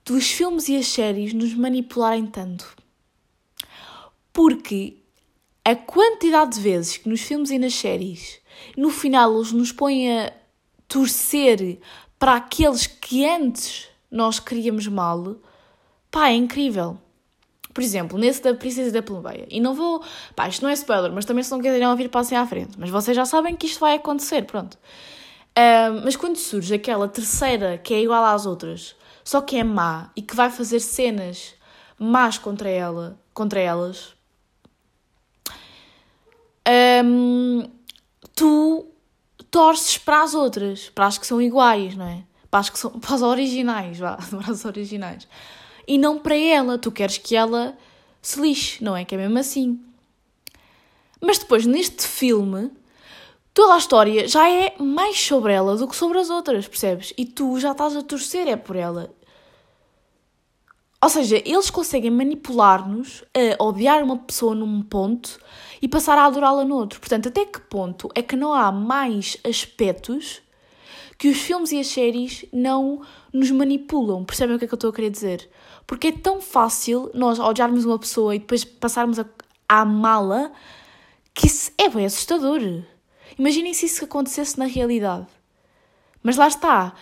dos 0.04 0.30
filmes 0.30 0.68
e 0.68 0.76
as 0.76 0.86
séries 0.86 1.32
nos 1.32 1.54
manipularem 1.54 2.26
tanto. 2.26 2.76
Porque 4.32 4.98
a 5.64 5.74
quantidade 5.74 6.56
de 6.56 6.60
vezes 6.60 6.96
que 6.96 7.08
nos 7.08 7.22
filmes 7.22 7.50
e 7.50 7.58
nas 7.58 7.74
séries, 7.74 8.38
no 8.76 8.90
final, 8.90 9.34
eles 9.34 9.52
nos 9.52 9.72
põem 9.72 10.20
a 10.20 10.32
torcer 10.86 11.78
para 12.18 12.34
aqueles 12.34 12.86
que 12.86 13.24
antes 13.24 13.88
nós 14.10 14.38
queríamos 14.38 14.86
mal, 14.86 15.36
pá, 16.10 16.28
é 16.28 16.34
incrível. 16.34 16.98
Por 17.72 17.82
exemplo, 17.82 18.16
nesse 18.16 18.40
da 18.40 18.54
Princesa 18.54 18.92
da 18.92 19.02
Plebeia. 19.02 19.46
E 19.50 19.58
não 19.58 19.74
vou. 19.74 20.00
Pá, 20.36 20.48
isto 20.48 20.62
não 20.62 20.70
é 20.70 20.74
spoiler, 20.74 21.10
mas 21.12 21.24
também 21.24 21.42
se 21.42 21.50
não 21.50 21.60
quiserem 21.60 21.88
ouvir, 21.88 22.08
passem 22.08 22.38
à 22.38 22.46
frente. 22.46 22.78
Mas 22.78 22.88
vocês 22.88 23.16
já 23.16 23.24
sabem 23.24 23.56
que 23.56 23.66
isto 23.66 23.80
vai 23.80 23.94
acontecer, 23.94 24.42
pronto. 24.44 24.74
Uh, 24.74 26.02
mas 26.04 26.14
quando 26.14 26.36
surge 26.36 26.74
aquela 26.74 27.08
terceira 27.08 27.78
que 27.78 27.92
é 27.92 28.00
igual 28.00 28.24
às 28.24 28.46
outras, 28.46 28.94
só 29.24 29.40
que 29.40 29.56
é 29.56 29.64
má 29.64 30.10
e 30.14 30.22
que 30.22 30.36
vai 30.36 30.50
fazer 30.50 30.80
cenas 30.80 31.54
más 31.98 32.36
contra 32.36 32.68
ela, 32.68 33.18
contra 33.32 33.58
elas, 33.58 34.14
um, 37.04 37.68
tu 38.34 38.86
torces 39.50 39.98
para 39.98 40.22
as 40.22 40.34
outras, 40.34 40.90
para 40.90 41.06
as 41.06 41.18
que 41.18 41.26
são 41.26 41.40
iguais, 41.40 41.96
não 41.96 42.06
é? 42.06 42.24
Para 42.50 42.60
as 42.60 42.70
que 42.70 42.78
são 42.78 42.90
para 43.00 43.14
as 43.14 43.22
originais, 43.22 43.98
vá, 43.98 44.16
para 44.30 44.52
as 44.52 44.64
originais. 44.64 45.26
E 45.86 45.98
não 45.98 46.18
para 46.18 46.36
ela, 46.36 46.78
tu 46.78 46.90
queres 46.90 47.18
que 47.18 47.36
ela 47.36 47.76
se 48.20 48.40
lixe, 48.40 48.82
não 48.82 48.96
é? 48.96 49.04
Que 49.04 49.14
é 49.14 49.18
mesmo 49.18 49.38
assim. 49.38 49.80
Mas 51.20 51.38
depois, 51.38 51.66
neste 51.66 52.06
filme, 52.06 52.70
toda 53.54 53.74
a 53.74 53.78
história 53.78 54.26
já 54.26 54.50
é 54.50 54.74
mais 54.78 55.18
sobre 55.18 55.52
ela 55.52 55.76
do 55.76 55.86
que 55.86 55.94
sobre 55.94 56.18
as 56.18 56.28
outras, 56.28 56.66
percebes? 56.66 57.14
E 57.16 57.24
tu 57.24 57.58
já 57.60 57.70
estás 57.70 57.96
a 57.96 58.02
torcer 58.02 58.48
é 58.48 58.56
por 58.56 58.74
ela. 58.74 59.14
Ou 61.00 61.08
seja, 61.08 61.36
eles 61.44 61.70
conseguem 61.70 62.10
manipular-nos 62.10 63.22
a 63.34 63.62
odiar 63.62 64.02
uma 64.02 64.16
pessoa 64.16 64.54
num 64.54 64.82
ponto 64.82 65.38
e 65.80 65.86
passar 65.86 66.16
a 66.18 66.24
adorá-la 66.24 66.64
no 66.64 66.76
outro. 66.76 66.98
Portanto, 66.98 67.28
até 67.28 67.44
que 67.44 67.60
ponto 67.60 68.08
é 68.14 68.22
que 68.22 68.34
não 68.34 68.52
há 68.54 68.72
mais 68.72 69.36
aspectos 69.44 70.42
que 71.18 71.28
os 71.28 71.38
filmes 71.38 71.72
e 71.72 71.78
as 71.78 71.88
séries 71.88 72.46
não 72.50 73.02
nos 73.32 73.50
manipulam? 73.50 74.24
Percebem 74.24 74.56
o 74.56 74.58
que 74.58 74.64
é 74.64 74.68
que 74.68 74.74
eu 74.74 74.76
estou 74.78 74.90
a 74.90 74.92
querer 74.94 75.10
dizer? 75.10 75.48
Porque 75.86 76.08
é 76.08 76.12
tão 76.12 76.40
fácil 76.40 77.10
nós 77.12 77.38
odiarmos 77.38 77.84
uma 77.84 77.98
pessoa 77.98 78.34
e 78.34 78.38
depois 78.38 78.64
passarmos 78.64 79.18
a, 79.18 79.26
a 79.68 79.82
amá-la 79.82 80.50
que 81.34 81.46
isso 81.46 81.70
é 81.76 81.86
bem 81.88 82.06
assustador. 82.06 82.60
Imaginem 83.38 83.74
se 83.74 83.86
isso 83.86 84.04
acontecesse 84.04 84.58
na 84.58 84.66
realidade. 84.66 85.26
Mas 86.22 86.36
lá 86.36 86.48
está. 86.48 86.94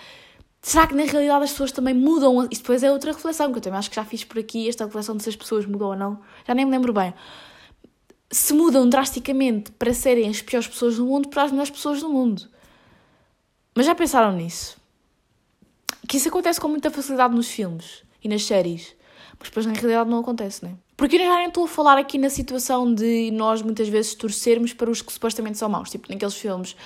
Será 0.60 0.86
que 0.86 0.94
na 0.94 1.04
realidade 1.04 1.44
as 1.44 1.50
pessoas 1.50 1.72
também 1.72 1.92
mudam? 1.92 2.46
Isso 2.50 2.62
depois 2.62 2.82
é 2.82 2.90
outra 2.90 3.12
reflexão, 3.12 3.50
que 3.50 3.58
eu 3.58 3.62
também 3.62 3.78
acho 3.78 3.90
que 3.90 3.96
já 3.96 4.04
fiz 4.04 4.24
por 4.24 4.38
aqui, 4.38 4.68
esta 4.68 4.84
reflexão 4.84 5.16
de 5.16 5.22
se 5.22 5.28
as 5.28 5.36
pessoas 5.36 5.66
mudam 5.66 5.88
ou 5.88 5.96
não. 5.96 6.20
Já 6.46 6.54
nem 6.54 6.64
me 6.64 6.70
lembro 6.70 6.92
bem. 6.92 7.12
Se 8.30 8.54
mudam 8.54 8.88
drasticamente 8.88 9.72
para 9.72 9.92
serem 9.92 10.28
as 10.28 10.40
piores 10.40 10.68
pessoas 10.68 10.96
do 10.96 11.04
mundo 11.04 11.28
para 11.28 11.42
as 11.42 11.50
melhores 11.50 11.70
pessoas 11.70 12.00
do 12.00 12.08
mundo. 12.08 12.48
Mas 13.74 13.86
já 13.86 13.94
pensaram 13.94 14.32
nisso? 14.32 14.76
Que 16.08 16.16
isso 16.16 16.28
acontece 16.28 16.60
com 16.60 16.68
muita 16.68 16.90
facilidade 16.90 17.34
nos 17.34 17.48
filmes 17.48 18.04
e 18.22 18.28
nas 18.28 18.44
séries. 18.44 18.94
Mas 19.38 19.48
depois 19.48 19.66
na 19.66 19.72
realidade 19.72 20.08
não 20.08 20.20
acontece, 20.20 20.64
né? 20.64 20.76
Porque 21.02 21.16
eu 21.16 21.20
já 21.20 21.36
nem 21.36 21.48
estou 21.48 21.64
a 21.64 21.66
falar 21.66 21.98
aqui 21.98 22.16
na 22.16 22.30
situação 22.30 22.94
de 22.94 23.32
nós 23.32 23.60
muitas 23.60 23.88
vezes 23.88 24.14
torcermos 24.14 24.72
para 24.72 24.88
os 24.88 25.02
que 25.02 25.12
supostamente 25.12 25.58
são 25.58 25.68
maus. 25.68 25.90
Tipo, 25.90 26.08
naqueles 26.08 26.36
filmes 26.36 26.76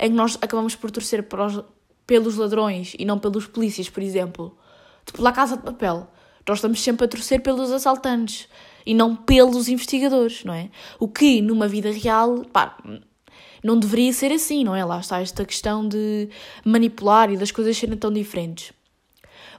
em 0.00 0.08
que 0.08 0.16
nós 0.16 0.38
acabamos 0.40 0.74
por 0.74 0.90
torcer 0.90 1.20
os, 1.20 1.62
pelos 2.06 2.36
ladrões 2.36 2.94
e 2.98 3.04
não 3.04 3.18
pelos 3.18 3.46
polícias, 3.46 3.90
por 3.90 4.02
exemplo. 4.02 4.56
Tipo, 5.04 5.20
La 5.20 5.30
Casa 5.30 5.58
de 5.58 5.62
Papel. 5.62 6.08
Nós 6.48 6.56
estamos 6.56 6.82
sempre 6.82 7.04
a 7.04 7.08
torcer 7.08 7.42
pelos 7.42 7.70
assaltantes 7.70 8.48
e 8.86 8.94
não 8.94 9.14
pelos 9.14 9.68
investigadores, 9.68 10.42
não 10.42 10.54
é? 10.54 10.70
O 10.98 11.06
que, 11.06 11.42
numa 11.42 11.68
vida 11.68 11.90
real, 11.90 12.46
pá, 12.50 12.78
não 13.62 13.78
deveria 13.78 14.14
ser 14.14 14.32
assim, 14.32 14.64
não 14.64 14.74
é? 14.74 14.86
Lá 14.86 15.00
está 15.00 15.20
esta 15.20 15.44
questão 15.44 15.86
de 15.86 16.30
manipular 16.64 17.30
e 17.30 17.36
das 17.36 17.50
coisas 17.50 17.76
serem 17.76 17.98
tão 17.98 18.10
diferentes. 18.10 18.72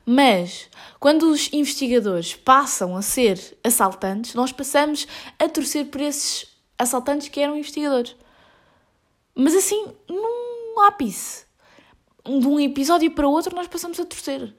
Mas 0.10 0.70
quando 1.02 1.24
os 1.24 1.52
investigadores 1.52 2.34
passam 2.34 2.96
a 2.96 3.02
ser 3.02 3.58
assaltantes, 3.62 4.36
nós 4.36 4.54
passamos 4.54 5.06
a 5.38 5.50
torcer 5.50 5.88
por 5.88 6.00
esses 6.00 6.48
assaltantes 6.80 7.28
que 7.28 7.42
eram 7.42 7.58
investigadores. 7.58 8.16
Mas 9.36 9.54
assim, 9.54 9.86
num 10.08 10.80
ápice. 10.88 11.46
De 12.26 12.48
um 12.48 12.58
episódio 12.58 13.12
para 13.12 13.28
outro, 13.28 13.54
nós 13.54 13.68
passamos 13.68 14.00
a 14.00 14.06
torcer. 14.06 14.56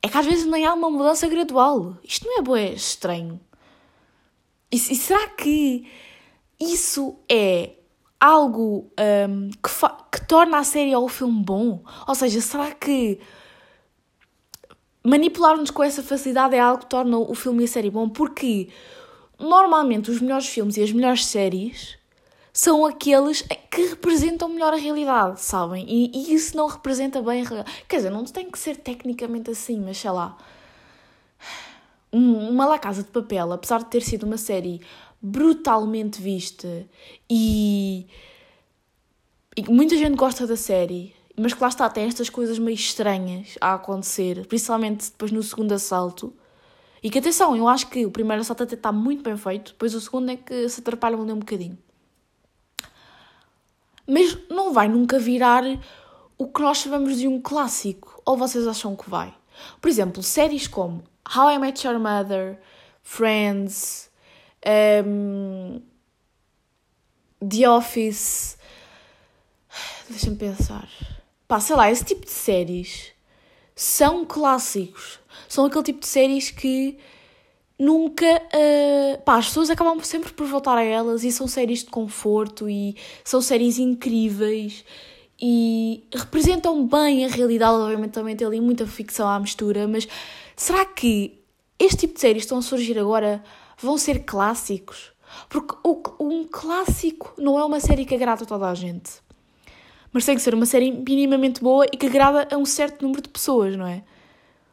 É 0.00 0.08
que 0.08 0.16
às 0.16 0.24
vezes 0.24 0.46
nem 0.46 0.64
há 0.64 0.72
uma 0.72 0.88
mudança 0.88 1.26
gradual. 1.26 1.96
Isto 2.04 2.24
não 2.24 2.38
é 2.38 2.42
boé 2.42 2.72
estranho. 2.74 3.40
E, 4.70 4.76
e, 4.76 4.78
será 4.78 5.30
que 5.30 5.84
isso 6.60 7.18
é 7.28 7.72
algo 8.20 8.88
um, 9.28 9.50
que, 9.50 10.16
que 10.16 10.28
torna 10.28 10.58
a 10.58 10.64
série 10.64 10.94
ou 10.94 11.06
o 11.06 11.08
filme 11.08 11.42
bom? 11.42 11.82
Ou 12.06 12.14
seja, 12.14 12.40
será 12.40 12.70
que 12.70 13.18
manipular-nos 15.08 15.70
com 15.70 15.82
essa 15.82 16.02
facilidade 16.02 16.54
é 16.54 16.60
algo 16.60 16.80
que 16.80 16.86
torna 16.86 17.18
o 17.18 17.34
filme 17.34 17.62
e 17.62 17.64
a 17.64 17.68
série 17.68 17.90
bom, 17.90 18.08
porque 18.08 18.68
normalmente 19.38 20.10
os 20.10 20.20
melhores 20.20 20.46
filmes 20.46 20.76
e 20.76 20.82
as 20.82 20.92
melhores 20.92 21.24
séries 21.24 21.96
são 22.52 22.84
aqueles 22.84 23.42
que 23.70 23.86
representam 23.86 24.48
melhor 24.48 24.72
a 24.72 24.76
realidade, 24.76 25.40
sabem? 25.40 25.86
E, 25.88 26.10
e 26.12 26.34
isso 26.34 26.56
não 26.56 26.66
representa 26.66 27.22
bem 27.22 27.42
a 27.42 27.48
realidade. 27.48 27.84
Quer 27.88 27.96
dizer, 27.96 28.10
não 28.10 28.24
tem 28.24 28.50
que 28.50 28.58
ser 28.58 28.76
tecnicamente 28.76 29.50
assim, 29.50 29.80
mas 29.80 29.98
sei 29.98 30.10
lá. 30.10 30.36
Uma 32.10 32.66
La 32.66 32.78
Casa 32.78 33.02
de 33.02 33.10
Papel, 33.10 33.52
apesar 33.52 33.78
de 33.78 33.86
ter 33.86 34.02
sido 34.02 34.24
uma 34.24 34.38
série 34.38 34.80
brutalmente 35.20 36.20
vista 36.20 36.86
e, 37.28 38.06
e 39.56 39.62
muita 39.68 39.96
gente 39.96 40.16
gosta 40.16 40.46
da 40.46 40.56
série, 40.56 41.14
mas 41.38 41.54
que 41.54 41.60
lá 41.60 41.68
está, 41.68 41.88
tem 41.88 42.04
estas 42.04 42.28
coisas 42.28 42.58
meio 42.58 42.74
estranhas 42.74 43.56
a 43.60 43.74
acontecer, 43.74 44.46
principalmente 44.46 45.10
depois 45.10 45.30
no 45.30 45.42
segundo 45.42 45.72
assalto. 45.72 46.34
E 47.02 47.10
que 47.10 47.18
atenção, 47.18 47.56
eu 47.56 47.68
acho 47.68 47.88
que 47.88 48.04
o 48.04 48.10
primeiro 48.10 48.40
assalto 48.40 48.64
até 48.64 48.74
está 48.74 48.90
muito 48.90 49.22
bem 49.22 49.36
feito, 49.36 49.72
depois 49.72 49.94
o 49.94 50.00
segundo 50.00 50.30
é 50.30 50.36
que 50.36 50.68
se 50.68 50.80
atrapalha 50.80 51.16
ali 51.16 51.32
um 51.32 51.38
bocadinho. 51.38 51.78
Mas 54.06 54.36
não 54.48 54.72
vai 54.72 54.88
nunca 54.88 55.18
virar 55.18 55.62
o 56.38 56.48
que 56.48 56.62
nós 56.62 56.78
chamamos 56.78 57.18
de 57.18 57.28
um 57.28 57.40
clássico. 57.40 58.22
Ou 58.24 58.36
vocês 58.36 58.66
acham 58.66 58.96
que 58.96 59.08
vai? 59.08 59.34
Por 59.80 59.88
exemplo, 59.88 60.22
séries 60.22 60.66
como 60.66 61.04
How 61.36 61.50
I 61.50 61.58
Met 61.58 61.86
Your 61.86 61.98
Mother, 61.98 62.58
Friends, 63.02 64.10
um, 65.04 65.82
The 67.46 67.68
Office. 67.68 68.56
Deixa-me 70.08 70.36
pensar. 70.36 70.88
Pá, 71.48 71.58
sei 71.60 71.76
lá, 71.76 71.90
esse 71.90 72.04
tipo 72.04 72.26
de 72.26 72.30
séries 72.30 73.10
são 73.74 74.26
clássicos. 74.26 75.18
São 75.48 75.64
aquele 75.64 75.82
tipo 75.82 76.00
de 76.00 76.06
séries 76.06 76.50
que 76.50 76.98
nunca. 77.78 78.26
Uh, 78.26 79.22
pá, 79.22 79.38
as 79.38 79.46
pessoas 79.46 79.70
acabam 79.70 79.98
sempre 80.04 80.30
por 80.32 80.46
voltar 80.46 80.76
a 80.76 80.82
elas 80.82 81.24
e 81.24 81.32
são 81.32 81.48
séries 81.48 81.80
de 81.80 81.86
conforto 81.86 82.68
e 82.68 82.94
são 83.24 83.40
séries 83.40 83.78
incríveis 83.78 84.84
e 85.40 86.04
representam 86.14 86.86
bem 86.86 87.24
a 87.24 87.28
realidade. 87.28 87.78
Obviamente 87.78 88.12
também 88.12 88.36
tem 88.36 88.46
ali 88.46 88.60
muita 88.60 88.86
ficção 88.86 89.26
à 89.26 89.40
mistura, 89.40 89.88
mas 89.88 90.06
será 90.54 90.84
que 90.84 91.40
este 91.78 92.00
tipo 92.00 92.14
de 92.14 92.20
séries 92.20 92.42
estão 92.42 92.58
a 92.58 92.62
surgir 92.62 92.98
agora 92.98 93.42
vão 93.78 93.96
ser 93.96 94.24
clássicos? 94.24 95.12
Porque 95.48 95.74
um 96.20 96.44
clássico 96.44 97.32
não 97.38 97.58
é 97.58 97.64
uma 97.64 97.80
série 97.80 98.04
que 98.04 98.14
agrada 98.14 98.44
toda 98.44 98.68
a 98.68 98.74
gente 98.74 99.26
mas 100.12 100.24
tem 100.24 100.34
que 100.34 100.42
ser 100.42 100.54
uma 100.54 100.66
série 100.66 100.90
minimamente 100.90 101.60
boa 101.60 101.86
e 101.92 101.96
que 101.96 102.06
agrada 102.06 102.48
a 102.52 102.56
um 102.56 102.64
certo 102.64 103.02
número 103.02 103.22
de 103.22 103.28
pessoas, 103.28 103.76
não 103.76 103.86
é? 103.86 104.02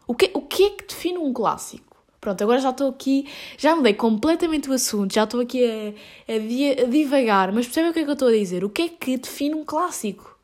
O 0.07 0.13
que, 0.13 0.31
o 0.33 0.41
que 0.41 0.63
é 0.63 0.69
que 0.71 0.87
define 0.87 1.17
um 1.17 1.33
clássico? 1.33 1.95
Pronto, 2.21 2.41
agora 2.41 2.59
já 2.59 2.71
estou 2.71 2.89
aqui, 2.89 3.27
já 3.55 3.75
mudei 3.75 3.93
completamente 3.93 4.67
o 4.67 4.73
assunto, 4.73 5.13
já 5.13 5.25
estou 5.25 5.41
aqui 5.41 5.63
a, 5.63 6.33
a, 6.33 6.85
divagar, 6.87 7.51
mas 7.51 7.65
percebem 7.65 7.91
o 7.91 7.93
que 7.93 7.99
é 7.99 8.03
que 8.03 8.09
eu 8.09 8.13
estou 8.13 8.29
a 8.29 8.31
dizer? 8.31 8.63
O 8.63 8.69
que 8.69 8.81
é 8.81 8.89
que 8.89 9.17
define 9.17 9.53
um 9.53 9.63
clássico? 9.63 10.35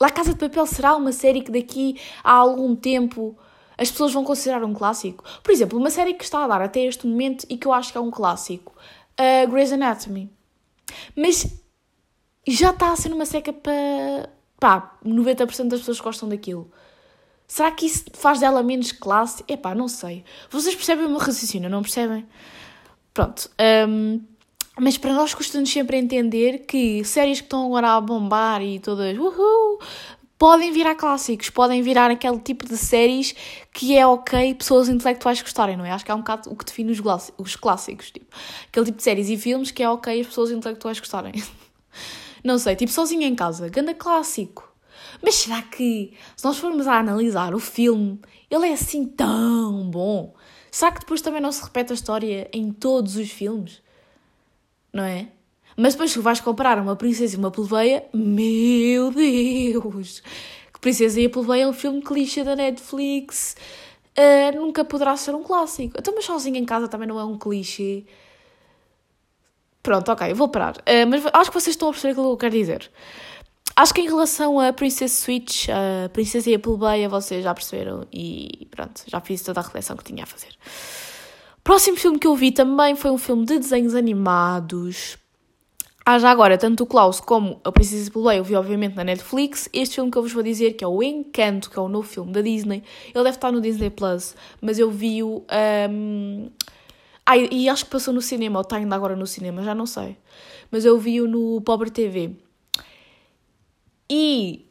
La 0.00 0.08
Casa 0.08 0.32
de 0.32 0.38
Papel 0.38 0.66
será 0.66 0.96
uma 0.96 1.12
série 1.12 1.42
que 1.42 1.50
daqui 1.50 2.00
a 2.22 2.32
algum 2.32 2.74
tempo 2.74 3.36
as 3.76 3.90
pessoas 3.90 4.12
vão 4.12 4.24
considerar 4.24 4.64
um 4.64 4.72
clássico? 4.72 5.22
Por 5.42 5.52
exemplo, 5.52 5.78
uma 5.78 5.90
série 5.90 6.14
que 6.14 6.24
está 6.24 6.42
a 6.42 6.48
dar 6.48 6.62
até 6.62 6.84
este 6.84 7.06
momento 7.06 7.44
e 7.50 7.58
que 7.58 7.66
eu 7.66 7.72
acho 7.72 7.92
que 7.92 7.98
é 7.98 8.00
um 8.00 8.10
clássico, 8.10 8.74
a 9.18 9.44
Grey's 9.44 9.72
Anatomy. 9.72 10.30
Mas 11.14 11.46
já 12.46 12.70
está 12.70 12.92
a 12.92 12.96
ser 12.96 13.12
uma 13.12 13.26
seca 13.26 13.52
para. 13.52 14.30
pá, 14.58 14.96
90% 15.04 15.68
das 15.68 15.80
pessoas 15.80 16.00
gostam 16.00 16.28
daquilo. 16.28 16.70
Será 17.46 17.70
que 17.70 17.86
isso 17.86 18.04
faz 18.14 18.40
dela 18.40 18.62
menos 18.62 18.92
classe? 18.92 19.44
Epá, 19.46 19.74
não 19.74 19.88
sei. 19.88 20.24
Vocês 20.50 20.74
percebem 20.74 21.04
o 21.06 21.10
meu 21.10 21.18
raciocínio, 21.18 21.68
não 21.68 21.82
percebem? 21.82 22.26
Pronto. 23.12 23.50
Um, 23.88 24.20
mas 24.78 24.98
para 24.98 25.12
nós 25.12 25.34
custa-nos 25.34 25.70
sempre 25.70 25.96
entender 25.96 26.60
que 26.66 27.04
séries 27.04 27.40
que 27.40 27.46
estão 27.46 27.66
agora 27.66 27.92
a 27.96 28.00
bombar 28.00 28.60
e 28.60 28.80
todas 28.80 29.16
uhul, 29.16 29.78
podem 30.36 30.72
virar 30.72 30.96
clássicos, 30.96 31.48
podem 31.48 31.80
virar 31.80 32.10
aquele 32.10 32.38
tipo 32.40 32.66
de 32.66 32.76
séries 32.76 33.34
que 33.72 33.96
é 33.96 34.04
ok 34.04 34.54
pessoas 34.54 34.88
intelectuais 34.88 35.40
gostarem, 35.40 35.76
não 35.76 35.84
é? 35.84 35.92
Acho 35.92 36.04
que 36.04 36.10
é 36.10 36.14
um 36.14 36.18
bocado 36.18 36.50
o 36.50 36.56
que 36.56 36.64
define 36.64 36.90
os, 36.90 37.00
os 37.38 37.56
clássicos. 37.56 38.10
Tipo, 38.10 38.26
aquele 38.66 38.86
tipo 38.86 38.98
de 38.98 39.04
séries 39.04 39.28
e 39.28 39.36
filmes 39.36 39.70
que 39.70 39.82
é 39.82 39.88
ok 39.88 40.20
as 40.20 40.26
pessoas 40.26 40.50
intelectuais 40.50 40.98
gostarem. 40.98 41.34
Não 42.44 42.58
sei, 42.58 42.76
tipo 42.76 42.92
sozinha 42.92 43.26
em 43.26 43.34
casa, 43.34 43.68
ganda 43.70 43.94
clássico. 43.94 44.70
Mas 45.22 45.36
será 45.36 45.62
que, 45.62 46.12
se 46.36 46.44
nós 46.44 46.58
formos 46.58 46.86
a 46.86 46.98
analisar 46.98 47.54
o 47.54 47.58
filme, 47.58 48.20
ele 48.50 48.68
é 48.68 48.74
assim 48.74 49.06
tão 49.06 49.88
bom? 49.90 50.34
Será 50.70 50.92
que 50.92 51.00
depois 51.00 51.22
também 51.22 51.40
não 51.40 51.50
se 51.50 51.62
repete 51.64 51.92
a 51.92 51.94
história 51.94 52.48
em 52.52 52.70
todos 52.70 53.16
os 53.16 53.30
filmes? 53.30 53.82
Não 54.92 55.04
é? 55.04 55.28
Mas 55.76 55.94
depois 55.94 56.12
que 56.12 56.20
vais 56.20 56.40
comparar 56.40 56.78
uma 56.78 56.94
princesa 56.94 57.34
e 57.34 57.38
uma 57.38 57.50
plebeia, 57.50 58.04
meu 58.12 59.10
Deus! 59.10 60.22
Que 60.72 60.80
Princesa 60.80 61.20
e 61.20 61.26
a 61.26 61.30
Plebeia 61.30 61.62
é 61.62 61.66
um 61.66 61.72
filme 61.72 62.02
clichê 62.02 62.44
da 62.44 62.54
Netflix. 62.54 63.56
Uh, 64.16 64.56
nunca 64.56 64.84
poderá 64.84 65.16
ser 65.16 65.34
um 65.34 65.42
clássico. 65.42 65.96
Então, 65.98 66.14
mas 66.14 66.24
sozinha 66.24 66.58
em 66.58 66.64
casa 66.64 66.86
também 66.86 67.08
não 67.08 67.18
é 67.18 67.24
um 67.24 67.38
clichê. 67.38 68.04
Pronto, 69.84 70.10
ok, 70.10 70.32
vou 70.32 70.48
parar. 70.48 70.78
Uh, 70.78 71.06
mas 71.06 71.22
acho 71.30 71.50
que 71.50 71.60
vocês 71.60 71.74
estão 71.74 71.90
a 71.90 71.92
perceber 71.92 72.12
aquilo 72.12 72.26
que 72.28 72.32
eu 72.32 72.36
quero 72.38 72.54
dizer. 72.54 72.90
Acho 73.76 73.92
que 73.92 74.00
em 74.00 74.06
relação 74.06 74.58
a 74.58 74.72
Princess 74.72 75.12
Switch, 75.12 75.68
a 75.68 76.08
Princesa 76.08 76.48
e 76.48 76.54
a 76.54 76.58
Plebeia, 76.58 77.06
vocês 77.06 77.44
já 77.44 77.52
perceberam 77.52 78.06
e 78.10 78.66
pronto, 78.70 79.02
já 79.06 79.20
fiz 79.20 79.42
toda 79.42 79.60
a 79.60 79.62
reflexão 79.62 79.94
que 79.94 80.04
tinha 80.04 80.22
a 80.22 80.26
fazer. 80.26 80.48
Próximo 81.62 81.98
filme 81.98 82.18
que 82.18 82.26
eu 82.26 82.34
vi 82.34 82.50
também 82.50 82.96
foi 82.96 83.10
um 83.10 83.18
filme 83.18 83.44
de 83.44 83.58
desenhos 83.58 83.94
animados. 83.94 85.18
Ah, 86.06 86.18
já 86.18 86.30
agora, 86.30 86.56
tanto 86.56 86.84
o 86.84 86.86
Klaus 86.86 87.20
como 87.20 87.60
a 87.62 87.70
Princesa 87.70 88.10
Play 88.10 88.38
eu 88.38 88.44
vi 88.44 88.54
obviamente 88.54 88.94
na 88.94 89.04
Netflix. 89.04 89.68
Este 89.70 89.96
filme 89.96 90.10
que 90.10 90.16
eu 90.16 90.22
vos 90.22 90.32
vou 90.32 90.42
dizer, 90.42 90.74
que 90.74 90.84
é 90.84 90.88
o 90.88 91.02
Encanto, 91.02 91.68
que 91.70 91.78
é 91.78 91.82
o 91.82 91.88
novo 91.88 92.08
filme 92.08 92.32
da 92.32 92.40
Disney, 92.40 92.82
ele 93.14 93.24
deve 93.24 93.36
estar 93.36 93.52
no 93.52 93.60
Disney 93.60 93.90
Plus, 93.90 94.34
mas 94.62 94.78
eu 94.78 94.90
vi-o. 94.90 95.44
Um... 95.90 96.48
Ah, 97.26 97.36
e 97.36 97.68
acho 97.68 97.86
que 97.86 97.90
passou 97.90 98.12
no 98.12 98.20
cinema, 98.20 98.58
ou 98.58 98.62
está 98.62 98.76
ainda 98.76 98.94
agora 98.94 99.16
no 99.16 99.26
cinema, 99.26 99.62
já 99.62 99.74
não 99.74 99.86
sei. 99.86 100.16
Mas 100.70 100.84
eu 100.84 100.98
vi-o 100.98 101.26
no 101.26 101.60
Pobre 101.62 101.90
TV. 101.90 102.32
E 104.10 104.66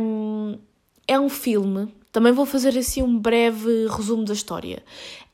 um... 0.00 0.58
é 1.06 1.20
um 1.20 1.28
filme, 1.28 1.92
também 2.10 2.32
vou 2.32 2.46
fazer 2.46 2.76
assim 2.78 3.02
um 3.02 3.18
breve 3.18 3.86
resumo 3.88 4.24
da 4.24 4.32
história, 4.32 4.82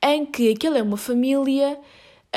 em 0.03 0.27
que 0.27 0.51
aquilo 0.51 0.77
é 0.77 0.83
uma 0.83 0.97
família 0.97 1.79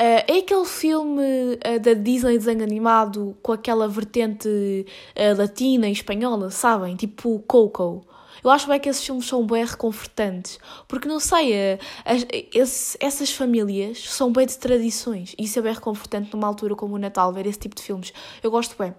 Uh, 0.00 0.24
é 0.26 0.38
aquele 0.38 0.64
filme 0.64 1.22
uh, 1.22 1.78
da 1.78 1.92
Disney 1.92 2.38
desenho 2.38 2.62
animado 2.62 3.36
com 3.42 3.52
aquela 3.52 3.86
vertente 3.86 4.48
uh, 4.48 5.36
latina 5.36 5.90
e 5.90 5.92
espanhola, 5.92 6.50
sabem? 6.50 6.96
Tipo 6.96 7.38
Coco. 7.40 8.06
Eu 8.42 8.50
acho 8.50 8.66
bem 8.68 8.80
que 8.80 8.88
esses 8.88 9.04
filmes 9.04 9.26
são 9.26 9.46
bem 9.46 9.64
reconfortantes, 9.64 10.58
porque 10.88 11.08
não 11.08 11.20
sei, 11.20 11.78
as, 12.04 12.26
esse, 12.52 12.96
essas 13.00 13.32
famílias 13.32 14.08
são 14.10 14.32
bem 14.32 14.46
de 14.46 14.58
tradições 14.58 15.34
e 15.38 15.44
isso 15.44 15.58
é 15.58 15.62
bem 15.62 15.72
reconfortante 15.72 16.32
numa 16.32 16.46
altura 16.46 16.74
como 16.74 16.94
o 16.94 16.98
Natal, 16.98 17.32
ver 17.32 17.46
esse 17.46 17.58
tipo 17.58 17.76
de 17.76 17.82
filmes. 17.82 18.12
Eu 18.42 18.50
gosto 18.50 18.76
bem. 18.78 18.94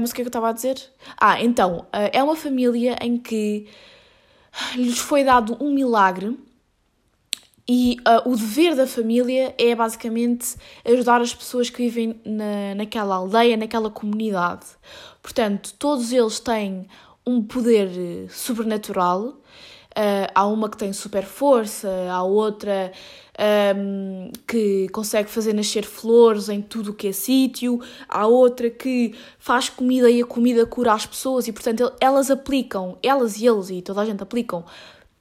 mas 0.00 0.10
o 0.10 0.14
que 0.14 0.20
é 0.20 0.24
que 0.24 0.28
eu 0.28 0.30
estava 0.30 0.50
a 0.50 0.52
dizer? 0.52 0.80
Ah, 1.20 1.42
então, 1.42 1.86
é 1.92 2.22
uma 2.22 2.36
família 2.36 2.96
em 3.00 3.16
que 3.18 3.66
lhes 4.76 4.98
foi 4.98 5.24
dado 5.24 5.56
um 5.60 5.72
milagre 5.72 6.36
e 7.70 7.98
uh, 8.00 8.30
o 8.30 8.34
dever 8.34 8.74
da 8.74 8.86
família 8.86 9.54
é 9.58 9.74
basicamente 9.74 10.56
ajudar 10.86 11.20
as 11.20 11.34
pessoas 11.34 11.68
que 11.68 11.82
vivem 11.82 12.18
na, 12.24 12.74
naquela 12.74 13.16
aldeia, 13.16 13.58
naquela 13.58 13.90
comunidade. 13.90 14.64
Portanto, 15.28 15.74
todos 15.78 16.10
eles 16.10 16.40
têm 16.40 16.88
um 17.26 17.42
poder 17.42 17.90
eh, 17.94 18.26
sobrenatural. 18.30 19.24
Uh, 19.24 20.24
há 20.34 20.46
uma 20.46 20.70
que 20.70 20.76
tem 20.78 20.90
super 20.90 21.22
força, 21.22 21.90
há 22.10 22.22
outra 22.22 22.90
um, 23.76 24.30
que 24.46 24.88
consegue 24.88 25.28
fazer 25.28 25.52
nascer 25.52 25.84
flores 25.84 26.48
em 26.48 26.62
tudo 26.62 26.92
o 26.92 26.94
que 26.94 27.08
é 27.08 27.12
sítio, 27.12 27.78
há 28.08 28.26
outra 28.26 28.70
que 28.70 29.14
faz 29.38 29.68
comida 29.68 30.10
e 30.10 30.22
a 30.22 30.24
comida 30.24 30.64
cura 30.64 30.94
as 30.94 31.04
pessoas 31.04 31.46
e, 31.46 31.52
portanto, 31.52 31.92
elas 32.00 32.30
aplicam, 32.30 32.96
elas 33.02 33.36
e 33.36 33.46
eles 33.46 33.68
e 33.68 33.82
toda 33.82 34.00
a 34.00 34.06
gente 34.06 34.22
aplicam 34.22 34.64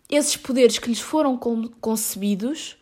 esses 0.09 0.37
poderes 0.37 0.79
que 0.79 0.87
lhes 0.87 1.01
foram 1.01 1.37
concebidos, 1.81 2.77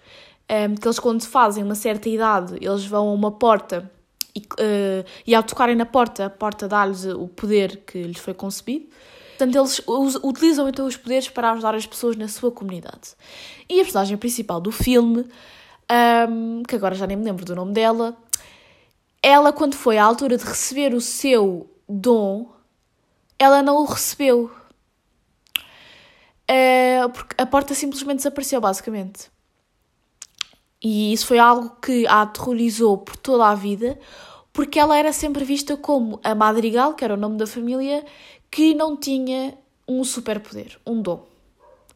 um, 0.48 0.54
ehm, 0.54 0.76
que 0.76 0.88
eles 0.88 1.00
quando 1.00 1.24
fazem 1.24 1.64
uma 1.64 1.76
certa 1.76 2.08
idade, 2.08 2.56
eles 2.62 2.86
vão 2.86 3.10
a 3.10 3.14
uma 3.14 3.32
porta 3.32 3.90
e, 4.36 4.40
uh, 4.40 5.06
e 5.26 5.34
ao 5.34 5.44
tocarem 5.44 5.76
na 5.76 5.86
porta, 5.86 6.26
a 6.26 6.30
porta 6.30 6.68
dá-lhes 6.68 7.06
o 7.06 7.28
poder 7.28 7.78
que 7.86 8.04
lhes 8.04 8.20
foi 8.20 8.34
concebido. 8.34 8.88
Portanto, 9.38 9.56
eles 9.58 9.82
utilizam 10.24 10.70
então 10.70 10.86
os 10.86 10.96
poderes 10.96 11.28
para 11.28 11.52
ajudar 11.52 11.76
as 11.76 11.86
pessoas 11.86 12.16
na 12.16 12.28
sua 12.28 12.52
comunidade. 12.52 13.16
E 13.70 13.80
a 13.80 13.84
personagem 13.84 14.18
principal 14.18 14.62
do 14.62 14.72
filme, 14.72 15.26
um, 16.30 16.64
que 16.64 16.76
agora 16.76 16.96
já 16.96 17.06
nem 17.06 17.18
me 17.18 17.26
lembro 17.26 17.44
do 17.44 17.56
nome 17.56 17.74
dela, 17.74 18.16
ela, 19.22 19.52
quando 19.52 19.76
foi 19.76 19.98
à 19.98 20.04
altura 20.04 20.38
de 20.38 20.46
receber 20.46 20.94
o 20.94 21.02
seu 21.02 21.70
dom, 21.88 22.50
ela 23.38 23.62
não 23.62 23.78
o 23.78 23.86
recebeu 23.86 24.52
uh, 26.50 27.10
porque 27.10 27.36
a 27.42 27.46
porta 27.46 27.74
simplesmente 27.74 28.18
desapareceu, 28.18 28.62
basicamente. 28.62 29.30
E 30.88 31.12
isso 31.12 31.26
foi 31.26 31.40
algo 31.40 31.78
que 31.82 32.06
a 32.06 32.22
aterrorizou 32.22 33.00
por 33.00 33.18
toda 33.18 33.48
a 33.48 33.56
vida, 33.56 33.98
porque 34.54 34.78
ela 34.78 34.96
era 34.96 35.12
sempre 35.12 35.44
vista 35.44 35.76
como 35.76 36.20
a 36.24 36.36
Madrigal, 36.36 36.94
que 36.94 37.04
era 37.04 37.16
o 37.16 37.18
nome 37.18 37.40
da 37.40 37.48
família, 37.48 38.06
que 38.52 38.76
não 38.76 38.96
tinha 38.96 39.58
um 39.88 40.04
superpoder, 40.04 40.78
um 40.86 41.02
dom. 41.02 41.26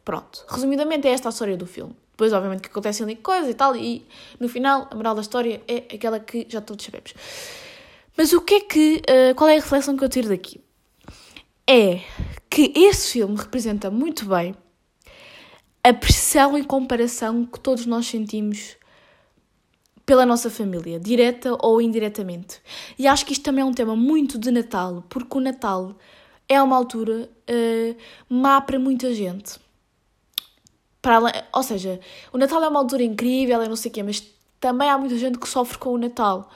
Pronto. 0.04 0.44
Resumidamente, 0.48 1.06
é 1.06 1.12
esta 1.12 1.28
a 1.28 1.30
história 1.30 1.56
do 1.56 1.68
filme. 1.68 1.94
Depois, 2.10 2.32
obviamente, 2.32 2.62
que 2.62 2.68
acontecem 2.68 3.04
ali 3.04 3.14
coisas 3.14 3.48
e 3.48 3.54
tal, 3.54 3.76
e 3.76 4.04
no 4.40 4.48
final, 4.48 4.88
a 4.90 4.94
moral 4.96 5.14
da 5.14 5.20
história 5.20 5.62
é 5.68 5.94
aquela 5.94 6.18
que 6.18 6.44
já 6.48 6.60
todos 6.60 6.84
sabemos. 6.84 7.14
Mas 8.16 8.32
o 8.32 8.40
que 8.40 8.54
é 8.54 8.60
que. 8.60 9.02
Uh, 9.08 9.34
qual 9.36 9.48
é 9.48 9.52
a 9.52 9.60
reflexão 9.60 9.96
que 9.96 10.02
eu 10.02 10.08
tiro 10.08 10.30
daqui? 10.30 10.60
É 11.64 12.00
que 12.50 12.72
esse 12.74 13.12
filme 13.12 13.36
representa 13.36 13.88
muito 13.88 14.24
bem 14.24 14.52
a 15.84 15.94
pressão 15.94 16.58
e 16.58 16.64
comparação 16.64 17.46
que 17.46 17.60
todos 17.60 17.86
nós 17.86 18.08
sentimos 18.08 18.79
pela 20.10 20.26
nossa 20.26 20.50
família, 20.50 20.98
direta 20.98 21.56
ou 21.60 21.80
indiretamente. 21.80 22.60
E 22.98 23.06
acho 23.06 23.24
que 23.24 23.32
isto 23.32 23.44
também 23.44 23.62
é 23.62 23.64
um 23.64 23.72
tema 23.72 23.94
muito 23.94 24.40
de 24.40 24.50
Natal, 24.50 25.04
porque 25.08 25.38
o 25.38 25.40
Natal 25.40 25.94
é 26.48 26.60
uma 26.60 26.74
altura 26.74 27.30
uh, 27.48 27.96
má 28.28 28.60
para 28.60 28.76
muita 28.76 29.14
gente. 29.14 29.56
Para, 31.00 31.46
ou 31.54 31.62
seja, 31.62 32.00
o 32.32 32.38
Natal 32.38 32.60
é 32.64 32.68
uma 32.68 32.80
altura 32.80 33.04
incrível, 33.04 33.62
é 33.62 33.68
não 33.68 33.76
sei 33.76 33.88
o 33.88 33.94
quê, 33.94 34.02
mas 34.02 34.20
também 34.58 34.90
há 34.90 34.98
muita 34.98 35.16
gente 35.16 35.38
que 35.38 35.48
sofre 35.48 35.78
com 35.78 35.90
o 35.90 35.96
Natal. 35.98 36.50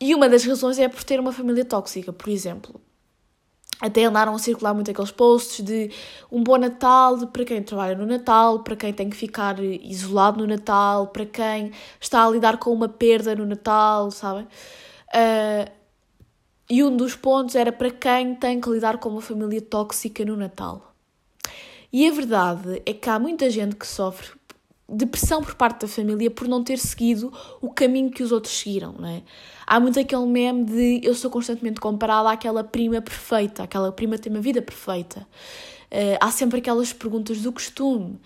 E 0.00 0.14
uma 0.14 0.26
das 0.26 0.42
razões 0.42 0.78
é 0.78 0.88
por 0.88 1.04
ter 1.04 1.20
uma 1.20 1.32
família 1.32 1.66
tóxica, 1.66 2.10
por 2.10 2.30
exemplo 2.30 2.80
até 3.80 4.04
andaram 4.04 4.34
a 4.34 4.38
circular 4.38 4.74
muito 4.74 4.90
aqueles 4.90 5.10
posts 5.10 5.64
de 5.64 5.90
um 6.30 6.42
bom 6.42 6.58
Natal 6.58 7.26
para 7.28 7.44
quem 7.44 7.62
trabalha 7.62 7.96
no 7.96 8.06
Natal, 8.06 8.60
para 8.60 8.76
quem 8.76 8.92
tem 8.92 9.08
que 9.08 9.16
ficar 9.16 9.58
isolado 9.58 10.40
no 10.40 10.46
Natal, 10.46 11.06
para 11.06 11.24
quem 11.24 11.72
está 11.98 12.24
a 12.24 12.30
lidar 12.30 12.58
com 12.58 12.72
uma 12.72 12.88
perda 12.88 13.34
no 13.34 13.46
Natal, 13.46 14.10
sabem? 14.10 14.44
Uh, 15.14 15.70
e 16.68 16.84
um 16.84 16.96
dos 16.96 17.16
pontos 17.16 17.56
era 17.56 17.72
para 17.72 17.90
quem 17.90 18.34
tem 18.34 18.60
que 18.60 18.70
lidar 18.70 18.98
com 18.98 19.08
uma 19.08 19.22
família 19.22 19.60
tóxica 19.60 20.24
no 20.24 20.36
Natal. 20.36 20.94
E 21.92 22.06
a 22.06 22.12
verdade 22.12 22.80
é 22.86 22.92
que 22.92 23.10
há 23.10 23.18
muita 23.18 23.50
gente 23.50 23.74
que 23.74 23.86
sofre 23.86 24.39
depressão 24.90 25.42
por 25.42 25.54
parte 25.54 25.82
da 25.82 25.88
família 25.88 26.30
por 26.30 26.48
não 26.48 26.62
ter 26.62 26.78
seguido 26.78 27.32
o 27.60 27.70
caminho 27.70 28.10
que 28.10 28.22
os 28.22 28.32
outros 28.32 28.58
seguiram, 28.58 28.94
não 28.98 29.08
é? 29.08 29.22
Há 29.66 29.78
muito 29.78 29.98
aquele 30.00 30.26
meme 30.26 30.64
de 30.64 31.00
eu 31.02 31.14
sou 31.14 31.30
constantemente 31.30 31.80
comparada 31.80 32.30
àquela 32.30 32.64
prima 32.64 33.00
perfeita, 33.00 33.62
aquela 33.62 33.92
prima 33.92 34.18
tem 34.18 34.32
uma 34.32 34.40
vida 34.40 34.60
perfeita. 34.60 35.26
Uh, 35.90 36.18
há 36.20 36.30
sempre 36.30 36.58
aquelas 36.58 36.92
perguntas 36.92 37.40
do 37.40 37.52
costume, 37.52 38.20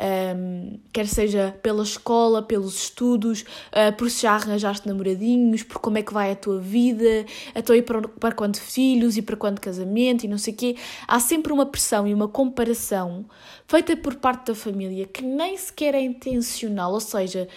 um, 0.00 0.78
quer 0.92 1.06
seja 1.06 1.54
pela 1.62 1.82
escola, 1.82 2.42
pelos 2.42 2.84
estudos, 2.84 3.42
uh, 3.42 3.94
por 3.96 4.10
se 4.10 4.22
já 4.22 4.32
arranjaste 4.32 4.88
namoradinhos, 4.88 5.62
por 5.62 5.78
como 5.78 5.98
é 5.98 6.02
que 6.02 6.12
vai 6.12 6.32
a 6.32 6.36
tua 6.36 6.58
vida, 6.58 7.26
então 7.54 7.76
e 7.76 7.82
para, 7.82 8.08
para 8.08 8.34
quanto 8.34 8.60
filhos 8.60 9.16
e 9.16 9.22
para 9.22 9.36
quanto 9.36 9.60
casamento 9.60 10.24
e 10.24 10.28
não 10.28 10.38
sei 10.38 10.54
o 10.54 10.56
quê. 10.56 10.76
Há 11.06 11.20
sempre 11.20 11.52
uma 11.52 11.66
pressão 11.66 12.06
e 12.06 12.14
uma 12.14 12.28
comparação 12.28 13.26
feita 13.66 13.96
por 13.96 14.14
parte 14.14 14.46
da 14.46 14.54
família 14.54 15.06
que 15.06 15.22
nem 15.22 15.56
sequer 15.56 15.94
é 15.94 16.00
intencional, 16.00 16.92
ou 16.92 17.00
seja, 17.00 17.48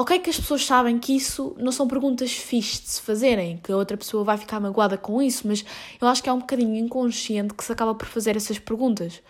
Ok, 0.00 0.16
que 0.20 0.30
as 0.30 0.38
pessoas 0.38 0.64
sabem 0.64 0.96
que 0.96 1.16
isso 1.16 1.56
não 1.58 1.72
são 1.72 1.88
perguntas 1.88 2.30
fixes 2.30 2.80
de 2.82 2.88
se 2.88 3.02
fazerem, 3.02 3.56
que 3.56 3.72
a 3.72 3.76
outra 3.76 3.96
pessoa 3.96 4.22
vai 4.22 4.38
ficar 4.38 4.60
magoada 4.60 4.96
com 4.96 5.20
isso, 5.20 5.48
mas 5.48 5.64
eu 6.00 6.06
acho 6.06 6.22
que 6.22 6.28
é 6.28 6.32
um 6.32 6.38
bocadinho 6.38 6.76
inconsciente 6.76 7.52
que 7.52 7.64
se 7.64 7.72
acaba 7.72 7.92
por 7.96 8.06
fazer 8.06 8.36
essas 8.36 8.60
perguntas. 8.60 9.20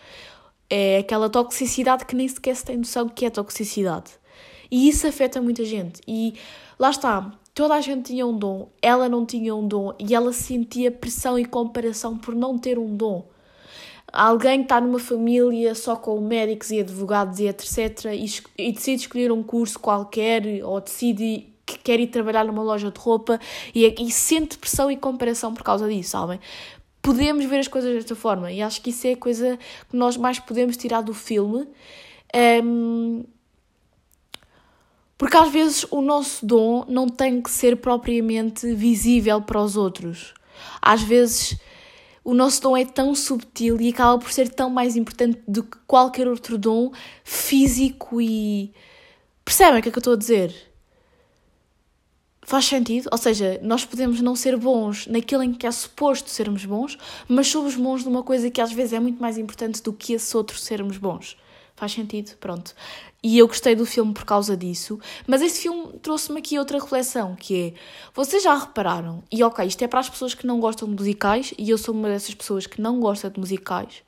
É 0.69 0.99
aquela 0.99 1.29
toxicidade 1.29 2.05
que 2.05 2.15
nem 2.15 2.27
sequer 2.27 2.55
se 2.55 2.65
tem 2.65 2.77
noção 2.77 3.09
que 3.09 3.25
é 3.25 3.29
toxicidade. 3.29 4.11
E 4.69 4.87
isso 4.87 5.07
afeta 5.07 5.41
muita 5.41 5.65
gente. 5.65 5.99
E 6.07 6.35
lá 6.77 6.91
está, 6.91 7.31
toda 7.53 7.73
a 7.73 7.81
gente 7.81 8.11
tinha 8.11 8.27
um 8.27 8.37
dom, 8.37 8.69
ela 8.81 9.09
não 9.09 9.25
tinha 9.25 9.55
um 9.55 9.67
dom 9.67 9.93
e 9.97 10.13
ela 10.13 10.31
sentia 10.31 10.91
pressão 10.91 11.39
e 11.39 11.45
comparação 11.45 12.17
por 12.17 12.35
não 12.35 12.57
ter 12.57 12.77
um 12.77 12.95
dom 12.95 13.27
alguém 14.11 14.61
está 14.61 14.81
numa 14.81 14.99
família 14.99 15.75
só 15.75 15.95
com 15.95 16.19
médicos 16.19 16.71
e 16.71 16.79
advogados 16.79 17.39
e 17.39 17.47
etc. 17.47 18.05
E, 18.13 18.25
e 18.57 18.71
decide 18.71 19.03
escolher 19.03 19.31
um 19.31 19.43
curso 19.43 19.79
qualquer 19.79 20.63
ou 20.63 20.79
decide 20.81 21.47
que 21.65 21.77
quer 21.77 21.99
ir 21.99 22.07
trabalhar 22.07 22.45
numa 22.45 22.63
loja 22.63 22.91
de 22.91 22.99
roupa 22.99 23.39
e, 23.73 23.85
e 23.99 24.11
sente 24.11 24.57
pressão 24.57 24.89
e 24.89 24.97
comparação 24.97 25.53
por 25.53 25.63
causa 25.63 25.87
disso, 25.87 26.11
sabem? 26.11 26.39
Podemos 27.01 27.45
ver 27.45 27.59
as 27.59 27.67
coisas 27.67 27.93
desta 27.93 28.15
forma 28.15 28.51
e 28.51 28.61
acho 28.61 28.81
que 28.81 28.89
isso 28.89 29.07
é 29.07 29.13
a 29.13 29.17
coisa 29.17 29.57
que 29.89 29.95
nós 29.95 30.17
mais 30.17 30.39
podemos 30.39 30.75
tirar 30.77 31.01
do 31.01 31.13
filme. 31.13 31.67
Um, 32.63 33.23
porque 35.17 35.35
às 35.35 35.51
vezes 35.51 35.85
o 35.91 36.01
nosso 36.01 36.45
dom 36.45 36.85
não 36.87 37.07
tem 37.09 37.41
que 37.41 37.51
ser 37.51 37.77
propriamente 37.77 38.73
visível 38.73 39.41
para 39.41 39.61
os 39.61 39.75
outros. 39.75 40.33
Às 40.81 41.01
vezes 41.01 41.57
o 42.23 42.33
nosso 42.33 42.61
dom 42.61 42.77
é 42.77 42.85
tão 42.85 43.15
subtil 43.15 43.79
e 43.81 43.89
acaba 43.89 44.17
por 44.19 44.31
ser 44.31 44.49
tão 44.49 44.69
mais 44.69 44.95
importante 44.95 45.41
do 45.47 45.63
que 45.63 45.77
qualquer 45.87 46.27
outro 46.27 46.57
dom 46.57 46.91
físico 47.23 48.21
e. 48.21 48.71
Percebem 49.43 49.79
o 49.79 49.83
que 49.83 49.89
é 49.89 49.91
que 49.91 49.97
eu 49.97 50.01
estou 50.01 50.13
a 50.13 50.17
dizer? 50.17 50.68
Faz 52.49 52.65
sentido? 52.65 53.07
Ou 53.11 53.17
seja, 53.19 53.59
nós 53.61 53.85
podemos 53.85 54.21
não 54.21 54.35
ser 54.35 54.57
bons 54.57 55.05
naquilo 55.05 55.43
em 55.43 55.53
que 55.53 55.67
é 55.67 55.71
suposto 55.71 56.31
sermos 56.31 56.65
bons, 56.65 56.97
mas 57.27 57.45
somos 57.45 57.75
bons 57.75 58.03
numa 58.03 58.23
coisa 58.23 58.49
que 58.49 58.59
às 58.59 58.71
vezes 58.71 58.93
é 58.93 58.99
muito 58.99 59.21
mais 59.21 59.37
importante 59.37 59.83
do 59.83 59.93
que 59.93 60.13
esse 60.13 60.35
outro 60.35 60.57
sermos 60.57 60.97
bons. 60.97 61.37
faz 61.75 61.91
sentido, 61.91 62.35
pronto. 62.37 62.73
E 63.21 63.37
eu 63.37 63.47
gostei 63.47 63.75
do 63.75 63.85
filme 63.85 64.15
por 64.15 64.25
causa 64.25 64.57
disso, 64.57 64.99
mas 65.27 65.43
esse 65.43 65.61
filme 65.61 65.93
trouxe-me 66.01 66.39
aqui 66.39 66.57
outra 66.57 66.79
reflexão, 66.79 67.35
que 67.35 67.67
é, 67.67 67.73
vocês 68.15 68.41
já 68.41 68.57
repararam, 68.57 69.23
e 69.31 69.43
ok, 69.43 69.63
isto 69.67 69.83
é 69.83 69.87
para 69.87 69.99
as 69.99 70.09
pessoas 70.09 70.33
que 70.33 70.47
não 70.47 70.59
gostam 70.59 70.87
de 70.87 70.95
musicais, 70.95 71.53
e 71.55 71.69
eu 71.69 71.77
sou 71.77 71.93
uma 71.93 72.07
dessas 72.09 72.33
pessoas 72.33 72.65
que 72.65 72.81
não 72.81 72.99
gosta 72.99 73.29
de 73.29 73.39
musicais, 73.39 74.01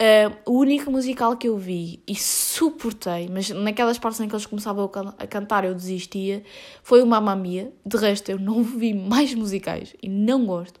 Uh, 0.00 0.32
o 0.46 0.60
único 0.60 0.92
musical 0.92 1.36
que 1.36 1.48
eu 1.48 1.56
vi 1.56 2.00
e 2.06 2.14
suportei, 2.14 3.28
mas 3.28 3.50
naquelas 3.50 3.98
partes 3.98 4.20
em 4.20 4.28
que 4.28 4.34
eles 4.34 4.46
começavam 4.46 4.84
a, 4.84 4.88
can 4.88 5.14
a 5.18 5.26
cantar 5.26 5.64
eu 5.64 5.74
desistia, 5.74 6.44
foi 6.84 7.02
o 7.02 7.06
Mamma 7.06 7.34
Mia. 7.34 7.72
De 7.84 7.96
resto, 7.96 8.30
eu 8.30 8.38
não 8.38 8.62
vi 8.62 8.94
mais 8.94 9.34
musicais 9.34 9.96
e 10.00 10.08
não 10.08 10.46
gosto. 10.46 10.80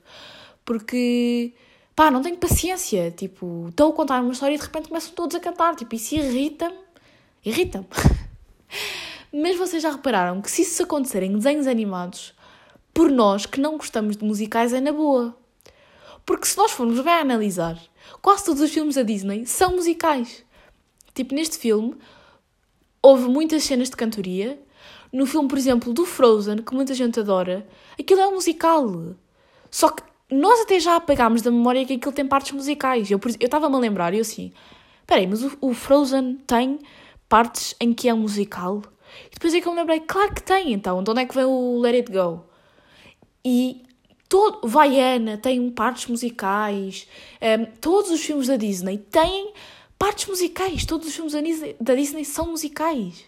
Porque, 0.64 1.52
pá, 1.96 2.12
não 2.12 2.22
tenho 2.22 2.36
paciência. 2.36 3.10
Tipo, 3.10 3.66
estou 3.70 3.90
a 3.90 3.92
contar 3.92 4.22
uma 4.22 4.32
história 4.32 4.54
e 4.54 4.58
de 4.58 4.64
repente 4.64 4.88
começam 4.88 5.12
todos 5.12 5.34
a 5.34 5.40
cantar. 5.40 5.74
Tipo, 5.74 5.96
isso 5.96 6.14
irrita-me. 6.14 6.78
Irrita-me. 7.44 7.88
mas 9.34 9.56
vocês 9.56 9.82
já 9.82 9.90
repararam 9.90 10.40
que 10.40 10.48
se 10.48 10.62
isso 10.62 10.80
acontecer 10.84 11.24
em 11.24 11.32
desenhos 11.32 11.66
animados, 11.66 12.34
por 12.94 13.10
nós 13.10 13.46
que 13.46 13.60
não 13.60 13.78
gostamos 13.78 14.16
de 14.16 14.24
musicais 14.24 14.72
é 14.72 14.80
na 14.80 14.92
boa. 14.92 15.36
Porque 16.24 16.46
se 16.46 16.56
nós 16.56 16.70
formos 16.70 17.00
bem 17.00 17.14
analisar 17.14 17.76
quase 18.20 18.44
todos 18.44 18.60
os 18.60 18.70
filmes 18.70 18.94
da 18.94 19.02
Disney 19.02 19.46
são 19.46 19.76
musicais. 19.76 20.44
Tipo, 21.14 21.34
neste 21.34 21.58
filme, 21.58 21.96
houve 23.02 23.28
muitas 23.28 23.64
cenas 23.64 23.90
de 23.90 23.96
cantoria. 23.96 24.60
No 25.12 25.26
filme, 25.26 25.48
por 25.48 25.56
exemplo, 25.56 25.92
do 25.92 26.04
Frozen, 26.04 26.58
que 26.58 26.74
muita 26.74 26.94
gente 26.94 27.18
adora, 27.18 27.66
aquilo 27.98 28.20
é 28.20 28.28
um 28.28 28.34
musical. 28.34 29.14
Só 29.70 29.88
que 29.88 30.02
nós 30.30 30.60
até 30.60 30.78
já 30.78 30.96
apagámos 30.96 31.42
da 31.42 31.50
memória 31.50 31.84
que 31.84 31.94
aquilo 31.94 32.12
tem 32.12 32.26
partes 32.26 32.52
musicais. 32.52 33.10
Eu 33.10 33.18
estava-me 33.40 33.76
a 33.76 33.78
lembrar 33.78 34.12
e 34.12 34.18
eu 34.18 34.20
assim, 34.20 34.52
peraí, 35.06 35.26
mas 35.26 35.42
o, 35.42 35.56
o, 35.60 35.72
Frozen 35.72 36.36
tem 36.46 36.78
partes 37.28 37.74
em 37.80 37.94
que 37.94 38.08
é 38.08 38.14
um 38.14 38.18
musical? 38.18 38.82
E 39.26 39.34
depois 39.34 39.54
é 39.54 39.60
que 39.60 39.66
eu 39.66 39.72
me 39.72 39.78
lembrei, 39.78 40.00
claro 40.00 40.34
que 40.34 40.42
tem, 40.42 40.72
então, 40.72 41.02
de 41.02 41.10
onde 41.10 41.22
é 41.22 41.26
que 41.26 41.34
vem 41.34 41.44
o 41.44 41.78
Let 41.80 41.94
It 41.94 42.12
Go? 42.12 42.44
E 43.44 43.82
Todo, 44.28 44.68
Vaiana 44.68 45.38
tem 45.38 45.70
partes 45.70 46.06
musicais. 46.06 47.06
Um, 47.40 47.46
ehm, 47.46 47.64
todos 47.80 48.10
os 48.10 48.20
filmes 48.20 48.48
da 48.48 48.56
Disney 48.56 48.98
têm 48.98 49.52
partes 49.98 50.26
musicais. 50.28 50.84
Todos 50.84 51.08
os 51.08 51.14
filmes 51.14 51.32
da 51.32 51.40
Disney, 51.40 51.76
da 51.80 51.94
Disney 51.94 52.24
são 52.24 52.50
musicais. 52.50 53.24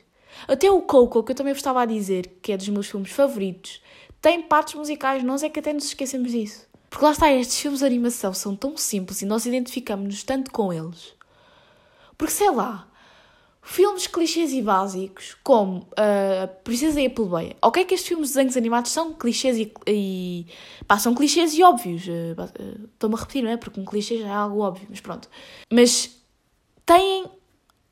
Até 0.46 0.70
o 0.70 0.82
Coco, 0.82 1.22
que 1.22 1.32
eu 1.32 1.36
também 1.36 1.52
estava 1.52 1.82
a 1.82 1.86
dizer, 1.86 2.38
que 2.42 2.52
é 2.52 2.56
dos 2.56 2.68
meus 2.68 2.88
filmes 2.88 3.10
favoritos, 3.10 3.80
tem 4.20 4.42
partes 4.42 4.74
musicais. 4.74 5.22
Nós 5.22 5.42
é 5.42 5.48
que 5.48 5.60
até 5.60 5.72
nos 5.72 5.86
esquecemos 5.86 6.32
disso. 6.32 6.68
Porque 6.90 7.04
lá 7.04 7.12
está, 7.12 7.32
estes 7.32 7.60
filmes 7.60 7.80
de 7.80 7.86
animação 7.86 8.34
são 8.34 8.54
tão 8.56 8.76
simples 8.76 9.22
e 9.22 9.26
nós 9.26 9.46
identificamos-nos 9.46 10.24
tanto 10.24 10.50
com 10.50 10.72
eles. 10.72 11.14
Porque 12.18 12.32
sei 12.32 12.50
lá, 12.50 12.89
Filmes 13.62 14.06
clichês 14.06 14.52
e 14.52 14.62
básicos, 14.62 15.36
como 15.44 15.80
uh, 15.80 16.48
Princesa 16.64 17.00
e 17.00 17.06
a 17.06 17.10
Plebeia. 17.10 17.56
Ok 17.62 17.84
que 17.84 17.94
estes 17.94 18.08
filmes 18.08 18.28
de 18.28 18.34
desenhos 18.34 18.56
animados 18.56 18.90
são 18.90 19.12
clichês 19.12 19.58
e... 19.58 19.72
e 19.86 20.46
pá, 20.86 20.98
são 20.98 21.14
clichês 21.14 21.52
e 21.54 21.62
óbvios. 21.62 22.06
Uh, 22.06 22.40
uh, 22.40 22.88
Estou-me 22.94 23.16
a 23.16 23.18
repetir, 23.18 23.42
não 23.42 23.50
é? 23.50 23.56
Porque 23.56 23.78
um 23.78 23.84
clichê 23.84 24.18
já 24.18 24.28
é 24.28 24.32
algo 24.32 24.60
óbvio, 24.60 24.86
mas 24.88 25.00
pronto. 25.00 25.28
Mas 25.70 26.10
têm 26.86 27.26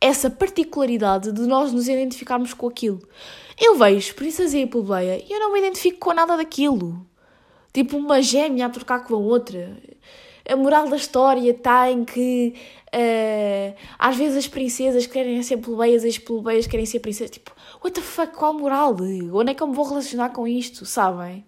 essa 0.00 0.31
particularidade 0.31 1.33
de 1.33 1.42
nós 1.42 1.72
nos 1.72 1.88
identificarmos 1.88 2.54
com 2.54 2.68
aquilo. 2.68 3.00
Eu 3.61 3.76
vejo 3.76 4.14
Princesa 4.14 4.57
e 4.57 4.62
a 4.62 4.66
Plebeia 4.66 5.22
e 5.22 5.33
eu 5.33 5.40
não 5.40 5.52
me 5.52 5.59
identifico 5.59 5.98
com 5.98 6.14
nada 6.14 6.37
daquilo. 6.37 7.07
Tipo 7.72 7.96
uma 7.96 8.22
gêmea 8.22 8.66
a 8.66 8.70
trocar 8.70 9.04
com 9.04 9.14
a 9.14 9.18
outra. 9.18 9.76
A 10.48 10.57
moral 10.57 10.88
da 10.88 10.96
história 10.96 11.50
está 11.50 11.90
em 11.90 12.04
que 12.04 12.54
Uh, 12.94 13.74
às 13.98 14.16
vezes 14.16 14.38
as 14.38 14.48
princesas 14.48 15.07
querem 15.07 15.42
ser 15.42 15.59
plebeias 15.59 16.05
as 16.05 16.16
plebeias 16.16 16.66
querem 16.66 16.87
ser 16.87 17.01
princesas. 17.01 17.31
Tipo, 17.31 17.55
what 17.83 17.92
the 17.92 18.01
fuck, 18.01 18.33
qual 18.37 18.55
moral? 18.55 18.96
Onde 19.33 19.51
é 19.51 19.55
que 19.55 19.62
eu 19.62 19.66
me 19.66 19.74
vou 19.74 19.87
relacionar 19.87 20.31
com 20.31 20.46
isto, 20.46 20.87
sabem? 20.87 21.44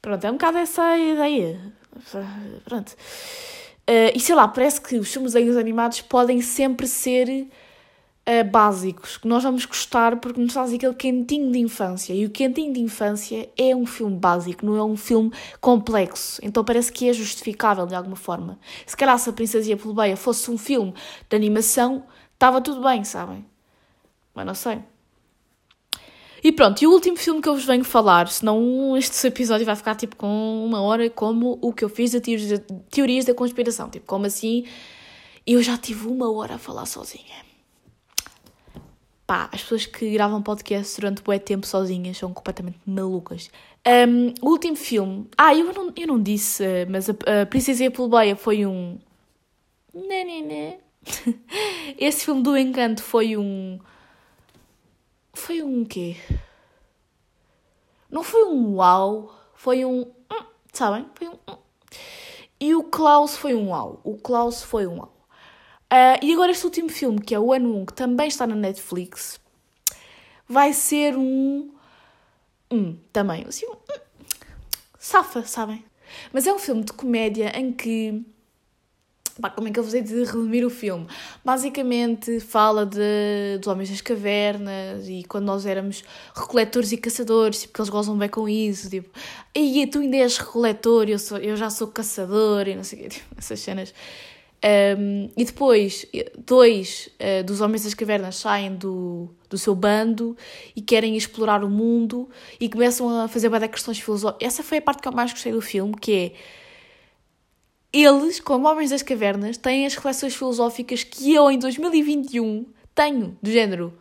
Pronto, 0.00 0.24
é 0.24 0.30
um 0.30 0.34
bocado 0.34 0.58
essa 0.58 0.96
ideia. 0.98 1.60
Pronto. 2.64 2.90
Uh, 3.88 4.14
e 4.14 4.20
sei 4.20 4.34
lá, 4.34 4.46
parece 4.46 4.80
que 4.80 4.96
os 4.96 5.12
filmes 5.12 5.34
animados 5.34 6.00
podem 6.00 6.40
sempre 6.40 6.86
ser 6.86 7.48
uh, 8.28 8.50
básicos, 8.50 9.16
que 9.16 9.26
nós 9.26 9.42
vamos 9.42 9.64
gostar 9.64 10.16
porque 10.16 10.40
nos 10.40 10.52
faz 10.52 10.72
aquele 10.72 10.94
quentinho 10.94 11.50
de 11.50 11.58
infância. 11.58 12.12
E 12.12 12.24
o 12.24 12.30
quentinho 12.30 12.72
de 12.72 12.80
infância 12.80 13.48
é 13.56 13.74
um 13.74 13.86
filme 13.86 14.16
básico, 14.16 14.64
não 14.64 14.76
é 14.76 14.84
um 14.84 14.96
filme 14.96 15.32
complexo. 15.60 16.40
Então 16.42 16.64
parece 16.64 16.92
que 16.92 17.08
é 17.08 17.12
justificável 17.12 17.86
de 17.86 17.94
alguma 17.94 18.16
forma. 18.16 18.58
Se 18.86 18.96
calhar 18.96 19.18
se 19.18 19.28
a 19.28 19.32
Princesa 19.32 19.70
e 19.70 19.72
a 19.72 19.76
Plebeia 19.76 20.16
fosse 20.16 20.50
um 20.50 20.58
filme 20.58 20.94
de 21.28 21.36
animação, 21.36 22.04
estava 22.34 22.60
tudo 22.60 22.82
bem, 22.82 23.04
sabem? 23.04 23.44
Mas 24.34 24.46
não 24.46 24.54
sei. 24.54 24.80
E 26.44 26.50
pronto, 26.50 26.82
e 26.82 26.86
o 26.88 26.90
último 26.90 27.16
filme 27.16 27.40
que 27.40 27.48
eu 27.48 27.54
vos 27.54 27.64
venho 27.64 27.84
falar, 27.84 28.26
senão 28.26 28.96
este 28.96 29.24
episódio 29.28 29.64
vai 29.64 29.76
ficar 29.76 29.94
tipo 29.94 30.16
com 30.16 30.64
uma 30.64 30.82
hora 30.82 31.08
como 31.08 31.56
o 31.62 31.72
que 31.72 31.84
eu 31.84 31.88
fiz 31.88 32.10
de 32.10 32.20
teorias 32.90 33.24
da 33.24 33.32
conspiração. 33.32 33.88
Tipo, 33.88 34.06
como 34.06 34.26
assim? 34.26 34.64
Eu 35.46 35.62
já 35.62 35.76
tive 35.76 36.08
uma 36.08 36.32
hora 36.32 36.56
a 36.56 36.58
falar 36.58 36.86
sozinha 36.86 37.51
pá, 39.26 39.48
as 39.52 39.62
pessoas 39.62 39.86
que 39.86 40.10
gravam 40.10 40.42
podcast 40.42 41.00
durante 41.00 41.22
bué 41.22 41.38
tempo 41.38 41.66
sozinhas 41.66 42.18
são 42.18 42.32
completamente 42.32 42.78
malucas. 42.86 43.50
Um, 43.86 44.34
o 44.40 44.50
último 44.50 44.76
filme. 44.76 45.28
Ah, 45.36 45.54
eu 45.54 45.72
não, 45.72 45.92
eu 45.96 46.06
não 46.06 46.22
disse, 46.22 46.64
mas 46.88 47.08
a, 47.10 47.42
a 47.42 47.46
Princesa 47.46 47.84
e 47.84 47.86
a 47.86 47.90
Plebeia 47.90 48.36
foi 48.36 48.66
um. 48.66 48.98
Né, 49.92 50.24
né, 50.24 50.42
né. 50.42 50.78
Esse 51.98 52.24
filme 52.24 52.42
do 52.42 52.56
Encanto 52.56 53.02
foi 53.02 53.36
um. 53.36 53.78
Foi 55.34 55.62
um 55.62 55.84
quê? 55.84 56.16
Não 58.10 58.22
foi 58.22 58.44
um 58.44 58.76
uau, 58.76 59.34
foi 59.54 59.84
um. 59.84 60.02
Hum, 60.02 60.44
sabem? 60.72 61.06
Foi 61.14 61.28
um. 61.28 61.38
Hum. 61.48 61.56
E 62.60 62.74
o 62.76 62.84
Klaus 62.84 63.36
foi 63.36 63.54
um 63.54 63.70
uau. 63.70 64.00
O 64.04 64.16
Klaus 64.16 64.62
foi 64.62 64.86
um 64.86 64.98
uau. 64.98 65.12
Uh, 65.92 66.16
e 66.22 66.32
agora 66.32 66.50
este 66.50 66.64
último 66.64 66.88
filme, 66.88 67.20
que 67.20 67.34
é 67.34 67.38
o 67.38 67.52
Ano 67.52 67.76
1, 67.82 67.84
que 67.84 67.92
também 67.92 68.26
está 68.26 68.46
na 68.46 68.54
Netflix, 68.54 69.38
vai 70.48 70.72
ser 70.72 71.14
um... 71.18 71.70
Hum, 72.70 72.96
também, 73.12 73.44
assim, 73.46 73.66
um... 73.66 73.76
safa, 74.98 75.44
sabem? 75.44 75.84
Mas 76.32 76.46
é 76.46 76.52
um 76.52 76.58
filme 76.58 76.82
de 76.82 76.94
comédia 76.94 77.52
em 77.54 77.70
que... 77.70 78.24
Pá, 79.38 79.50
como 79.50 79.68
é 79.68 79.70
que 79.70 79.78
eu 79.78 79.84
vos 79.84 79.92
hei 79.92 80.00
de 80.00 80.14
resumir 80.24 80.64
o 80.64 80.70
filme? 80.70 81.06
Basicamente 81.44 82.40
fala 82.40 82.86
de, 82.86 83.58
dos 83.58 83.66
homens 83.66 83.90
das 83.90 84.00
cavernas 84.00 85.06
e 85.06 85.24
quando 85.24 85.44
nós 85.44 85.66
éramos 85.66 86.04
recoletores 86.34 86.92
e 86.92 86.96
caçadores, 86.96 87.60
tipo, 87.62 87.74
que 87.74 87.80
eles 87.80 87.90
gozam 87.90 88.16
bem 88.16 88.30
com 88.30 88.48
isso, 88.48 88.88
tipo, 88.88 89.10
e 89.54 89.86
tu 89.86 89.98
ainda 89.98 90.16
és 90.16 90.38
recoletor, 90.38 91.08
eu, 91.08 91.18
sou, 91.18 91.36
eu 91.38 91.56
já 91.56 91.68
sou 91.68 91.88
caçador 91.88 92.68
e 92.68 92.74
não 92.74 92.84
sei 92.84 92.98
o 92.98 93.02
quê, 93.02 93.08
tipo, 93.20 93.34
essas 93.36 93.60
cenas 93.60 93.92
um, 94.64 95.28
e 95.36 95.44
depois, 95.44 96.06
dois 96.46 97.08
uh, 97.18 97.42
dos 97.42 97.60
homens 97.60 97.82
das 97.82 97.94
cavernas 97.94 98.36
saem 98.36 98.76
do, 98.76 99.28
do 99.50 99.58
seu 99.58 99.74
bando 99.74 100.36
e 100.76 100.80
querem 100.80 101.16
explorar 101.16 101.64
o 101.64 101.68
mundo 101.68 102.30
e 102.60 102.68
começam 102.68 103.22
a 103.22 103.26
fazer 103.26 103.48
várias 103.48 103.72
questões 103.72 103.98
filosóficas. 103.98 104.46
Essa 104.46 104.62
foi 104.62 104.78
a 104.78 104.82
parte 104.82 105.02
que 105.02 105.08
eu 105.08 105.12
mais 105.12 105.32
gostei 105.32 105.50
do 105.50 105.60
filme, 105.60 105.94
que 105.94 106.12
é 106.12 106.32
eles, 107.92 108.38
como 108.38 108.68
homens 108.68 108.90
das 108.90 109.02
cavernas, 109.02 109.56
têm 109.56 109.84
as 109.84 109.94
reflexões 109.94 110.34
filosóficas 110.34 111.02
que 111.02 111.34
eu, 111.34 111.50
em 111.50 111.58
2021, 111.58 112.64
tenho, 112.94 113.36
do 113.42 113.50
género. 113.50 113.92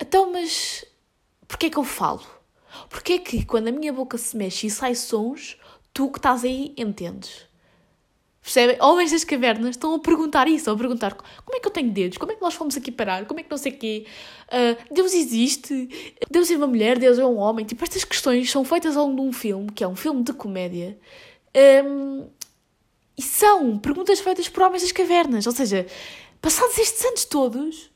Então, 0.00 0.32
mas 0.32 0.86
porquê 1.46 1.66
é 1.66 1.70
que 1.70 1.76
eu 1.76 1.84
falo? 1.84 2.22
Porquê 2.88 3.12
é 3.14 3.18
que 3.18 3.44
quando 3.44 3.68
a 3.68 3.72
minha 3.72 3.92
boca 3.92 4.16
se 4.16 4.36
mexe 4.36 4.68
e 4.68 4.70
sai 4.70 4.94
sons, 4.94 5.58
tu 5.92 6.10
que 6.10 6.18
estás 6.18 6.44
aí 6.44 6.72
entendes? 6.78 7.49
Percebem? 8.42 8.76
Homens 8.80 9.12
das 9.12 9.22
cavernas 9.22 9.70
estão 9.70 9.94
a 9.94 9.98
perguntar 9.98 10.48
isso, 10.48 10.70
a 10.70 10.76
perguntar 10.76 11.14
como 11.14 11.56
é 11.56 11.60
que 11.60 11.66
eu 11.66 11.70
tenho 11.70 11.90
dedos, 11.90 12.16
como 12.16 12.32
é 12.32 12.34
que 12.34 12.40
nós 12.40 12.54
fomos 12.54 12.76
aqui 12.76 12.90
parar, 12.90 13.26
como 13.26 13.38
é 13.38 13.42
que 13.42 13.50
não 13.50 13.58
sei 13.58 13.72
o 13.72 13.76
quê, 13.76 14.06
uh, 14.48 14.94
Deus 14.94 15.12
existe, 15.12 16.16
Deus 16.30 16.50
é 16.50 16.56
uma 16.56 16.66
mulher, 16.66 16.98
Deus 16.98 17.18
é 17.18 17.24
um 17.24 17.36
homem. 17.36 17.66
Tipo, 17.66 17.84
estas 17.84 18.02
questões 18.02 18.50
são 18.50 18.64
feitas 18.64 18.96
ao 18.96 19.06
longo 19.06 19.22
de 19.22 19.28
um 19.28 19.32
filme, 19.32 19.70
que 19.70 19.84
é 19.84 19.88
um 19.88 19.94
filme 19.94 20.22
de 20.22 20.32
comédia, 20.32 20.98
um, 21.84 22.28
e 23.16 23.22
são 23.22 23.78
perguntas 23.78 24.20
feitas 24.20 24.48
por 24.48 24.62
homens 24.62 24.82
das 24.82 24.92
cavernas. 24.92 25.46
Ou 25.46 25.52
seja, 25.52 25.86
passados 26.40 26.78
estes 26.78 27.04
anos 27.04 27.26
todos, 27.26 27.90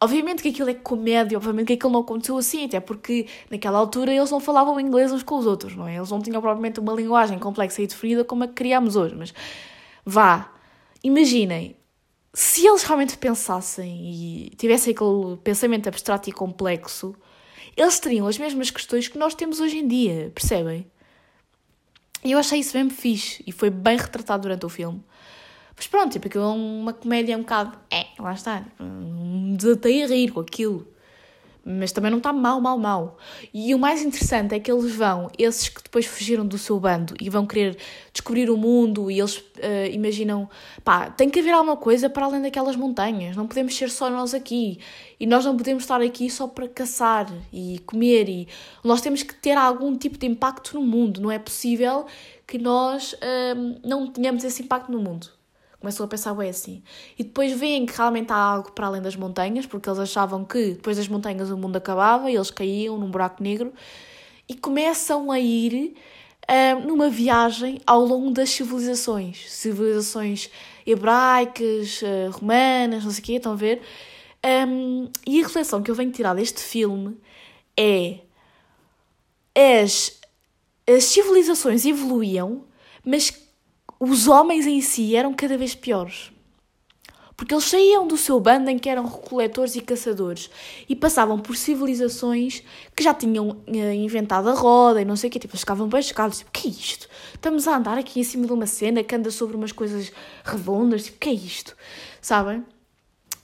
obviamente 0.00 0.42
que 0.42 0.48
aquilo 0.48 0.70
é 0.70 0.74
comédia, 0.74 1.36
obviamente 1.36 1.66
que 1.66 1.72
aquilo 1.74 1.92
não 1.92 2.00
aconteceu 2.00 2.38
assim, 2.38 2.64
até 2.64 2.80
porque 2.80 3.26
naquela 3.50 3.78
altura 3.78 4.14
eles 4.14 4.30
não 4.30 4.40
falavam 4.40 4.80
inglês 4.80 5.12
uns 5.12 5.22
com 5.22 5.36
os 5.36 5.44
outros, 5.44 5.76
não 5.76 5.86
é? 5.86 5.96
Eles 5.96 6.10
não 6.10 6.22
tinham 6.22 6.40
propriamente 6.40 6.80
uma 6.80 6.94
linguagem 6.94 7.38
complexa 7.38 7.82
e 7.82 7.86
definida 7.86 8.24
como 8.24 8.44
a 8.44 8.48
que 8.48 8.54
criámos 8.54 8.96
hoje, 8.96 9.14
mas 9.14 9.34
Vá, 10.04 10.52
imaginem, 11.02 11.76
se 12.34 12.66
eles 12.66 12.82
realmente 12.82 13.16
pensassem 13.18 14.12
e 14.12 14.50
tivessem 14.56 14.92
aquele 14.92 15.36
pensamento 15.42 15.88
abstrato 15.88 16.28
e 16.28 16.32
complexo, 16.32 17.14
eles 17.76 17.98
teriam 18.00 18.26
as 18.26 18.38
mesmas 18.38 18.70
questões 18.70 19.08
que 19.08 19.18
nós 19.18 19.34
temos 19.34 19.60
hoje 19.60 19.78
em 19.78 19.86
dia, 19.86 20.30
percebem? 20.34 20.86
E 22.24 22.32
eu 22.32 22.38
achei 22.38 22.60
isso 22.60 22.72
bem 22.72 22.88
fixe 22.88 23.42
e 23.46 23.52
foi 23.52 23.70
bem 23.70 23.96
retratado 23.96 24.42
durante 24.42 24.64
o 24.64 24.68
filme. 24.68 25.02
Mas 25.76 25.86
pronto, 25.86 26.12
tipo, 26.12 26.28
aquilo 26.28 26.44
é 26.44 26.48
uma 26.48 26.92
comédia 26.92 27.36
um 27.36 27.40
bocado. 27.40 27.76
É, 27.90 28.06
lá 28.18 28.32
está, 28.32 28.60
tipo, 28.60 28.84
me 28.84 29.56
desatei 29.56 30.04
a 30.04 30.06
rir 30.06 30.30
com 30.30 30.40
aquilo. 30.40 30.86
Mas 31.64 31.92
também 31.92 32.10
não 32.10 32.18
está 32.18 32.32
mal, 32.32 32.60
mal, 32.60 32.76
mal. 32.76 33.18
E 33.54 33.74
o 33.74 33.78
mais 33.78 34.02
interessante 34.02 34.54
é 34.54 34.60
que 34.60 34.70
eles 34.70 34.94
vão, 34.94 35.30
esses 35.38 35.68
que 35.68 35.82
depois 35.82 36.06
fugiram 36.06 36.44
do 36.46 36.58
seu 36.58 36.78
bando 36.80 37.14
e 37.20 37.30
vão 37.30 37.46
querer 37.46 37.76
descobrir 38.12 38.50
o 38.50 38.56
mundo 38.56 39.10
e 39.10 39.20
eles 39.20 39.36
uh, 39.38 39.90
imaginam, 39.92 40.48
pá, 40.82 41.10
tem 41.10 41.30
que 41.30 41.38
haver 41.38 41.52
alguma 41.52 41.76
coisa 41.76 42.10
para 42.10 42.26
além 42.26 42.42
daquelas 42.42 42.74
montanhas, 42.74 43.36
não 43.36 43.46
podemos 43.46 43.76
ser 43.76 43.90
só 43.90 44.10
nós 44.10 44.34
aqui. 44.34 44.78
E 45.20 45.26
nós 45.26 45.44
não 45.44 45.56
podemos 45.56 45.84
estar 45.84 46.00
aqui 46.00 46.28
só 46.28 46.48
para 46.48 46.66
caçar 46.66 47.32
e 47.52 47.78
comer 47.86 48.28
e 48.28 48.48
nós 48.82 49.00
temos 49.00 49.22
que 49.22 49.34
ter 49.34 49.56
algum 49.56 49.96
tipo 49.96 50.18
de 50.18 50.26
impacto 50.26 50.74
no 50.74 50.82
mundo. 50.84 51.20
Não 51.20 51.30
é 51.30 51.38
possível 51.38 52.06
que 52.46 52.58
nós 52.58 53.12
uh, 53.12 53.80
não 53.84 54.08
tenhamos 54.08 54.42
esse 54.42 54.62
impacto 54.62 54.90
no 54.90 54.98
mundo 54.98 55.41
começam 55.82 56.06
a 56.06 56.08
pensar 56.08 56.32
bem 56.32 56.48
assim. 56.48 56.82
E 57.18 57.24
depois 57.24 57.52
veem 57.58 57.84
que 57.84 57.96
realmente 57.96 58.32
há 58.32 58.36
algo 58.36 58.70
para 58.70 58.86
além 58.86 59.02
das 59.02 59.16
montanhas, 59.16 59.66
porque 59.66 59.88
eles 59.88 59.98
achavam 59.98 60.44
que 60.44 60.74
depois 60.74 60.96
das 60.96 61.08
montanhas 61.08 61.50
o 61.50 61.56
mundo 61.56 61.76
acabava 61.76 62.30
e 62.30 62.36
eles 62.36 62.50
caíam 62.50 62.96
num 62.96 63.10
buraco 63.10 63.42
negro 63.42 63.72
e 64.48 64.54
começam 64.54 65.30
a 65.32 65.40
ir 65.40 65.94
uh, 66.48 66.86
numa 66.86 67.10
viagem 67.10 67.80
ao 67.84 68.04
longo 68.04 68.30
das 68.30 68.50
civilizações. 68.50 69.50
Civilizações 69.50 70.48
hebraicas, 70.86 72.00
uh, 72.02 72.30
romanas, 72.30 73.04
não 73.04 73.10
sei 73.10 73.20
o 73.20 73.24
quê, 73.24 73.32
estão 73.32 73.52
a 73.52 73.56
ver? 73.56 73.82
Um, 74.68 75.10
e 75.26 75.40
a 75.40 75.46
reflexão 75.46 75.82
que 75.82 75.90
eu 75.90 75.94
venho 75.94 76.12
tirar 76.12 76.34
deste 76.34 76.60
filme 76.60 77.16
é 77.76 78.20
as, 79.82 80.20
as 80.88 81.04
civilizações 81.04 81.84
evoluíam, 81.84 82.64
mas 83.04 83.41
os 84.04 84.26
homens 84.26 84.66
em 84.66 84.80
si 84.80 85.14
eram 85.14 85.32
cada 85.32 85.56
vez 85.56 85.76
piores. 85.76 86.32
Porque 87.36 87.54
eles 87.54 87.64
saíam 87.64 88.04
do 88.04 88.16
seu 88.16 88.40
bando 88.40 88.68
em 88.68 88.76
que 88.76 88.88
eram 88.88 89.06
recoletores 89.06 89.76
e 89.76 89.80
caçadores 89.80 90.50
e 90.88 90.96
passavam 90.96 91.38
por 91.38 91.56
civilizações 91.56 92.64
que 92.96 93.02
já 93.04 93.14
tinham 93.14 93.50
uh, 93.50 93.92
inventado 93.92 94.50
a 94.50 94.54
roda 94.54 95.00
e 95.00 95.04
não 95.04 95.14
sei 95.14 95.28
o 95.28 95.32
quê. 95.32 95.38
Tipo, 95.38 95.54
eles 95.54 95.60
ficavam 95.60 95.88
bem 95.88 96.02
chocados. 96.02 96.38
Tipo, 96.38 96.50
que 96.50 96.66
é 96.66 96.70
isto? 96.72 97.08
Estamos 97.32 97.68
a 97.68 97.76
andar 97.76 97.96
aqui 97.96 98.18
em 98.18 98.24
cima 98.24 98.44
de 98.44 98.52
uma 98.52 98.66
cena 98.66 99.04
que 99.04 99.14
anda 99.14 99.30
sobre 99.30 99.56
umas 99.56 99.70
coisas 99.70 100.12
redondas. 100.44 101.04
Tipo, 101.04 101.18
que 101.18 101.28
é 101.28 101.34
isto? 101.34 101.76
Sabem? 102.20 102.64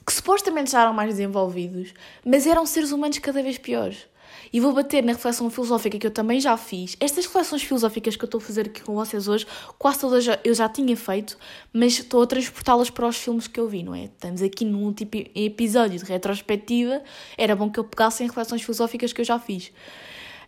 Que 0.05 0.11
supostamente 0.11 0.71
já 0.71 0.81
eram 0.81 0.93
mais 0.93 1.11
desenvolvidos, 1.11 1.93
mas 2.25 2.45
eram 2.45 2.65
seres 2.65 2.91
humanos 2.91 3.17
cada 3.19 3.41
vez 3.41 3.57
piores 3.57 4.09
e 4.51 4.59
vou 4.59 4.73
bater 4.73 5.03
na 5.03 5.13
reflexão 5.13 5.49
filosófica 5.49 5.97
que 5.97 6.07
eu 6.07 6.11
também 6.11 6.39
já 6.39 6.55
fiz. 6.57 6.95
Estas 6.99 7.25
reflexões 7.25 7.63
filosóficas 7.63 8.15
que 8.15 8.23
eu 8.23 8.27
estou 8.27 8.39
a 8.39 8.41
fazer 8.41 8.67
aqui 8.67 8.81
com 8.81 8.95
vocês 8.95 9.27
hoje, 9.27 9.45
quase 9.77 9.99
todas 9.99 10.25
eu 10.43 10.53
já 10.53 10.67
tinha 10.67 10.95
feito, 10.95 11.37
mas 11.71 11.93
estou 11.93 12.23
a 12.23 12.27
transportá-las 12.27 12.89
para 12.89 13.07
os 13.07 13.17
filmes 13.17 13.47
que 13.47 13.59
eu 13.59 13.67
vi, 13.67 13.83
não 13.83 13.93
é? 13.93 14.05
Estamos 14.05 14.41
aqui 14.41 14.65
num 14.65 14.91
tipo 14.93 15.17
episódio 15.35 15.99
de 15.99 16.05
retrospectiva, 16.05 17.01
era 17.37 17.55
bom 17.55 17.69
que 17.69 17.79
eu 17.79 17.83
pegasse 17.83 18.23
em 18.23 18.27
reflexões 18.27 18.61
filosóficas 18.61 19.13
que 19.13 19.21
eu 19.21 19.25
já 19.25 19.39
fiz. 19.39 19.71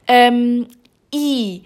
Um, 0.09 0.65
e 1.13 1.63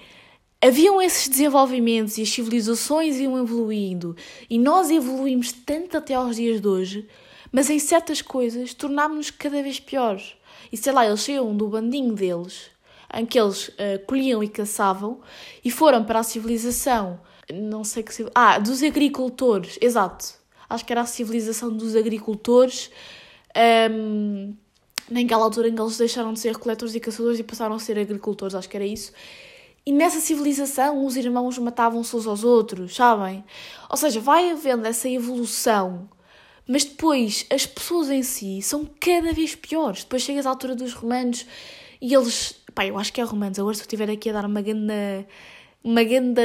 haviam 0.62 1.02
esses 1.02 1.28
desenvolvimentos 1.28 2.18
e 2.18 2.24
as 2.24 2.30
civilizações 2.30 3.18
iam 3.18 3.38
evoluindo 3.38 4.16
e 4.50 4.58
nós 4.58 4.90
evoluímos 4.90 5.52
tanto 5.52 5.98
até 5.98 6.16
aos 6.16 6.36
dias 6.36 6.60
de 6.60 6.68
hoje, 6.68 7.08
mas 7.52 7.70
em 7.70 7.80
certas 7.80 8.22
coisas 8.22 8.74
tornámos-nos 8.74 9.30
cada 9.30 9.62
vez 9.62 9.80
piores. 9.80 10.36
E 10.76 10.78
sei 10.78 10.92
lá, 10.92 11.06
eles 11.06 11.22
saíam 11.22 11.56
do 11.56 11.70
bandinho 11.70 12.14
deles, 12.14 12.70
em 13.14 13.26
que 13.26 13.40
eles 13.40 13.70
uh, 13.70 14.06
colhiam 14.06 14.44
e 14.44 14.50
caçavam, 14.50 15.22
e 15.64 15.72
foram 15.72 16.04
para 16.04 16.20
a 16.20 16.24
civilização, 16.24 17.18
não 17.50 17.86
sei 17.86 18.04
que. 18.04 18.12
Ah, 18.36 18.60
dos 18.60 18.84
agricultores, 18.84 19.80
exato. 19.80 20.34
Acho 20.70 20.84
que 20.86 20.92
era 20.92 21.00
a 21.00 21.06
civilização 21.06 21.72
dos 21.72 21.96
agricultores. 21.96 22.92
Um, 23.56 24.50
ehm, 24.50 24.58
naquela 25.10 25.46
altura 25.46 25.70
em 25.70 25.76
que 25.76 25.82
eles 25.82 25.98
deixaram 25.98 26.34
de 26.34 26.42
ser 26.42 26.52
recoletores 26.52 26.94
e 26.94 27.00
caçadores 27.00 27.40
e 27.40 27.44
passaram 27.44 27.76
a 27.76 27.80
ser 27.80 27.98
agricultores, 27.98 28.54
acho 28.54 28.68
que 28.68 28.76
era 28.76 28.86
isso. 28.86 29.14
E 29.86 29.94
nessa 29.94 30.20
civilização 30.20 31.06
os 31.06 31.16
irmãos 31.16 31.58
matavam-se 31.58 32.14
uns 32.14 32.28
aos 32.28 32.44
outros, 32.44 32.94
sabem? 32.98 33.46
Ou 33.90 33.96
seja, 33.96 34.20
vai 34.20 34.52
havendo 34.52 34.86
essa 34.86 35.08
evolução 35.08 36.10
mas 36.68 36.84
depois, 36.84 37.46
as 37.52 37.66
pessoas 37.66 38.10
em 38.10 38.24
si 38.24 38.62
são 38.62 38.90
cada 39.00 39.32
vez 39.34 39.54
piores. 39.56 40.04
Depois 40.04 40.24
chegas 40.24 40.46
à 40.46 40.50
altura 40.50 40.76
dos 40.76 40.94
romanos 40.94 41.46
e 42.02 42.14
eles. 42.14 42.56
Pá, 42.74 42.86
eu 42.86 42.98
acho 42.98 43.14
que 43.14 43.22
é 43.22 43.24
romanos. 43.24 43.60
Agora, 43.60 43.76
se 43.76 43.82
eu 43.82 43.86
estiver 43.86 44.10
aqui 44.10 44.30
a 44.30 44.34
dar 44.34 44.46
uma 44.46 44.62
grande. 44.62 45.26
Uma 45.84 46.04
grande. 46.04 46.42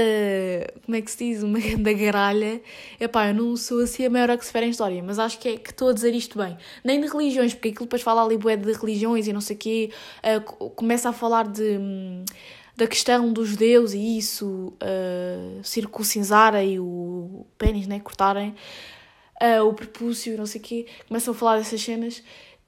Como 0.85 0.95
é 0.95 1.01
que 1.01 1.11
se 1.11 1.17
diz? 1.17 1.43
Uma 1.43 1.59
grande 1.61 1.95
garalha. 1.95 2.61
Epá, 3.01 3.29
eu 3.29 3.35
não 3.35 3.57
sou 3.57 3.81
assim 3.81 4.05
a 4.05 4.11
maior 4.11 4.39
se 4.43 4.59
em 4.59 4.69
história, 4.69 5.03
mas 5.03 5.19
acho 5.19 5.39
que 5.39 5.49
é 5.49 5.57
que 5.57 5.71
estou 5.71 5.89
a 5.89 5.93
dizer 5.95 6.15
isto 6.15 6.39
bem. 6.39 6.57
Nem 6.85 7.01
de 7.01 7.07
religiões, 7.07 7.55
porque 7.55 7.69
aquilo 7.69 7.87
depois 7.87 8.03
fala 8.03 8.23
ali 8.23 8.37
bué 8.37 8.57
de 8.57 8.73
religiões 8.73 9.27
e 9.27 9.33
não 9.33 9.41
sei 9.41 9.57
o 9.57 9.59
quê. 9.59 9.91
Uh, 10.23 10.71
começa 10.71 11.09
a 11.09 11.13
falar 11.13 11.49
de. 11.49 11.79
Da 12.77 12.87
questão 12.87 13.31
dos 13.31 13.49
judeus 13.49 13.93
e 13.93 14.17
isso, 14.17 14.73
uh, 14.83 15.63
circuncisarem 15.63 16.79
o 16.81 17.45
pênis, 17.59 17.87
né? 17.87 18.01
Cortarem 18.01 18.55
uh, 19.43 19.65
o 19.67 19.75
prepúcio, 19.75 20.37
não 20.37 20.47
sei 20.47 20.61
o 20.61 20.65
quê, 20.65 20.87
começam 21.09 21.33
a 21.33 21.37
falar 21.37 21.59
dessas 21.59 21.81
cenas. 21.81 22.19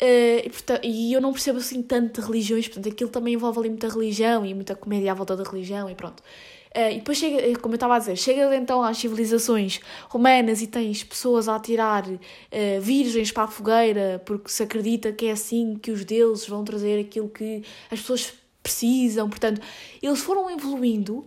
Uh, 0.01 0.43
e, 0.45 0.51
portanto, 0.51 0.81
e 0.85 1.13
eu 1.13 1.21
não 1.21 1.33
percebo 1.33 1.59
assim 1.59 1.83
tanto 1.83 2.21
de 2.21 2.27
religiões, 2.27 2.67
portanto 2.67 2.93
aquilo 2.93 3.11
também 3.11 3.35
envolve 3.35 3.59
ali 3.61 3.69
muita 3.69 3.89
religião 3.89 4.45
e 4.45 4.53
muita 4.53 4.75
comédia 4.75 5.13
à 5.13 5.15
volta 5.15 5.37
da 5.37 5.45
religião 5.45 5.89
e 5.89 5.95
pronto. 5.95 6.23
Uh, 6.75 6.91
e 6.91 6.95
depois 6.97 7.19
chega, 7.19 7.39
eh, 7.39 7.55
como 7.55 7.75
eu 7.75 7.77
estava 7.77 7.97
a 7.97 7.99
dizer, 7.99 8.17
chega 8.17 8.57
então 8.57 8.83
às 8.83 8.97
civilizações 8.97 9.79
romanas 10.09 10.63
e 10.63 10.67
tens 10.67 11.05
pessoas 11.05 11.47
a 11.47 11.55
atirar 11.55 12.09
uh, 12.09 12.19
virgens 12.81 13.31
para 13.31 13.45
a 13.45 13.47
fogueira 13.47 14.23
porque 14.25 14.51
se 14.51 14.63
acredita 14.63 15.13
que 15.13 15.27
é 15.27 15.33
assim 15.33 15.77
que 15.77 15.91
os 15.91 16.03
deuses 16.03 16.49
vão 16.49 16.65
trazer 16.65 16.99
aquilo 16.99 17.29
que 17.29 17.63
as 17.91 18.01
pessoas 18.01 18.33
precisam. 18.63 19.29
Portanto, 19.29 19.61
eles 20.03 20.21
foram 20.21 20.51
evoluindo, 20.51 21.27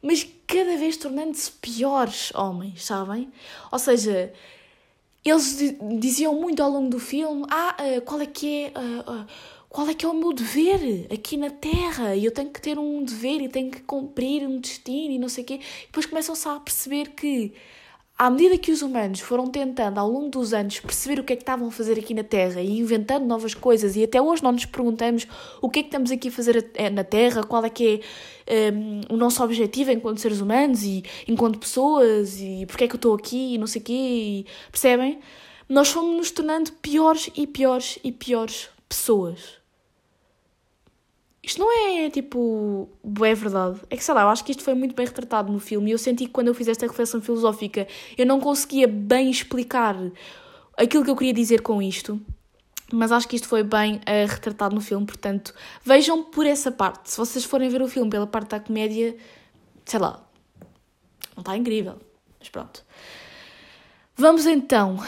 mas 0.00 0.24
cada 0.46 0.76
vez 0.76 0.96
tornando-se 0.96 1.50
piores 1.50 2.32
homens, 2.32 2.84
sabem? 2.84 3.28
Ou 3.72 3.78
seja, 3.80 4.32
eles 5.30 5.58
diziam 5.98 6.34
muito 6.34 6.62
ao 6.62 6.70
longo 6.70 6.88
do 6.88 6.98
filme: 6.98 7.44
Ah, 7.50 7.76
uh, 7.80 8.00
qual 8.02 8.20
é 8.20 8.26
que 8.26 8.64
é. 8.64 8.72
Uh, 8.78 9.22
uh, 9.22 9.26
qual 9.68 9.88
é 9.88 9.94
que 9.94 10.06
é 10.06 10.08
o 10.08 10.14
meu 10.14 10.32
dever 10.32 11.06
aqui 11.12 11.36
na 11.36 11.50
Terra? 11.50 12.14
E 12.14 12.24
eu 12.24 12.30
tenho 12.30 12.48
que 12.50 12.62
ter 12.62 12.78
um 12.78 13.04
dever 13.04 13.42
e 13.42 13.48
tenho 13.48 13.70
que 13.70 13.82
cumprir 13.82 14.46
um 14.46 14.58
destino 14.58 15.12
e 15.12 15.18
não 15.18 15.28
sei 15.28 15.44
o 15.44 15.46
quê. 15.46 15.60
E 15.82 15.86
depois 15.86 16.06
começam-se 16.06 16.48
a 16.48 16.58
perceber 16.58 17.10
que 17.10 17.52
à 18.18 18.30
medida 18.30 18.56
que 18.56 18.72
os 18.72 18.80
humanos 18.80 19.20
foram 19.20 19.46
tentando 19.46 19.98
ao 19.98 20.10
longo 20.10 20.30
dos 20.30 20.54
anos 20.54 20.80
perceber 20.80 21.20
o 21.20 21.24
que 21.24 21.34
é 21.34 21.36
que 21.36 21.42
estavam 21.42 21.68
a 21.68 21.70
fazer 21.70 21.98
aqui 21.98 22.14
na 22.14 22.24
Terra 22.24 22.62
e 22.62 22.78
inventando 22.78 23.26
novas 23.26 23.52
coisas, 23.54 23.94
e 23.94 24.04
até 24.04 24.20
hoje 24.20 24.42
não 24.42 24.52
nos 24.52 24.64
perguntamos 24.64 25.26
o 25.60 25.68
que 25.68 25.80
é 25.80 25.82
que 25.82 25.88
estamos 25.88 26.10
aqui 26.10 26.28
a 26.28 26.32
fazer 26.32 26.70
eh, 26.74 26.88
na 26.88 27.04
Terra, 27.04 27.42
qual 27.42 27.64
é 27.64 27.68
que 27.68 28.00
é 28.46 28.72
um, 28.72 29.14
o 29.14 29.16
nosso 29.18 29.42
objetivo 29.44 29.90
enquanto 29.90 30.20
seres 30.20 30.40
humanos 30.40 30.82
e 30.82 31.04
enquanto 31.28 31.58
pessoas, 31.58 32.40
e 32.40 32.64
porque 32.66 32.84
é 32.84 32.88
que 32.88 32.94
eu 32.94 32.98
estou 32.98 33.14
aqui 33.14 33.54
e 33.54 33.58
não 33.58 33.66
sei 33.66 33.82
o 33.82 33.84
quê, 33.84 33.92
e, 33.92 34.46
percebem? 34.70 35.18
Nós 35.68 35.88
fomos 35.90 36.16
nos 36.16 36.30
tornando 36.30 36.72
piores 36.72 37.28
e 37.36 37.46
piores 37.46 37.98
e 38.02 38.12
piores 38.12 38.70
pessoas. 38.88 39.65
Isto 41.46 41.60
não 41.60 41.70
é 41.72 42.10
tipo. 42.10 42.88
É 43.24 43.34
verdade. 43.36 43.78
É 43.88 43.96
que 43.96 44.02
sei 44.02 44.12
lá, 44.12 44.22
eu 44.22 44.28
acho 44.28 44.44
que 44.44 44.50
isto 44.50 44.64
foi 44.64 44.74
muito 44.74 44.96
bem 44.96 45.06
retratado 45.06 45.52
no 45.52 45.60
filme 45.60 45.90
e 45.90 45.92
eu 45.92 45.98
senti 45.98 46.26
que 46.26 46.32
quando 46.32 46.48
eu 46.48 46.54
fiz 46.54 46.66
esta 46.66 46.84
reflexão 46.84 47.22
filosófica 47.22 47.86
eu 48.18 48.26
não 48.26 48.40
conseguia 48.40 48.88
bem 48.88 49.30
explicar 49.30 49.96
aquilo 50.76 51.04
que 51.04 51.10
eu 51.10 51.14
queria 51.14 51.32
dizer 51.32 51.62
com 51.62 51.80
isto. 51.80 52.20
Mas 52.92 53.12
acho 53.12 53.28
que 53.28 53.36
isto 53.36 53.46
foi 53.46 53.62
bem 53.62 53.96
uh, 53.96 54.28
retratado 54.28 54.74
no 54.74 54.80
filme, 54.80 55.06
portanto, 55.06 55.54
vejam 55.84 56.24
por 56.24 56.46
essa 56.46 56.70
parte. 56.72 57.10
Se 57.10 57.16
vocês 57.16 57.44
forem 57.44 57.68
ver 57.68 57.80
o 57.80 57.88
filme 57.88 58.10
pela 58.10 58.26
parte 58.26 58.50
da 58.50 58.60
comédia, 58.60 59.16
sei 59.84 60.00
lá, 60.00 60.24
não 61.36 61.42
está 61.42 61.56
incrível. 61.56 61.96
Mas 62.40 62.48
pronto. 62.48 62.84
Vamos 64.16 64.46
então 64.46 64.98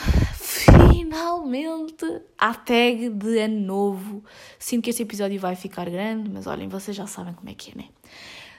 finalmente 1.09 2.05
à 2.37 2.53
tag 2.53 3.09
de 3.09 3.39
ano 3.39 3.61
novo. 3.61 4.25
Sinto 4.59 4.85
que 4.85 4.91
este 4.91 5.03
episódio 5.03 5.41
vai 5.41 5.57
ficar 5.57 5.89
grande, 5.89 6.29
mas 6.31 6.47
olhem, 6.47 6.69
vocês 6.69 6.97
já 6.97 7.07
sabem 7.07 7.33
como 7.33 7.49
é 7.49 7.55
que 7.55 7.73
é, 7.73 7.75
né? 7.77 7.85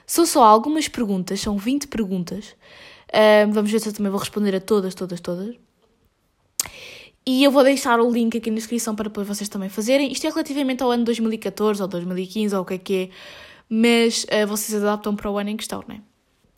São 0.04 0.26
só 0.26 0.42
algumas 0.42 0.88
perguntas, 0.88 1.40
são 1.40 1.56
20 1.56 1.86
perguntas. 1.86 2.56
Uh, 3.08 3.50
vamos 3.52 3.70
ver 3.70 3.78
se 3.78 3.88
eu 3.88 3.92
também 3.92 4.10
vou 4.10 4.18
responder 4.18 4.54
a 4.54 4.60
todas, 4.60 4.94
todas, 4.94 5.20
todas. 5.20 5.54
E 7.24 7.44
eu 7.44 7.52
vou 7.52 7.62
deixar 7.62 8.00
o 8.00 8.10
link 8.10 8.36
aqui 8.36 8.50
na 8.50 8.56
descrição 8.56 8.96
para 8.96 9.08
depois 9.08 9.28
vocês 9.28 9.48
também 9.48 9.68
fazerem. 9.68 10.10
Isto 10.10 10.26
é 10.26 10.30
relativamente 10.30 10.82
ao 10.82 10.90
ano 10.90 11.04
2014 11.04 11.80
ou 11.80 11.86
2015 11.86 12.56
ou 12.56 12.62
o 12.62 12.64
que 12.64 12.74
é 12.74 12.78
que 12.78 12.94
é, 12.94 13.10
mas 13.68 14.24
uh, 14.24 14.46
vocês 14.48 14.82
adaptam 14.82 15.14
para 15.14 15.30
o 15.30 15.38
ano 15.38 15.50
em 15.50 15.56
questão, 15.56 15.84
não 15.86 15.94
é? 15.94 16.09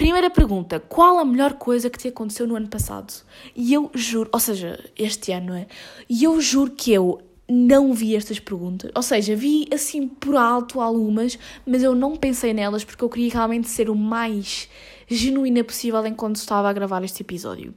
Primeira 0.03 0.29
pergunta: 0.29 0.81
qual 0.81 1.21
a 1.21 1.25
melhor 1.25 1.55
coisa 1.55 1.89
que 1.89 1.97
te 1.97 2.09
aconteceu 2.09 2.45
no 2.45 2.57
ano 2.57 2.67
passado? 2.67 3.15
E 3.55 3.73
eu 3.73 3.89
juro, 3.95 4.29
ou 4.33 4.41
seja, 4.41 4.85
este 4.97 5.31
ano, 5.31 5.55
é? 5.55 5.69
E 6.09 6.25
eu 6.25 6.41
juro 6.41 6.73
que 6.73 6.93
eu 6.93 7.23
não 7.49 7.95
vi 7.95 8.17
estas 8.17 8.41
perguntas. 8.41 8.91
Ou 8.97 9.03
seja, 9.03 9.37
vi 9.37 9.69
assim 9.73 10.09
por 10.09 10.35
alto 10.35 10.81
algumas, 10.81 11.39
mas 11.65 11.85
eu 11.85 11.95
não 11.95 12.17
pensei 12.17 12.53
nelas 12.53 12.83
porque 12.83 13.05
eu 13.05 13.09
queria 13.09 13.31
realmente 13.31 13.69
ser 13.69 13.89
o 13.89 13.95
mais 13.95 14.69
genuína 15.07 15.63
possível 15.63 16.05
enquanto 16.05 16.35
estava 16.35 16.69
a 16.69 16.73
gravar 16.73 17.05
este 17.05 17.23
episódio. 17.23 17.73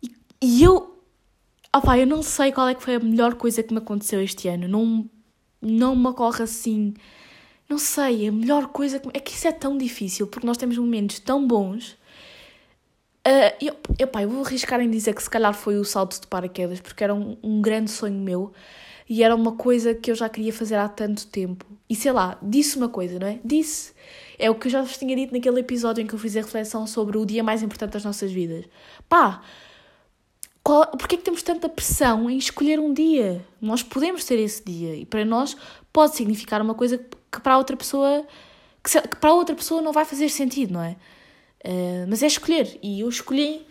E, 0.00 0.12
e 0.40 0.62
eu 0.62 0.94
Opá, 1.74 1.98
eu 1.98 2.06
não 2.06 2.22
sei 2.22 2.52
qual 2.52 2.68
é 2.68 2.74
que 2.74 2.84
foi 2.84 2.94
a 2.94 3.00
melhor 3.00 3.34
coisa 3.34 3.64
que 3.64 3.74
me 3.74 3.80
aconteceu 3.80 4.22
este 4.22 4.46
ano. 4.46 4.68
Não, 4.68 5.10
não 5.60 5.96
me 5.96 6.06
ocorre 6.06 6.44
assim. 6.44 6.94
Não 7.68 7.78
sei, 7.78 8.28
a 8.28 8.32
melhor 8.32 8.68
coisa. 8.68 8.98
Que... 8.98 9.08
É 9.14 9.20
que 9.20 9.32
isso 9.32 9.48
é 9.48 9.52
tão 9.52 9.76
difícil, 9.76 10.26
porque 10.26 10.46
nós 10.46 10.56
temos 10.56 10.76
momentos 10.78 11.18
tão 11.18 11.46
bons. 11.46 11.96
Uh, 13.26 13.56
eu, 13.60 13.74
epá, 13.98 14.22
eu 14.22 14.28
vou 14.28 14.44
arriscar 14.44 14.80
em 14.80 14.90
dizer 14.90 15.14
que 15.14 15.22
se 15.22 15.30
calhar 15.30 15.54
foi 15.54 15.76
o 15.78 15.84
salto 15.84 16.20
de 16.20 16.26
paraquedas, 16.26 16.80
porque 16.80 17.02
era 17.02 17.14
um, 17.14 17.38
um 17.42 17.62
grande 17.62 17.90
sonho 17.90 18.18
meu 18.18 18.52
e 19.08 19.22
era 19.22 19.34
uma 19.34 19.52
coisa 19.52 19.94
que 19.94 20.10
eu 20.10 20.14
já 20.14 20.28
queria 20.28 20.52
fazer 20.52 20.76
há 20.76 20.88
tanto 20.88 21.26
tempo. 21.26 21.64
E 21.88 21.94
sei 21.94 22.12
lá, 22.12 22.38
disse 22.42 22.76
uma 22.76 22.88
coisa, 22.88 23.18
não 23.18 23.26
é? 23.26 23.38
Disse. 23.44 23.92
É 24.38 24.50
o 24.50 24.54
que 24.54 24.66
eu 24.66 24.70
já 24.72 24.82
vos 24.82 24.96
tinha 24.96 25.14
dito 25.14 25.32
naquele 25.32 25.60
episódio 25.60 26.02
em 26.02 26.06
que 26.06 26.14
eu 26.14 26.18
fiz 26.18 26.36
a 26.36 26.40
reflexão 26.40 26.86
sobre 26.86 27.16
o 27.16 27.24
dia 27.24 27.42
mais 27.42 27.62
importante 27.62 27.92
das 27.92 28.04
nossas 28.04 28.32
vidas. 28.32 28.64
Pá, 29.08 29.42
qual, 30.62 30.86
porquê 30.88 31.14
é 31.14 31.18
que 31.18 31.24
temos 31.24 31.42
tanta 31.42 31.68
pressão 31.68 32.28
em 32.28 32.38
escolher 32.38 32.80
um 32.80 32.92
dia? 32.92 33.44
Nós 33.60 33.82
podemos 33.82 34.24
ter 34.24 34.38
esse 34.38 34.64
dia 34.64 34.96
e 34.96 35.04
para 35.04 35.24
nós 35.24 35.56
pode 35.92 36.16
significar 36.16 36.60
uma 36.62 36.74
coisa 36.74 36.98
que 37.34 37.40
para 37.40 37.58
outra 37.58 37.76
pessoa 37.76 38.26
que, 38.82 38.90
se, 38.90 39.00
que 39.00 39.16
para 39.16 39.32
outra 39.32 39.54
pessoa 39.54 39.80
não 39.80 39.92
vai 39.92 40.04
fazer 40.04 40.28
sentido, 40.28 40.74
não 40.74 40.82
é? 40.82 40.96
Uh, 41.64 42.06
mas 42.08 42.22
é 42.22 42.26
escolher 42.26 42.78
e 42.82 43.00
eu 43.00 43.08
escolhi 43.08 43.66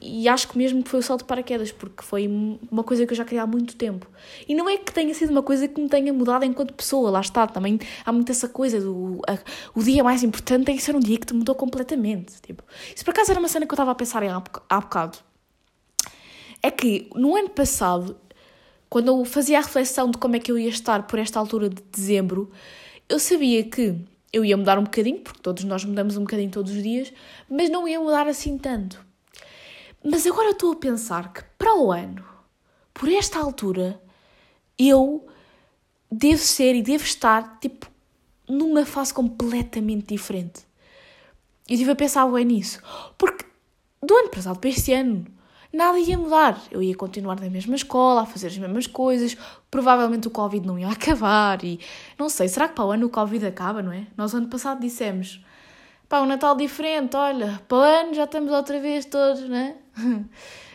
e 0.00 0.28
acho 0.28 0.48
que 0.48 0.58
mesmo 0.58 0.82
que 0.82 0.88
foi 0.88 0.98
o 0.98 1.02
salto 1.02 1.20
de 1.20 1.26
paraquedas, 1.26 1.70
porque 1.70 2.02
foi 2.02 2.28
uma 2.70 2.82
coisa 2.82 3.06
que 3.06 3.12
eu 3.12 3.16
já 3.16 3.24
queria 3.24 3.42
há 3.42 3.46
muito 3.46 3.76
tempo. 3.76 4.06
E 4.48 4.54
não 4.54 4.68
é 4.68 4.76
que 4.76 4.92
tenha 4.92 5.14
sido 5.14 5.30
uma 5.30 5.42
coisa 5.42 5.68
que 5.68 5.80
me 5.80 5.88
tenha 5.88 6.12
mudado 6.12 6.44
enquanto 6.44 6.74
pessoa, 6.74 7.10
lá 7.10 7.20
está, 7.20 7.46
também 7.46 7.78
há 8.04 8.10
muito 8.10 8.32
essa 8.32 8.48
coisa 8.48 8.80
do 8.80 9.20
a, 9.28 9.38
o 9.74 9.82
dia 9.82 10.02
mais 10.02 10.22
importante 10.24 10.64
tem 10.64 10.76
que 10.76 10.82
ser 10.82 10.96
um 10.96 11.00
dia 11.00 11.18
que 11.18 11.26
te 11.26 11.34
mudou 11.34 11.54
completamente. 11.54 12.40
Tipo, 12.40 12.64
isso 12.94 13.04
por 13.04 13.12
acaso 13.12 13.30
era 13.30 13.38
uma 13.38 13.48
cena 13.48 13.66
que 13.66 13.72
eu 13.72 13.76
estava 13.76 13.92
a 13.92 13.94
pensar 13.94 14.22
em 14.22 14.28
há, 14.28 14.42
há 14.68 14.80
bocado. 14.80 15.18
É 16.62 16.70
que 16.70 17.08
no 17.14 17.36
ano 17.36 17.50
passado, 17.50 18.16
quando 18.90 19.08
eu 19.08 19.24
fazia 19.24 19.58
a 19.58 19.62
reflexão 19.62 20.10
de 20.10 20.18
como 20.18 20.34
é 20.34 20.40
que 20.40 20.50
eu 20.50 20.58
ia 20.58 20.68
estar 20.68 21.06
por 21.06 21.20
esta 21.20 21.38
altura 21.38 21.68
de 21.68 21.80
dezembro, 21.80 22.50
eu 23.08 23.20
sabia 23.20 23.62
que 23.62 23.96
eu 24.32 24.44
ia 24.44 24.56
mudar 24.56 24.78
um 24.78 24.84
bocadinho, 24.84 25.20
porque 25.20 25.40
todos 25.40 25.62
nós 25.62 25.84
mudamos 25.84 26.16
um 26.16 26.22
bocadinho 26.22 26.50
todos 26.50 26.72
os 26.72 26.82
dias, 26.82 27.12
mas 27.48 27.70
não 27.70 27.86
ia 27.86 28.00
mudar 28.00 28.26
assim 28.26 28.58
tanto. 28.58 29.02
Mas 30.04 30.26
agora 30.26 30.50
estou 30.50 30.72
a 30.72 30.76
pensar 30.76 31.32
que 31.32 31.42
para 31.56 31.74
o 31.76 31.92
ano, 31.92 32.24
por 32.92 33.08
esta 33.08 33.38
altura, 33.38 34.02
eu 34.76 35.26
devo 36.10 36.42
ser 36.42 36.74
e 36.74 36.82
devo 36.82 37.04
estar, 37.04 37.60
tipo, 37.60 37.88
numa 38.48 38.84
fase 38.84 39.14
completamente 39.14 40.14
diferente. 40.14 40.62
Eu 41.68 41.74
estive 41.74 41.92
a 41.92 41.96
pensar 41.96 42.26
bem 42.26 42.44
nisso. 42.44 42.80
Porque 43.16 43.44
do 44.02 44.16
ano 44.16 44.30
passado 44.30 44.58
para 44.58 44.70
este 44.70 44.92
ano, 44.92 45.26
nada 45.72 45.98
ia 45.98 46.18
mudar. 46.18 46.60
Eu 46.70 46.82
ia 46.82 46.94
continuar 46.94 47.40
na 47.40 47.50
mesma 47.50 47.74
escola, 47.74 48.22
a 48.22 48.26
fazer 48.26 48.48
as 48.48 48.58
mesmas 48.58 48.86
coisas. 48.86 49.36
Provavelmente 49.70 50.28
o 50.28 50.30
Covid 50.30 50.66
não 50.66 50.78
ia 50.78 50.88
acabar. 50.92 51.64
E 51.64 51.80
não 52.18 52.28
sei, 52.28 52.48
será 52.48 52.68
que 52.68 52.74
para 52.74 52.84
o 52.84 52.90
ano 52.90 53.06
o 53.06 53.10
Covid 53.10 53.46
acaba, 53.46 53.82
não 53.82 53.92
é? 53.92 54.06
Nós, 54.16 54.34
ano 54.34 54.48
passado, 54.48 54.80
dissemos 54.80 55.40
pá, 56.10 56.20
um 56.20 56.26
Natal 56.26 56.56
diferente, 56.56 57.16
olha, 57.16 57.62
para 57.68 57.78
o 57.78 57.80
ano 57.80 58.14
já 58.14 58.24
estamos 58.24 58.52
outra 58.52 58.80
vez 58.80 59.04
todos, 59.06 59.48
né? 59.48 59.76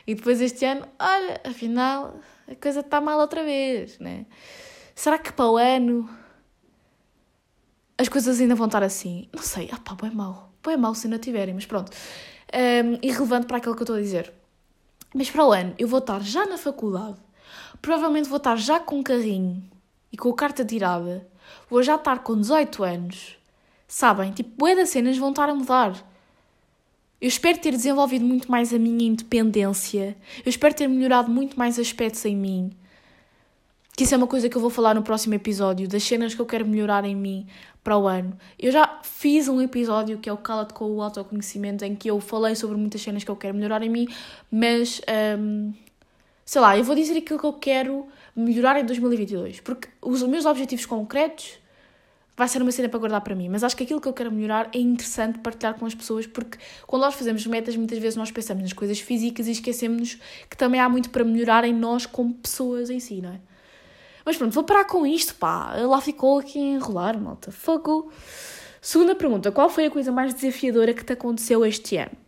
e 0.08 0.16
depois 0.16 0.40
este 0.40 0.64
ano, 0.64 0.88
olha, 0.98 1.42
afinal 1.44 2.18
a 2.50 2.56
coisa 2.56 2.80
está 2.80 3.02
mal 3.02 3.20
outra 3.20 3.44
vez, 3.44 4.00
né? 4.00 4.26
Será 4.96 5.18
que 5.20 5.34
para 5.34 5.46
o 5.46 5.58
ano 5.58 6.10
as 7.98 8.08
coisas 8.08 8.40
ainda 8.40 8.56
vão 8.56 8.68
estar 8.68 8.82
assim? 8.82 9.28
Não 9.34 9.44
sei, 9.44 9.70
ah 9.74 9.78
pá, 9.78 9.94
bem 10.02 10.12
mal, 10.12 10.54
bem 10.66 10.78
mal 10.78 10.96
se 10.96 11.10
não 11.10 11.20
tiverem, 11.20 11.54
mas 11.54 11.66
pronto. 11.66 11.92
Um, 12.54 12.98
irrelevante 13.02 13.46
para 13.46 13.58
aquilo 13.58 13.76
que 13.76 13.82
eu 13.82 13.84
estou 13.84 13.98
a 13.98 14.02
dizer. 14.02 14.32
Mas 15.16 15.32
para 15.32 15.46
o 15.46 15.52
ano 15.52 15.74
eu 15.80 15.88
vou 15.88 16.00
estar 16.00 16.22
já 16.22 16.46
na 16.46 16.60
faculdade, 16.60 17.18
provavelmente 17.82 18.30
vou 18.30 18.38
estar 18.38 18.56
já 18.56 18.80
com 18.80 19.00
um 19.00 19.04
carrinho 19.04 19.64
e 20.12 20.18
com 20.18 20.30
a 20.30 20.36
carta 20.36 20.64
tirada, 20.64 21.28
vou 21.68 21.82
já 21.82 21.96
estar 21.96 22.20
com 22.20 22.40
18 22.40 22.84
anos 22.84 23.38
Sabem? 23.88 24.32
Tipo, 24.32 24.50
bué 24.58 24.76
das 24.76 24.90
cenas 24.90 25.18
vão 25.18 25.30
estar 25.30 25.50
a 25.50 25.56
mudar. 25.56 25.94
Eu 27.22 27.28
espero 27.28 27.58
ter 27.58 27.72
desenvolvido 27.72 28.26
muito 28.26 28.50
mais 28.52 28.74
a 28.74 28.80
minha 28.80 29.08
independência. 29.08 30.18
Eu 30.44 30.50
espero 30.50 30.76
ter 30.76 30.88
melhorado 30.88 31.32
muito 31.32 31.58
mais 31.58 31.80
aspectos 31.80 32.26
em 32.26 32.36
mim. 32.36 32.72
Que 33.96 34.04
isso 34.04 34.14
é 34.14 34.18
uma 34.18 34.28
coisa 34.28 34.50
que 34.50 34.58
eu 34.58 34.62
vou 34.62 34.70
falar 34.70 34.94
no 34.94 35.02
próximo 35.02 35.36
episódio, 35.36 35.88
das 35.88 36.04
cenas 36.04 36.36
que 36.36 36.42
eu 36.42 36.46
quero 36.46 36.66
melhorar 36.66 37.06
em 37.06 37.16
mim 37.16 37.48
para 37.84 37.98
o 37.98 38.08
ano. 38.08 38.38
Eu 38.60 38.72
já 38.72 39.00
fiz 39.04 39.48
um 39.48 39.62
episódio 39.62 40.18
que 40.18 40.28
é 40.28 40.34
o 40.34 40.38
Cala-te 40.38 40.74
com 40.74 40.92
o 40.92 41.02
autoconhecimento, 41.02 41.86
em 41.86 41.96
que 41.96 42.10
eu 42.10 42.20
falei 42.20 42.56
sobre 42.56 42.76
muitas 42.76 43.02
cenas 43.02 43.24
que 43.24 43.32
eu 43.32 43.36
quero 43.36 43.56
melhorar 43.56 43.82
em 43.84 43.90
mim, 43.90 44.08
mas 44.52 45.00
um, 45.40 45.72
sei 46.44 46.62
lá, 46.62 46.78
eu 46.78 46.84
vou 46.84 46.96
dizer 46.96 47.18
aquilo 47.18 47.40
que 47.40 47.46
eu 47.46 47.54
quero 47.54 48.08
melhorar 48.36 48.80
em 48.80 48.86
2022, 48.86 49.62
porque 49.62 49.88
os 50.02 50.22
meus 50.24 50.46
objetivos 50.46 50.86
concretos 50.86 51.60
vai 52.36 52.50
ser 52.50 52.62
uma 52.62 52.72
cena 52.72 52.90
para 52.90 53.00
guardar 53.00 53.22
para 53.22 53.34
mim, 53.34 53.48
mas 53.48 53.64
acho 53.64 53.78
que 53.78 53.84
aquilo 53.84 54.02
que 54.02 54.08
eu 54.08 54.14
quero 54.14 54.32
melhorar 54.32 54.70
é 54.74 54.80
interessante 54.80 55.40
partilhar 55.40 55.76
com 55.76 55.86
as 55.86 55.96
pessoas, 55.96 56.28
porque 56.28 56.58
quando 56.86 57.04
nós 57.04 57.16
fazemos 57.16 57.46
metas, 57.48 57.78
muitas 57.78 57.98
vezes 57.98 58.18
nós 58.18 58.30
pensamos 58.30 58.64
nas 58.64 58.74
coisas 58.74 59.00
físicas 59.00 59.48
e 59.48 59.52
esquecemos 59.52 60.18
que 60.50 60.58
também 60.58 60.82
há 60.82 60.90
muito 60.90 61.10
para 61.12 61.24
melhorar 61.24 61.64
em 61.64 61.74
nós 61.74 62.06
como 62.06 62.34
pessoas 62.34 62.90
em 62.90 63.00
si, 63.00 63.22
não 63.22 63.30
é? 63.30 63.40
Mas 64.26 64.38
pronto, 64.38 64.54
vou 64.54 64.64
parar 64.64 64.86
com 64.86 65.06
isto, 65.06 65.36
pá. 65.36 65.76
Lá 65.76 66.02
ficou 66.02 66.40
aqui 66.40 66.60
a 66.60 66.76
enrolar, 66.76 67.20
malta. 67.20 67.52
Fogo. 67.52 68.12
Segunda 68.82 69.16
pergunta: 69.16 69.52
qual 69.52 69.70
foi 69.70 69.86
a 69.86 69.92
coisa 69.92 70.12
mais 70.12 70.34
desafiadora 70.34 70.94
que 70.94 71.06
te 71.06 71.14
aconteceu 71.14 71.66
este 71.66 71.98
ano? 71.98 72.26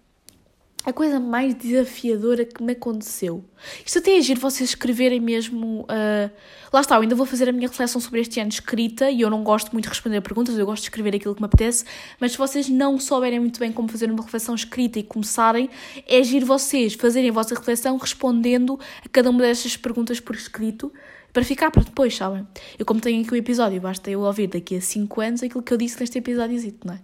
a 0.88 0.94
coisa 0.94 1.20
mais 1.20 1.54
desafiadora 1.54 2.46
que 2.46 2.64
me 2.64 2.72
aconteceu. 2.72 3.44
Isto 3.86 4.00
até 4.00 4.18
é 4.18 4.22
giro 4.22 4.40
vocês 4.40 4.70
escreverem 4.70 5.20
mesmo. 5.20 5.82
Uh... 5.82 6.32
Lá 6.72 6.80
está, 6.80 6.96
eu 6.96 7.02
ainda 7.02 7.14
vou 7.14 7.26
fazer 7.26 7.50
a 7.50 7.52
minha 7.52 7.68
reflexão 7.68 8.00
sobre 8.00 8.22
este 8.22 8.40
ano 8.40 8.50
escrita 8.50 9.12
e 9.12 9.20
eu 9.20 9.30
não 9.30 9.44
gosto 9.44 9.74
muito 9.74 9.84
de 9.84 9.90
responder 9.90 10.22
perguntas, 10.22 10.58
eu 10.58 10.66
gosto 10.66 10.84
de 10.84 10.88
escrever 10.88 11.14
aquilo 11.14 11.36
que 11.36 11.42
me 11.42 11.46
apetece, 11.46 11.84
mas 12.22 12.32
se 12.32 12.38
vocês 12.38 12.70
não 12.70 12.98
souberem 13.02 13.38
muito 13.38 13.60
bem 13.60 13.70
como 13.70 13.90
fazer 13.90 14.10
uma 14.10 14.24
reflexão 14.24 14.56
escrita 14.56 14.98
e 14.98 15.04
começarem, 15.04 15.70
é 16.08 16.24
giro 16.24 16.46
vocês 16.46 16.94
fazerem 16.94 17.32
a 17.32 17.34
vossa 17.34 17.54
reflexão 17.54 17.98
respondendo 17.98 18.80
a 19.06 19.10
cada 19.10 19.30
uma 19.30 19.40
destas 19.42 19.76
perguntas 19.76 20.22
por 20.22 20.36
escrito 20.36 20.94
para 21.34 21.44
ficar 21.44 21.72
para 21.72 21.84
depois, 21.84 22.16
sabem? 22.16 22.48
Eu, 22.80 22.86
como 22.86 23.00
tenho 23.00 23.22
aqui 23.24 23.32
o 23.32 23.36
episódio, 23.36 23.80
basta 23.80 24.10
eu 24.10 24.22
ouvir 24.22 24.48
daqui 24.48 24.78
a 24.78 24.82
5 24.82 25.22
anos 25.22 25.44
aquilo 25.44 25.62
que 25.62 25.74
eu 25.74 25.78
disse 25.78 26.00
neste 26.00 26.18
episódio, 26.18 26.74
não 26.84 26.94
é? 26.94 27.00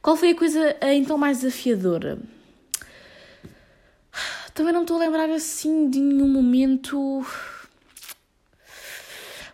Qual 0.00 0.16
foi 0.16 0.30
a 0.30 0.34
coisa 0.34 0.76
ah, 0.80 0.94
então 0.94 1.18
mais 1.18 1.40
desafiadora? 1.40 2.18
Também 4.54 4.72
não 4.72 4.82
estou 4.82 4.96
a 4.96 5.00
lembrar 5.00 5.30
assim 5.30 5.88
de 5.88 6.00
nenhum 6.00 6.28
momento. 6.28 7.24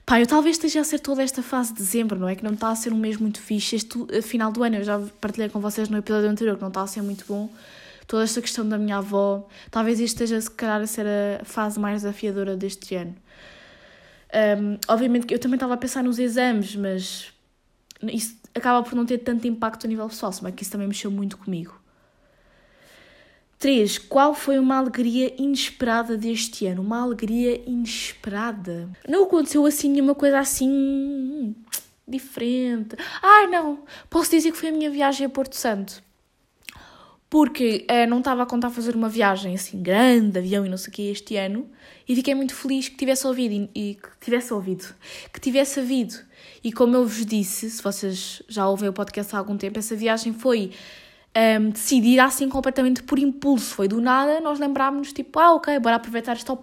Pá, 0.06 0.20
eu 0.20 0.26
talvez 0.26 0.56
esteja 0.56 0.80
a 0.80 0.84
ser 0.84 0.98
toda 0.98 1.22
esta 1.22 1.42
fase 1.42 1.72
de 1.72 1.78
dezembro, 1.78 2.18
não 2.18 2.28
é? 2.28 2.34
Que 2.34 2.44
não 2.44 2.52
está 2.52 2.68
a 2.70 2.76
ser 2.76 2.92
um 2.92 2.98
mês 2.98 3.16
muito 3.16 3.40
fixe. 3.40 3.76
Este 3.76 3.98
eh, 4.10 4.20
final 4.20 4.52
do 4.52 4.62
ano, 4.62 4.76
eu 4.76 4.84
já 4.84 5.00
partilhei 5.20 5.48
com 5.48 5.60
vocês 5.60 5.88
no 5.88 5.96
episódio 5.96 6.28
anterior, 6.28 6.56
que 6.56 6.62
não 6.62 6.68
está 6.68 6.82
a 6.82 6.86
ser 6.86 7.02
muito 7.02 7.24
bom. 7.26 7.50
Toda 8.06 8.22
esta 8.22 8.40
questão 8.40 8.68
da 8.68 8.76
minha 8.76 8.98
avó. 8.98 9.48
Talvez 9.70 9.98
isto 10.00 10.22
esteja, 10.22 10.40
se 10.40 10.50
calhar, 10.50 10.80
a 10.82 10.86
ser 10.86 11.06
a 11.06 11.44
fase 11.44 11.80
mais 11.80 12.02
desafiadora 12.02 12.54
deste 12.54 12.94
ano. 12.94 13.14
Um, 14.34 14.78
obviamente 14.88 15.26
que 15.26 15.34
eu 15.34 15.38
também 15.38 15.54
estava 15.54 15.74
a 15.74 15.76
pensar 15.76 16.02
nos 16.02 16.18
exames, 16.18 16.74
mas 16.74 17.32
isso 18.02 18.36
acaba 18.54 18.82
por 18.82 18.94
não 18.96 19.06
ter 19.06 19.18
tanto 19.18 19.46
impacto 19.46 19.86
a 19.86 19.88
nível 19.88 20.08
pessoal, 20.08 20.32
mas 20.42 20.54
que 20.54 20.62
isso 20.62 20.72
também 20.72 20.88
mexeu 20.88 21.10
muito 21.10 21.38
comigo. 21.38 21.80
3. 23.58 23.98
Qual 23.98 24.34
foi 24.34 24.58
uma 24.58 24.76
alegria 24.76 25.34
inesperada 25.40 26.16
deste 26.16 26.66
ano? 26.66 26.82
Uma 26.82 27.00
alegria 27.00 27.62
inesperada. 27.66 28.90
Não 29.08 29.24
aconteceu 29.24 29.64
assim 29.64 29.88
nenhuma 29.88 30.14
coisa 30.14 30.38
assim 30.38 31.54
diferente. 32.06 32.96
Ah, 33.22 33.46
não! 33.46 33.84
Posso 34.10 34.30
dizer 34.30 34.52
que 34.52 34.58
foi 34.58 34.68
a 34.68 34.72
minha 34.72 34.90
viagem 34.90 35.26
a 35.26 35.30
Porto 35.30 35.54
Santo. 35.56 36.02
Porque 37.34 37.84
uh, 37.90 38.08
não 38.08 38.18
estava 38.18 38.44
a 38.44 38.46
contar 38.46 38.70
fazer 38.70 38.94
uma 38.94 39.08
viagem 39.08 39.56
assim 39.56 39.82
grande, 39.82 40.30
de 40.30 40.38
avião 40.38 40.64
e 40.64 40.68
não 40.68 40.76
sei 40.76 40.88
o 40.88 40.92
que 40.92 41.10
este 41.10 41.36
ano. 41.36 41.68
E 42.08 42.14
fiquei 42.14 42.32
muito 42.32 42.54
feliz 42.54 42.88
que 42.88 42.94
tivesse 42.94 43.26
ouvido 43.26 43.68
e, 43.74 43.90
e 43.90 43.94
que 43.96 44.08
tivesse 44.20 44.54
ouvido. 44.54 44.84
Que 45.32 45.40
tivesse 45.40 45.80
havido. 45.80 46.14
E 46.62 46.72
como 46.72 46.94
eu 46.94 47.04
vos 47.04 47.26
disse, 47.26 47.68
se 47.68 47.82
vocês 47.82 48.40
já 48.46 48.68
ouvem 48.68 48.88
o 48.88 48.92
podcast 48.92 49.34
há 49.34 49.38
algum 49.40 49.56
tempo, 49.56 49.76
essa 49.80 49.96
viagem 49.96 50.32
foi 50.32 50.70
um, 51.60 51.70
decidir 51.70 52.20
assim 52.20 52.48
completamente 52.48 53.02
por 53.02 53.18
impulso. 53.18 53.74
Foi 53.74 53.88
do 53.88 54.00
nada, 54.00 54.38
nós 54.40 54.60
lembrámos-nos, 54.60 55.12
tipo, 55.12 55.36
ah, 55.40 55.54
ok, 55.54 55.76
bora 55.80 55.96
aproveitar 55.96 56.36
esta 56.36 56.52
uh, 56.52 56.60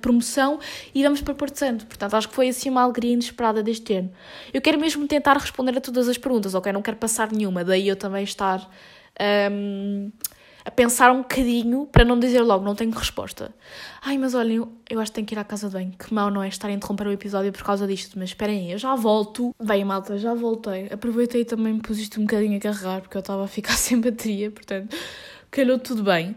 promoção 0.00 0.58
e 0.94 1.02
vamos 1.02 1.20
para 1.20 1.34
Porto 1.34 1.58
Santo. 1.58 1.84
Portanto, 1.84 2.14
acho 2.14 2.30
que 2.30 2.34
foi 2.34 2.48
assim 2.48 2.70
uma 2.70 2.80
alegria 2.80 3.12
inesperada 3.12 3.62
deste 3.62 3.92
ano. 3.92 4.10
Eu 4.54 4.62
quero 4.62 4.80
mesmo 4.80 5.06
tentar 5.06 5.36
responder 5.36 5.76
a 5.76 5.82
todas 5.82 6.08
as 6.08 6.16
perguntas, 6.16 6.54
ok? 6.54 6.72
Não 6.72 6.80
quero 6.80 6.96
passar 6.96 7.30
nenhuma, 7.30 7.62
daí 7.62 7.86
eu 7.86 7.96
também 7.96 8.24
estar. 8.24 8.66
Um, 9.20 10.10
a 10.64 10.70
pensar 10.70 11.12
um 11.12 11.18
bocadinho 11.18 11.86
para 11.86 12.04
não 12.04 12.18
dizer 12.18 12.40
logo, 12.40 12.64
não 12.64 12.74
tenho 12.74 12.90
resposta. 12.90 13.54
Ai, 14.00 14.16
mas 14.16 14.34
olhem, 14.34 14.66
eu 14.88 14.98
acho 14.98 15.10
que 15.12 15.16
tenho 15.16 15.26
que 15.26 15.34
ir 15.34 15.38
à 15.38 15.44
casa 15.44 15.68
de 15.68 15.74
banho. 15.74 15.92
Que 15.92 16.12
mal 16.12 16.30
não 16.30 16.42
é 16.42 16.48
estar 16.48 16.68
a 16.68 16.72
interromper 16.72 17.06
o 17.06 17.12
episódio 17.12 17.52
por 17.52 17.62
causa 17.62 17.86
disto. 17.86 18.18
Mas 18.18 18.30
esperem 18.30 18.72
eu 18.72 18.78
já 18.78 18.94
volto. 18.94 19.54
Bem, 19.62 19.84
malta, 19.84 20.16
já 20.16 20.32
voltei. 20.32 20.88
Aproveitei 20.90 21.44
também 21.44 21.78
pus 21.78 21.98
isto 21.98 22.18
um 22.18 22.24
bocadinho 22.24 22.56
a 22.56 22.60
carregar 22.60 23.02
porque 23.02 23.16
eu 23.16 23.20
estava 23.20 23.44
a 23.44 23.48
ficar 23.48 23.72
sem 23.76 24.00
bateria, 24.00 24.50
portanto, 24.50 24.96
calhou 25.50 25.78
tudo 25.78 26.02
bem. 26.02 26.34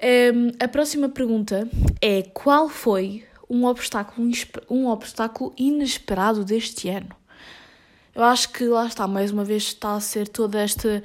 Um, 0.00 0.52
a 0.64 0.68
próxima 0.68 1.10
pergunta 1.10 1.68
é: 2.00 2.22
qual 2.22 2.70
foi 2.70 3.24
um 3.50 3.66
obstáculo, 3.66 4.30
um 4.70 4.86
obstáculo 4.86 5.52
inesperado 5.58 6.42
deste 6.42 6.88
ano? 6.88 7.10
Eu 8.14 8.24
acho 8.24 8.48
que 8.50 8.64
lá 8.64 8.86
está, 8.86 9.06
mais 9.06 9.30
uma 9.30 9.44
vez, 9.44 9.64
está 9.64 9.94
a 9.94 10.00
ser 10.00 10.26
toda 10.26 10.58
esta. 10.58 11.02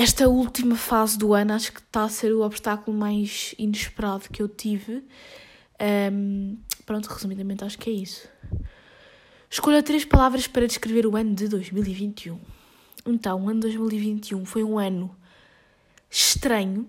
Esta 0.00 0.30
última 0.30 0.76
fase 0.76 1.18
do 1.18 1.34
ano, 1.34 1.52
acho 1.52 1.74
que 1.74 1.80
está 1.80 2.04
a 2.04 2.08
ser 2.08 2.32
o 2.32 2.40
obstáculo 2.40 2.96
mais 2.96 3.54
inesperado 3.58 4.30
que 4.30 4.40
eu 4.40 4.48
tive. 4.48 5.04
Um, 6.10 6.56
pronto, 6.86 7.06
resumidamente, 7.06 7.64
acho 7.64 7.78
que 7.78 7.90
é 7.90 7.92
isso. 7.92 8.26
Escolha 9.50 9.82
três 9.82 10.06
palavras 10.06 10.46
para 10.46 10.66
descrever 10.66 11.06
o 11.06 11.14
ano 11.14 11.34
de 11.34 11.48
2021. 11.48 12.40
Então, 13.04 13.44
o 13.44 13.50
ano 13.50 13.60
de 13.60 13.76
2021 13.76 14.42
foi 14.46 14.64
um 14.64 14.78
ano 14.78 15.14
estranho, 16.08 16.88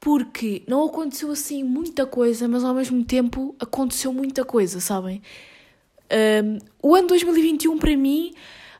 porque 0.00 0.64
não 0.66 0.84
aconteceu 0.84 1.30
assim 1.30 1.62
muita 1.62 2.04
coisa, 2.04 2.48
mas 2.48 2.64
ao 2.64 2.74
mesmo 2.74 3.04
tempo 3.04 3.54
aconteceu 3.60 4.12
muita 4.12 4.44
coisa, 4.44 4.80
sabem? 4.80 5.22
Um, 6.10 6.58
o 6.82 6.96
ano 6.96 7.06
2021 7.06 7.78
para 7.78 7.96
mim 7.96 8.34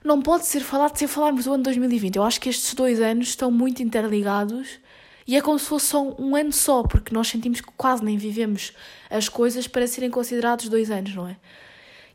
não 0.05 0.21
pode 0.21 0.47
ser 0.47 0.61
falado 0.61 0.97
sem 0.97 1.07
falarmos 1.07 1.45
do 1.45 1.53
ano 1.53 1.63
2020. 1.63 2.17
Eu 2.17 2.25
acho 2.25 2.41
que 2.41 2.49
estes 2.49 2.75
dois 2.75 3.01
anos 3.01 3.29
estão 3.29 3.51
muito 3.51 3.83
interligados 3.83 4.81
e 5.27 5.37
é 5.37 5.41
como 5.41 5.59
se 5.59 5.67
fosse 5.67 5.87
só 5.87 6.03
um 6.19 6.35
ano 6.35 6.53
só, 6.53 6.83
porque 6.83 7.15
nós 7.15 7.29
sentimos 7.29 7.61
que 7.61 7.71
quase 7.77 8.05
nem 8.05 8.17
vivemos 8.17 8.73
as 9.09 9.29
coisas 9.29 9.69
para 9.69 9.87
serem 9.87 10.11
considerados 10.11 10.69
dois 10.69 10.91
anos, 10.91 11.15
não 11.15 11.29
é? 11.29 11.37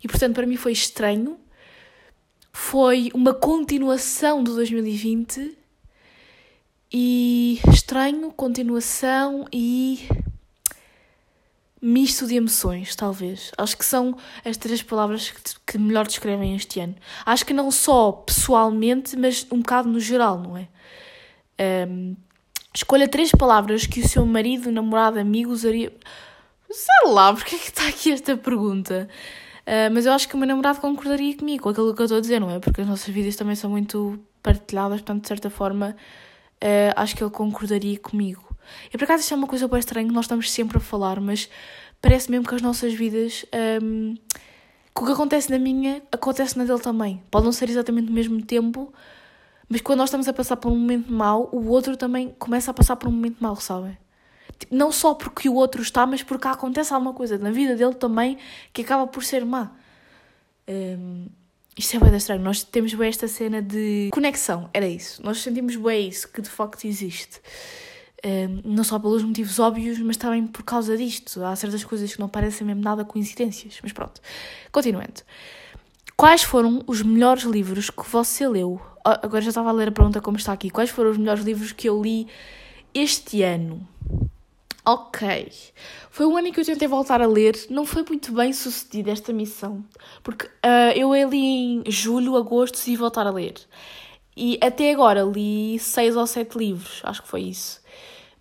E 0.03 0.07
portanto 0.07 0.35
para 0.35 0.45
mim 0.45 0.57
foi 0.57 0.73
estranho, 0.73 1.37
foi 2.51 3.09
uma 3.13 3.33
continuação 3.33 4.43
do 4.43 4.53
2020 4.55 5.57
e 6.91 7.59
estranho, 7.71 8.31
continuação 8.31 9.45
e 9.51 10.07
misto 11.81 12.25
de 12.27 12.35
emoções, 12.35 12.95
talvez. 12.95 13.51
Acho 13.57 13.77
que 13.77 13.85
são 13.85 14.17
as 14.43 14.57
três 14.57 14.81
palavras 14.81 15.29
que, 15.29 15.41
que 15.65 15.77
melhor 15.77 16.07
descrevem 16.07 16.55
este 16.55 16.79
ano. 16.79 16.95
Acho 17.25 17.45
que 17.45 17.53
não 17.53 17.69
só 17.71 18.11
pessoalmente, 18.11 19.15
mas 19.15 19.45
um 19.51 19.59
bocado 19.59 19.89
no 19.89 19.99
geral, 19.99 20.39
não 20.39 20.57
é? 20.57 20.67
Um, 21.87 22.15
escolha 22.73 23.07
três 23.07 23.31
palavras 23.31 23.85
que 23.85 24.01
o 24.01 24.07
seu 24.07 24.25
marido, 24.25 24.71
namorado, 24.71 25.19
amigo 25.19 25.51
usaria. 25.51 25.91
Sei 26.69 27.11
lá, 27.11 27.33
porque 27.33 27.55
é 27.55 27.59
que 27.59 27.69
está 27.69 27.87
aqui 27.87 28.11
esta 28.11 28.35
pergunta? 28.35 29.07
Uh, 29.61 29.91
mas 29.93 30.05
eu 30.05 30.13
acho 30.13 30.27
que 30.27 30.35
o 30.35 30.37
meu 30.37 30.47
namorado 30.47 30.79
concordaria 30.79 31.35
comigo 31.35 31.63
com 31.63 31.69
aquilo 31.69 31.93
que 31.93 32.01
eu 32.01 32.05
estou 32.05 32.17
a 32.17 32.21
dizer, 32.21 32.39
não 32.39 32.49
é? 32.49 32.59
Porque 32.59 32.81
as 32.81 32.87
nossas 32.87 33.13
vidas 33.13 33.35
também 33.35 33.55
são 33.55 33.69
muito 33.69 34.19
partilhadas, 34.41 35.01
portanto, 35.01 35.23
de 35.23 35.27
certa 35.27 35.49
forma, 35.49 35.95
uh, 36.63 36.93
acho 36.95 37.15
que 37.15 37.23
ele 37.23 37.31
concordaria 37.31 37.99
comigo. 37.99 38.46
E 38.93 38.97
por 38.97 39.03
acaso 39.03 39.21
isto 39.21 39.33
é 39.33 39.37
uma 39.37 39.47
coisa 39.47 39.67
bem 39.67 39.79
estranha, 39.79 40.11
nós 40.11 40.25
estamos 40.25 40.51
sempre 40.51 40.77
a 40.77 40.79
falar, 40.79 41.19
mas 41.19 41.49
parece 42.01 42.29
mesmo 42.31 42.47
que 42.47 42.55
as 42.55 42.61
nossas 42.61 42.93
vidas. 42.93 43.45
Um, 43.81 44.15
que 44.97 45.03
o 45.03 45.05
que 45.05 45.11
acontece 45.11 45.51
na 45.51 45.59
minha 45.59 46.01
acontece 46.11 46.57
na 46.57 46.65
dele 46.65 46.79
também. 46.79 47.21
Pode 47.29 47.45
não 47.45 47.51
ser 47.51 47.69
exatamente 47.69 48.07
no 48.07 48.13
mesmo 48.13 48.43
tempo, 48.43 48.91
mas 49.69 49.79
quando 49.79 49.99
nós 49.99 50.09
estamos 50.09 50.27
a 50.27 50.33
passar 50.33 50.57
por 50.57 50.71
um 50.71 50.75
momento 50.75 51.13
mau, 51.13 51.49
o 51.51 51.67
outro 51.67 51.95
também 51.95 52.33
começa 52.39 52.71
a 52.71 52.73
passar 52.73 52.95
por 52.95 53.07
um 53.07 53.11
momento 53.11 53.37
mau, 53.39 53.55
sabem? 53.57 53.95
Tipo, 54.57 54.75
não 54.75 54.91
só 54.91 55.13
porque 55.13 55.47
o 55.47 55.53
outro 55.53 55.83
está, 55.83 56.07
mas 56.07 56.23
porque 56.23 56.47
acontece 56.47 56.93
alguma 56.93 57.13
coisa 57.13 57.37
na 57.37 57.51
vida 57.51 57.75
dele 57.75 57.93
também 57.93 58.39
que 58.73 58.81
acaba 58.81 59.05
por 59.05 59.23
ser 59.23 59.45
má. 59.45 59.71
Um, 60.67 61.27
isto 61.77 61.95
é 61.95 61.99
bem 61.99 62.15
estranho. 62.15 62.41
Nós 62.41 62.63
temos 62.63 62.91
bem 62.93 63.07
esta 63.07 63.27
cena 63.27 63.61
de 63.61 64.09
conexão, 64.11 64.67
era 64.73 64.87
isso. 64.87 65.21
Nós 65.23 65.43
sentimos 65.43 65.75
bem 65.75 66.07
isso, 66.07 66.27
que 66.31 66.41
de 66.41 66.49
facto 66.49 66.85
existe. 66.85 67.39
Não 68.63 68.83
só 68.83 68.97
pelos 68.99 69.23
motivos 69.23 69.59
óbvios, 69.59 69.99
mas 69.99 70.17
também 70.17 70.45
por 70.45 70.63
causa 70.63 70.97
disto. 70.97 71.43
Há 71.43 71.55
certas 71.55 71.83
coisas 71.83 72.13
que 72.13 72.19
não 72.19 72.27
parecem 72.27 72.65
mesmo 72.65 72.81
nada 72.81 73.05
coincidências. 73.05 73.79
Mas 73.81 73.91
pronto, 73.91 74.21
continuando. 74.71 75.21
Quais 76.15 76.41
foram 76.41 76.83
os 76.87 77.03
melhores 77.03 77.43
livros 77.43 77.91
que 77.91 78.09
você 78.09 78.47
leu? 78.47 78.81
Ah, 79.05 79.19
agora 79.21 79.41
já 79.41 79.49
estava 79.49 79.69
a 79.69 79.71
ler 79.71 79.89
a 79.89 79.91
pergunta 79.91 80.19
como 80.19 80.35
está 80.35 80.51
aqui. 80.51 80.69
Quais 80.69 80.89
foram 80.89 81.11
os 81.11 81.17
melhores 81.17 81.43
livros 81.43 81.71
que 81.71 81.87
eu 81.87 82.01
li 82.01 82.27
este 82.91 83.43
ano? 83.43 83.87
Ok. 84.83 85.51
Foi 86.09 86.25
um 86.25 86.35
ano 86.35 86.47
em 86.47 86.51
que 86.51 86.59
eu 86.59 86.65
tentei 86.65 86.87
voltar 86.87 87.21
a 87.21 87.27
ler. 87.27 87.55
Não 87.69 87.85
foi 87.85 88.03
muito 88.03 88.31
bem 88.31 88.51
sucedida 88.51 89.11
esta 89.11 89.31
missão. 89.31 89.85
Porque 90.23 90.47
uh, 90.47 90.91
eu 90.95 91.13
li 91.29 91.83
em 91.85 91.91
julho, 91.91 92.35
agosto 92.35 92.79
e 92.87 92.95
voltar 92.95 93.27
a 93.27 93.31
ler. 93.31 93.53
E 94.35 94.57
até 94.61 94.91
agora 94.91 95.21
li 95.21 95.77
seis 95.77 96.15
ou 96.15 96.25
sete 96.25 96.57
livros. 96.57 97.01
Acho 97.03 97.21
que 97.21 97.27
foi 97.27 97.41
isso. 97.41 97.79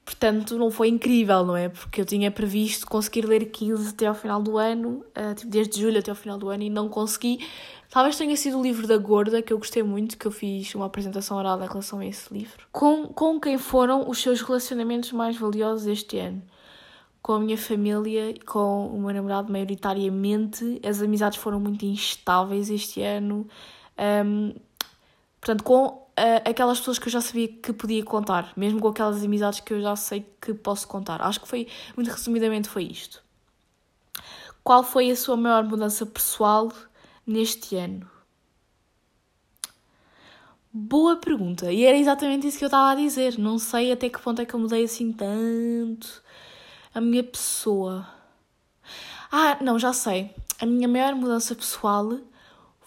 Portanto, 0.07 0.57
não 0.57 0.71
foi 0.71 0.87
incrível, 0.87 1.45
não 1.45 1.57
é? 1.57 1.69
Porque 1.69 2.01
eu 2.01 2.05
tinha 2.05 2.31
previsto 2.31 2.87
conseguir 2.87 3.27
ler 3.27 3.47
15 3.47 3.89
até 3.89 4.07
ao 4.07 4.15
final 4.15 4.41
do 4.41 4.57
ano, 4.57 5.05
uh, 5.19 5.35
tipo 5.35 5.51
desde 5.51 5.81
julho 5.81 5.99
até 5.99 6.13
ao 6.13 6.17
final 6.17 6.39
do 6.39 6.49
ano, 6.49 6.63
e 6.63 6.71
não 6.71 6.89
consegui. 6.89 7.45
Talvez 7.91 8.17
tenha 8.17 8.37
sido 8.37 8.57
o 8.57 8.63
livro 8.63 8.87
da 8.87 8.97
Gorda, 8.97 9.43
que 9.43 9.53
eu 9.53 9.59
gostei 9.59 9.83
muito, 9.83 10.17
que 10.17 10.25
eu 10.25 10.31
fiz 10.31 10.73
uma 10.77 10.87
apresentação 10.87 11.37
oral 11.37 11.61
em 11.61 11.67
relação 11.67 11.99
a 11.99 12.07
esse 12.07 12.33
livro. 12.33 12.69
Com, 12.71 13.09
com 13.09 13.41
quem 13.41 13.59
foram 13.59 14.09
os 14.09 14.23
seus 14.23 14.41
relacionamentos 14.43 15.11
mais 15.11 15.37
valiosos 15.37 15.89
este 15.89 16.19
ano? 16.19 16.41
Com 17.21 17.33
a 17.33 17.41
minha 17.41 17.59
família, 17.59 18.33
com 18.47 18.87
o 18.87 19.01
meu 19.01 19.13
namorado, 19.13 19.53
maioritariamente. 19.53 20.81
As 20.87 21.03
amizades 21.03 21.39
foram 21.39 21.59
muito 21.59 21.85
instáveis 21.85 22.71
este 22.71 23.03
ano. 23.03 23.45
Um, 23.99 24.55
portanto, 25.41 25.65
com 25.65 26.06
uh, 26.19 26.49
aquelas 26.49 26.79
pessoas 26.79 26.99
que 26.99 27.09
eu 27.09 27.13
já 27.13 27.21
sabia 27.21 27.49
que 27.49 27.73
podia 27.73 28.05
contar, 28.05 28.53
mesmo 28.57 28.81
com 28.81 28.89
aquelas 28.89 29.23
amizades 29.23 29.61
que 29.61 29.73
eu 29.75 29.81
já 29.81 29.95
sei 29.97 30.27
que 30.41 30.55
posso 30.55 30.89
contar. 30.89 31.21
Acho 31.23 31.41
que 31.41 31.49
foi, 31.49 31.69
muito 31.97 32.11
resumidamente, 32.11 32.69
foi 32.69 32.85
isto. 32.85 33.23
Qual 34.65 34.83
foi 34.83 35.11
a 35.11 35.17
sua 35.17 35.37
maior 35.37 35.63
mudança 35.65 36.05
pessoal 36.05 36.73
neste 37.27 37.77
ano? 37.77 38.11
Boa 40.73 41.17
pergunta. 41.17 41.73
E 41.73 41.85
era 41.85 41.97
exatamente 41.97 42.47
isso 42.47 42.59
que 42.59 42.65
eu 42.65 42.69
estava 42.69 42.91
a 42.91 42.95
dizer. 42.95 43.39
Não 43.39 43.59
sei 43.59 43.93
até 43.93 44.11
que 44.11 44.21
ponto 44.21 44.43
é 44.43 44.45
que 44.45 44.55
eu 44.55 44.61
mudei 44.61 44.85
assim 44.85 45.13
tanto 45.13 46.23
a 46.93 47.01
minha 47.01 47.23
pessoa. 47.23 48.07
Ah, 49.31 49.57
não, 49.63 49.79
já 49.79 49.93
sei. 49.93 50.35
A 50.61 50.67
minha 50.67 50.89
maior 50.89 51.15
mudança 51.15 51.55
pessoal 51.55 52.19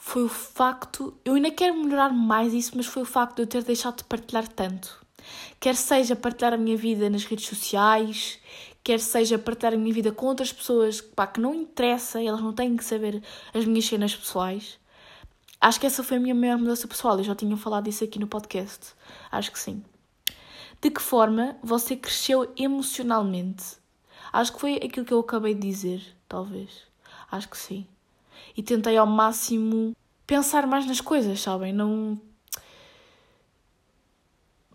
foi 0.09 0.23
o 0.23 0.27
facto. 0.27 1.13
Eu 1.23 1.35
ainda 1.35 1.51
quero 1.51 1.75
melhorar 1.75 2.09
mais 2.11 2.51
isso, 2.51 2.71
mas 2.75 2.87
foi 2.87 3.03
o 3.03 3.05
facto 3.05 3.35
de 3.35 3.41
eu 3.43 3.47
ter 3.47 3.63
deixado 3.63 3.97
de 3.97 4.03
partilhar 4.05 4.47
tanto. 4.47 5.05
Quer 5.59 5.75
seja 5.75 6.15
partilhar 6.15 6.51
a 6.51 6.57
minha 6.57 6.75
vida 6.75 7.07
nas 7.11 7.25
redes 7.25 7.45
sociais, 7.45 8.39
quer 8.83 8.99
seja 8.99 9.37
partilhar 9.37 9.75
a 9.75 9.77
minha 9.77 9.93
vida 9.93 10.11
com 10.11 10.25
outras 10.25 10.51
pessoas 10.51 10.99
pá, 10.99 11.27
que 11.27 11.39
não 11.39 11.53
interessa, 11.53 12.23
elas 12.23 12.41
não 12.41 12.51
têm 12.51 12.75
que 12.75 12.83
saber 12.83 13.21
as 13.53 13.65
minhas 13.65 13.85
cenas 13.85 14.15
pessoais. 14.15 14.79
Acho 15.61 15.79
que 15.79 15.85
essa 15.85 16.03
foi 16.03 16.17
a 16.17 16.19
minha 16.19 16.33
maior 16.33 16.57
mudança 16.57 16.87
pessoal. 16.87 17.15
Eu 17.19 17.23
já 17.23 17.35
tinha 17.35 17.55
falado 17.55 17.83
disso 17.83 18.03
aqui 18.03 18.17
no 18.17 18.27
podcast. 18.27 18.93
Acho 19.31 19.51
que 19.51 19.59
sim. 19.59 19.83
De 20.81 20.89
que 20.89 21.01
forma 21.01 21.55
você 21.61 21.95
cresceu 21.95 22.51
emocionalmente? 22.57 23.77
Acho 24.33 24.53
que 24.53 24.59
foi 24.59 24.77
aquilo 24.77 25.05
que 25.05 25.13
eu 25.13 25.19
acabei 25.19 25.53
de 25.53 25.67
dizer, 25.67 26.01
talvez. 26.27 26.81
Acho 27.29 27.47
que 27.47 27.57
sim. 27.57 27.85
E 28.57 28.63
tentei 28.63 28.97
ao 28.97 29.05
máximo 29.05 29.95
pensar 30.29 30.67
mais 30.67 30.85
nas 30.85 31.01
coisas, 31.01 31.41
sabem? 31.41 31.73
Não. 31.73 32.21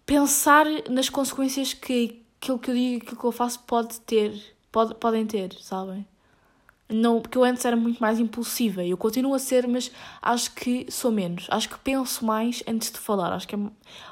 Pensar 0.04 0.66
nas 0.90 1.08
consequências 1.08 1.72
que 1.72 2.24
aquilo 2.42 2.58
que 2.58 2.70
eu 2.72 2.74
digo, 2.74 3.04
aquilo 3.04 3.20
que 3.20 3.24
eu 3.24 3.30
faço 3.30 3.60
pode 3.60 4.00
ter, 4.00 4.34
pode, 4.72 4.96
podem 4.96 5.24
ter, 5.24 5.54
sabem? 5.60 6.04
Não, 6.88 7.20
porque 7.20 7.38
eu 7.38 7.44
antes 7.44 7.64
era 7.64 7.76
muito 7.76 8.00
mais 8.00 8.18
impulsiva 8.18 8.82
e 8.82 8.90
eu 8.90 8.96
continuo 8.96 9.32
a 9.32 9.38
ser, 9.38 9.68
mas 9.68 9.92
acho 10.20 10.52
que 10.56 10.90
sou 10.90 11.12
menos. 11.12 11.46
Acho 11.48 11.68
que 11.68 11.78
penso 11.78 12.26
mais 12.26 12.60
antes 12.66 12.90
de 12.90 12.98
falar. 12.98 13.32
Acho 13.32 13.46
que 13.46 13.54
é, 13.54 13.58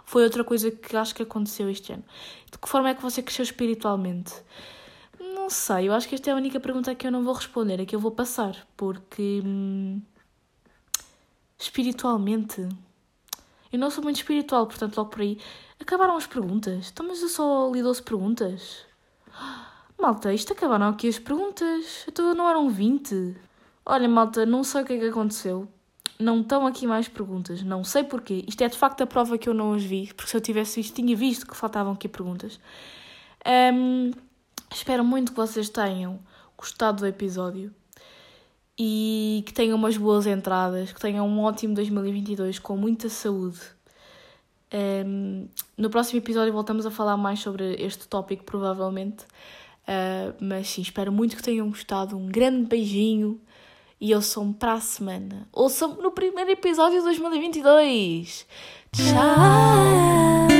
foi 0.05 0.22
outra 0.22 0.45
coisa 0.45 0.70
que 0.70 0.97
acho 0.97 1.12
que 1.12 1.24
aconteceu 1.24 1.68
este 1.68 1.93
ano. 1.93 2.05
De 2.53 2.57
que 2.57 2.68
forma 2.68 2.88
é 2.88 2.95
que 2.95 3.03
você 3.03 3.20
cresceu 3.20 3.43
espiritualmente? 3.43 4.32
Não 5.20 5.51
sei, 5.51 5.88
eu 5.88 5.93
acho 5.93 6.09
que 6.09 6.14
esta 6.14 6.30
é 6.30 6.32
a 6.32 6.36
única 6.36 6.61
pergunta 6.61 6.95
que 6.95 7.05
eu 7.05 7.11
não 7.11 7.24
vou 7.24 7.34
responder, 7.34 7.80
é 7.80 7.84
que 7.84 7.97
eu 7.97 8.01
vou 8.01 8.12
passar, 8.12 8.57
porque 8.76 9.43
hum, 9.45 10.01
espiritualmente 11.62 12.68
eu 13.72 13.78
não 13.78 13.90
sou 13.90 14.04
muito 14.04 14.16
espiritual, 14.16 14.66
portanto, 14.66 14.98
logo 14.98 15.08
por 15.08 15.22
aí 15.22 15.38
acabaram 15.80 16.14
as 16.16 16.26
perguntas. 16.26 16.90
Então, 16.92 17.08
mas 17.08 17.22
eu 17.22 17.28
só 17.28 17.70
li 17.72 17.82
12 17.82 18.02
perguntas. 18.02 18.84
Malta, 19.98 20.32
isto 20.32 20.52
acabaram 20.52 20.88
aqui 20.88 21.08
as 21.08 21.18
perguntas. 21.18 22.04
Então 22.06 22.34
não 22.34 22.48
eram 22.48 22.68
20. 22.68 23.34
Olha, 23.86 24.08
malta, 24.08 24.44
não 24.44 24.62
sei 24.62 24.82
o 24.82 24.84
que 24.84 24.92
é 24.92 24.98
que 24.98 25.06
aconteceu. 25.06 25.66
Não 26.18 26.42
estão 26.42 26.66
aqui 26.66 26.86
mais 26.86 27.08
perguntas. 27.08 27.62
Não 27.62 27.82
sei 27.82 28.04
porquê. 28.04 28.44
Isto 28.46 28.62
é 28.62 28.68
de 28.68 28.76
facto 28.76 29.00
a 29.00 29.06
prova 29.06 29.38
que 29.38 29.48
eu 29.48 29.54
não 29.54 29.72
as 29.72 29.82
vi, 29.82 30.12
porque 30.14 30.30
se 30.30 30.36
eu 30.36 30.40
tivesse 30.40 30.76
visto, 30.80 30.94
tinha 30.94 31.16
visto 31.16 31.46
que 31.46 31.56
faltavam 31.56 31.94
aqui 31.94 32.08
perguntas. 32.08 32.60
Um, 33.74 34.10
espero 34.70 35.02
muito 35.02 35.32
que 35.32 35.36
vocês 35.36 35.70
tenham 35.70 36.20
gostado 36.58 36.98
do 36.98 37.06
episódio 37.06 37.74
e 38.78 39.42
que 39.46 39.52
tenham 39.52 39.76
umas 39.76 39.96
boas 39.96 40.26
entradas, 40.26 40.92
que 40.92 41.00
tenham 41.00 41.26
um 41.26 41.40
ótimo 41.40 41.74
2022 41.74 42.58
com 42.58 42.76
muita 42.76 43.08
saúde. 43.08 43.60
Um, 44.72 45.48
no 45.76 45.90
próximo 45.90 46.18
episódio 46.18 46.52
voltamos 46.52 46.86
a 46.86 46.90
falar 46.90 47.16
mais 47.16 47.40
sobre 47.40 47.74
este 47.74 48.08
tópico, 48.08 48.44
provavelmente. 48.44 49.24
Uh, 49.82 50.34
mas 50.40 50.68
sim, 50.68 50.82
espero 50.82 51.12
muito 51.12 51.36
que 51.36 51.42
tenham 51.42 51.68
gostado. 51.68 52.16
Um 52.16 52.26
grande 52.26 52.66
beijinho 52.66 53.40
e 54.00 54.14
ouçam 54.14 54.52
para 54.52 54.74
a 54.74 54.80
semana. 54.80 55.46
Ouçam 55.52 55.94
no 55.94 56.10
primeiro 56.10 56.50
episódio 56.50 56.98
de 56.98 57.04
2022. 57.04 58.46
Tchau! 58.92 60.51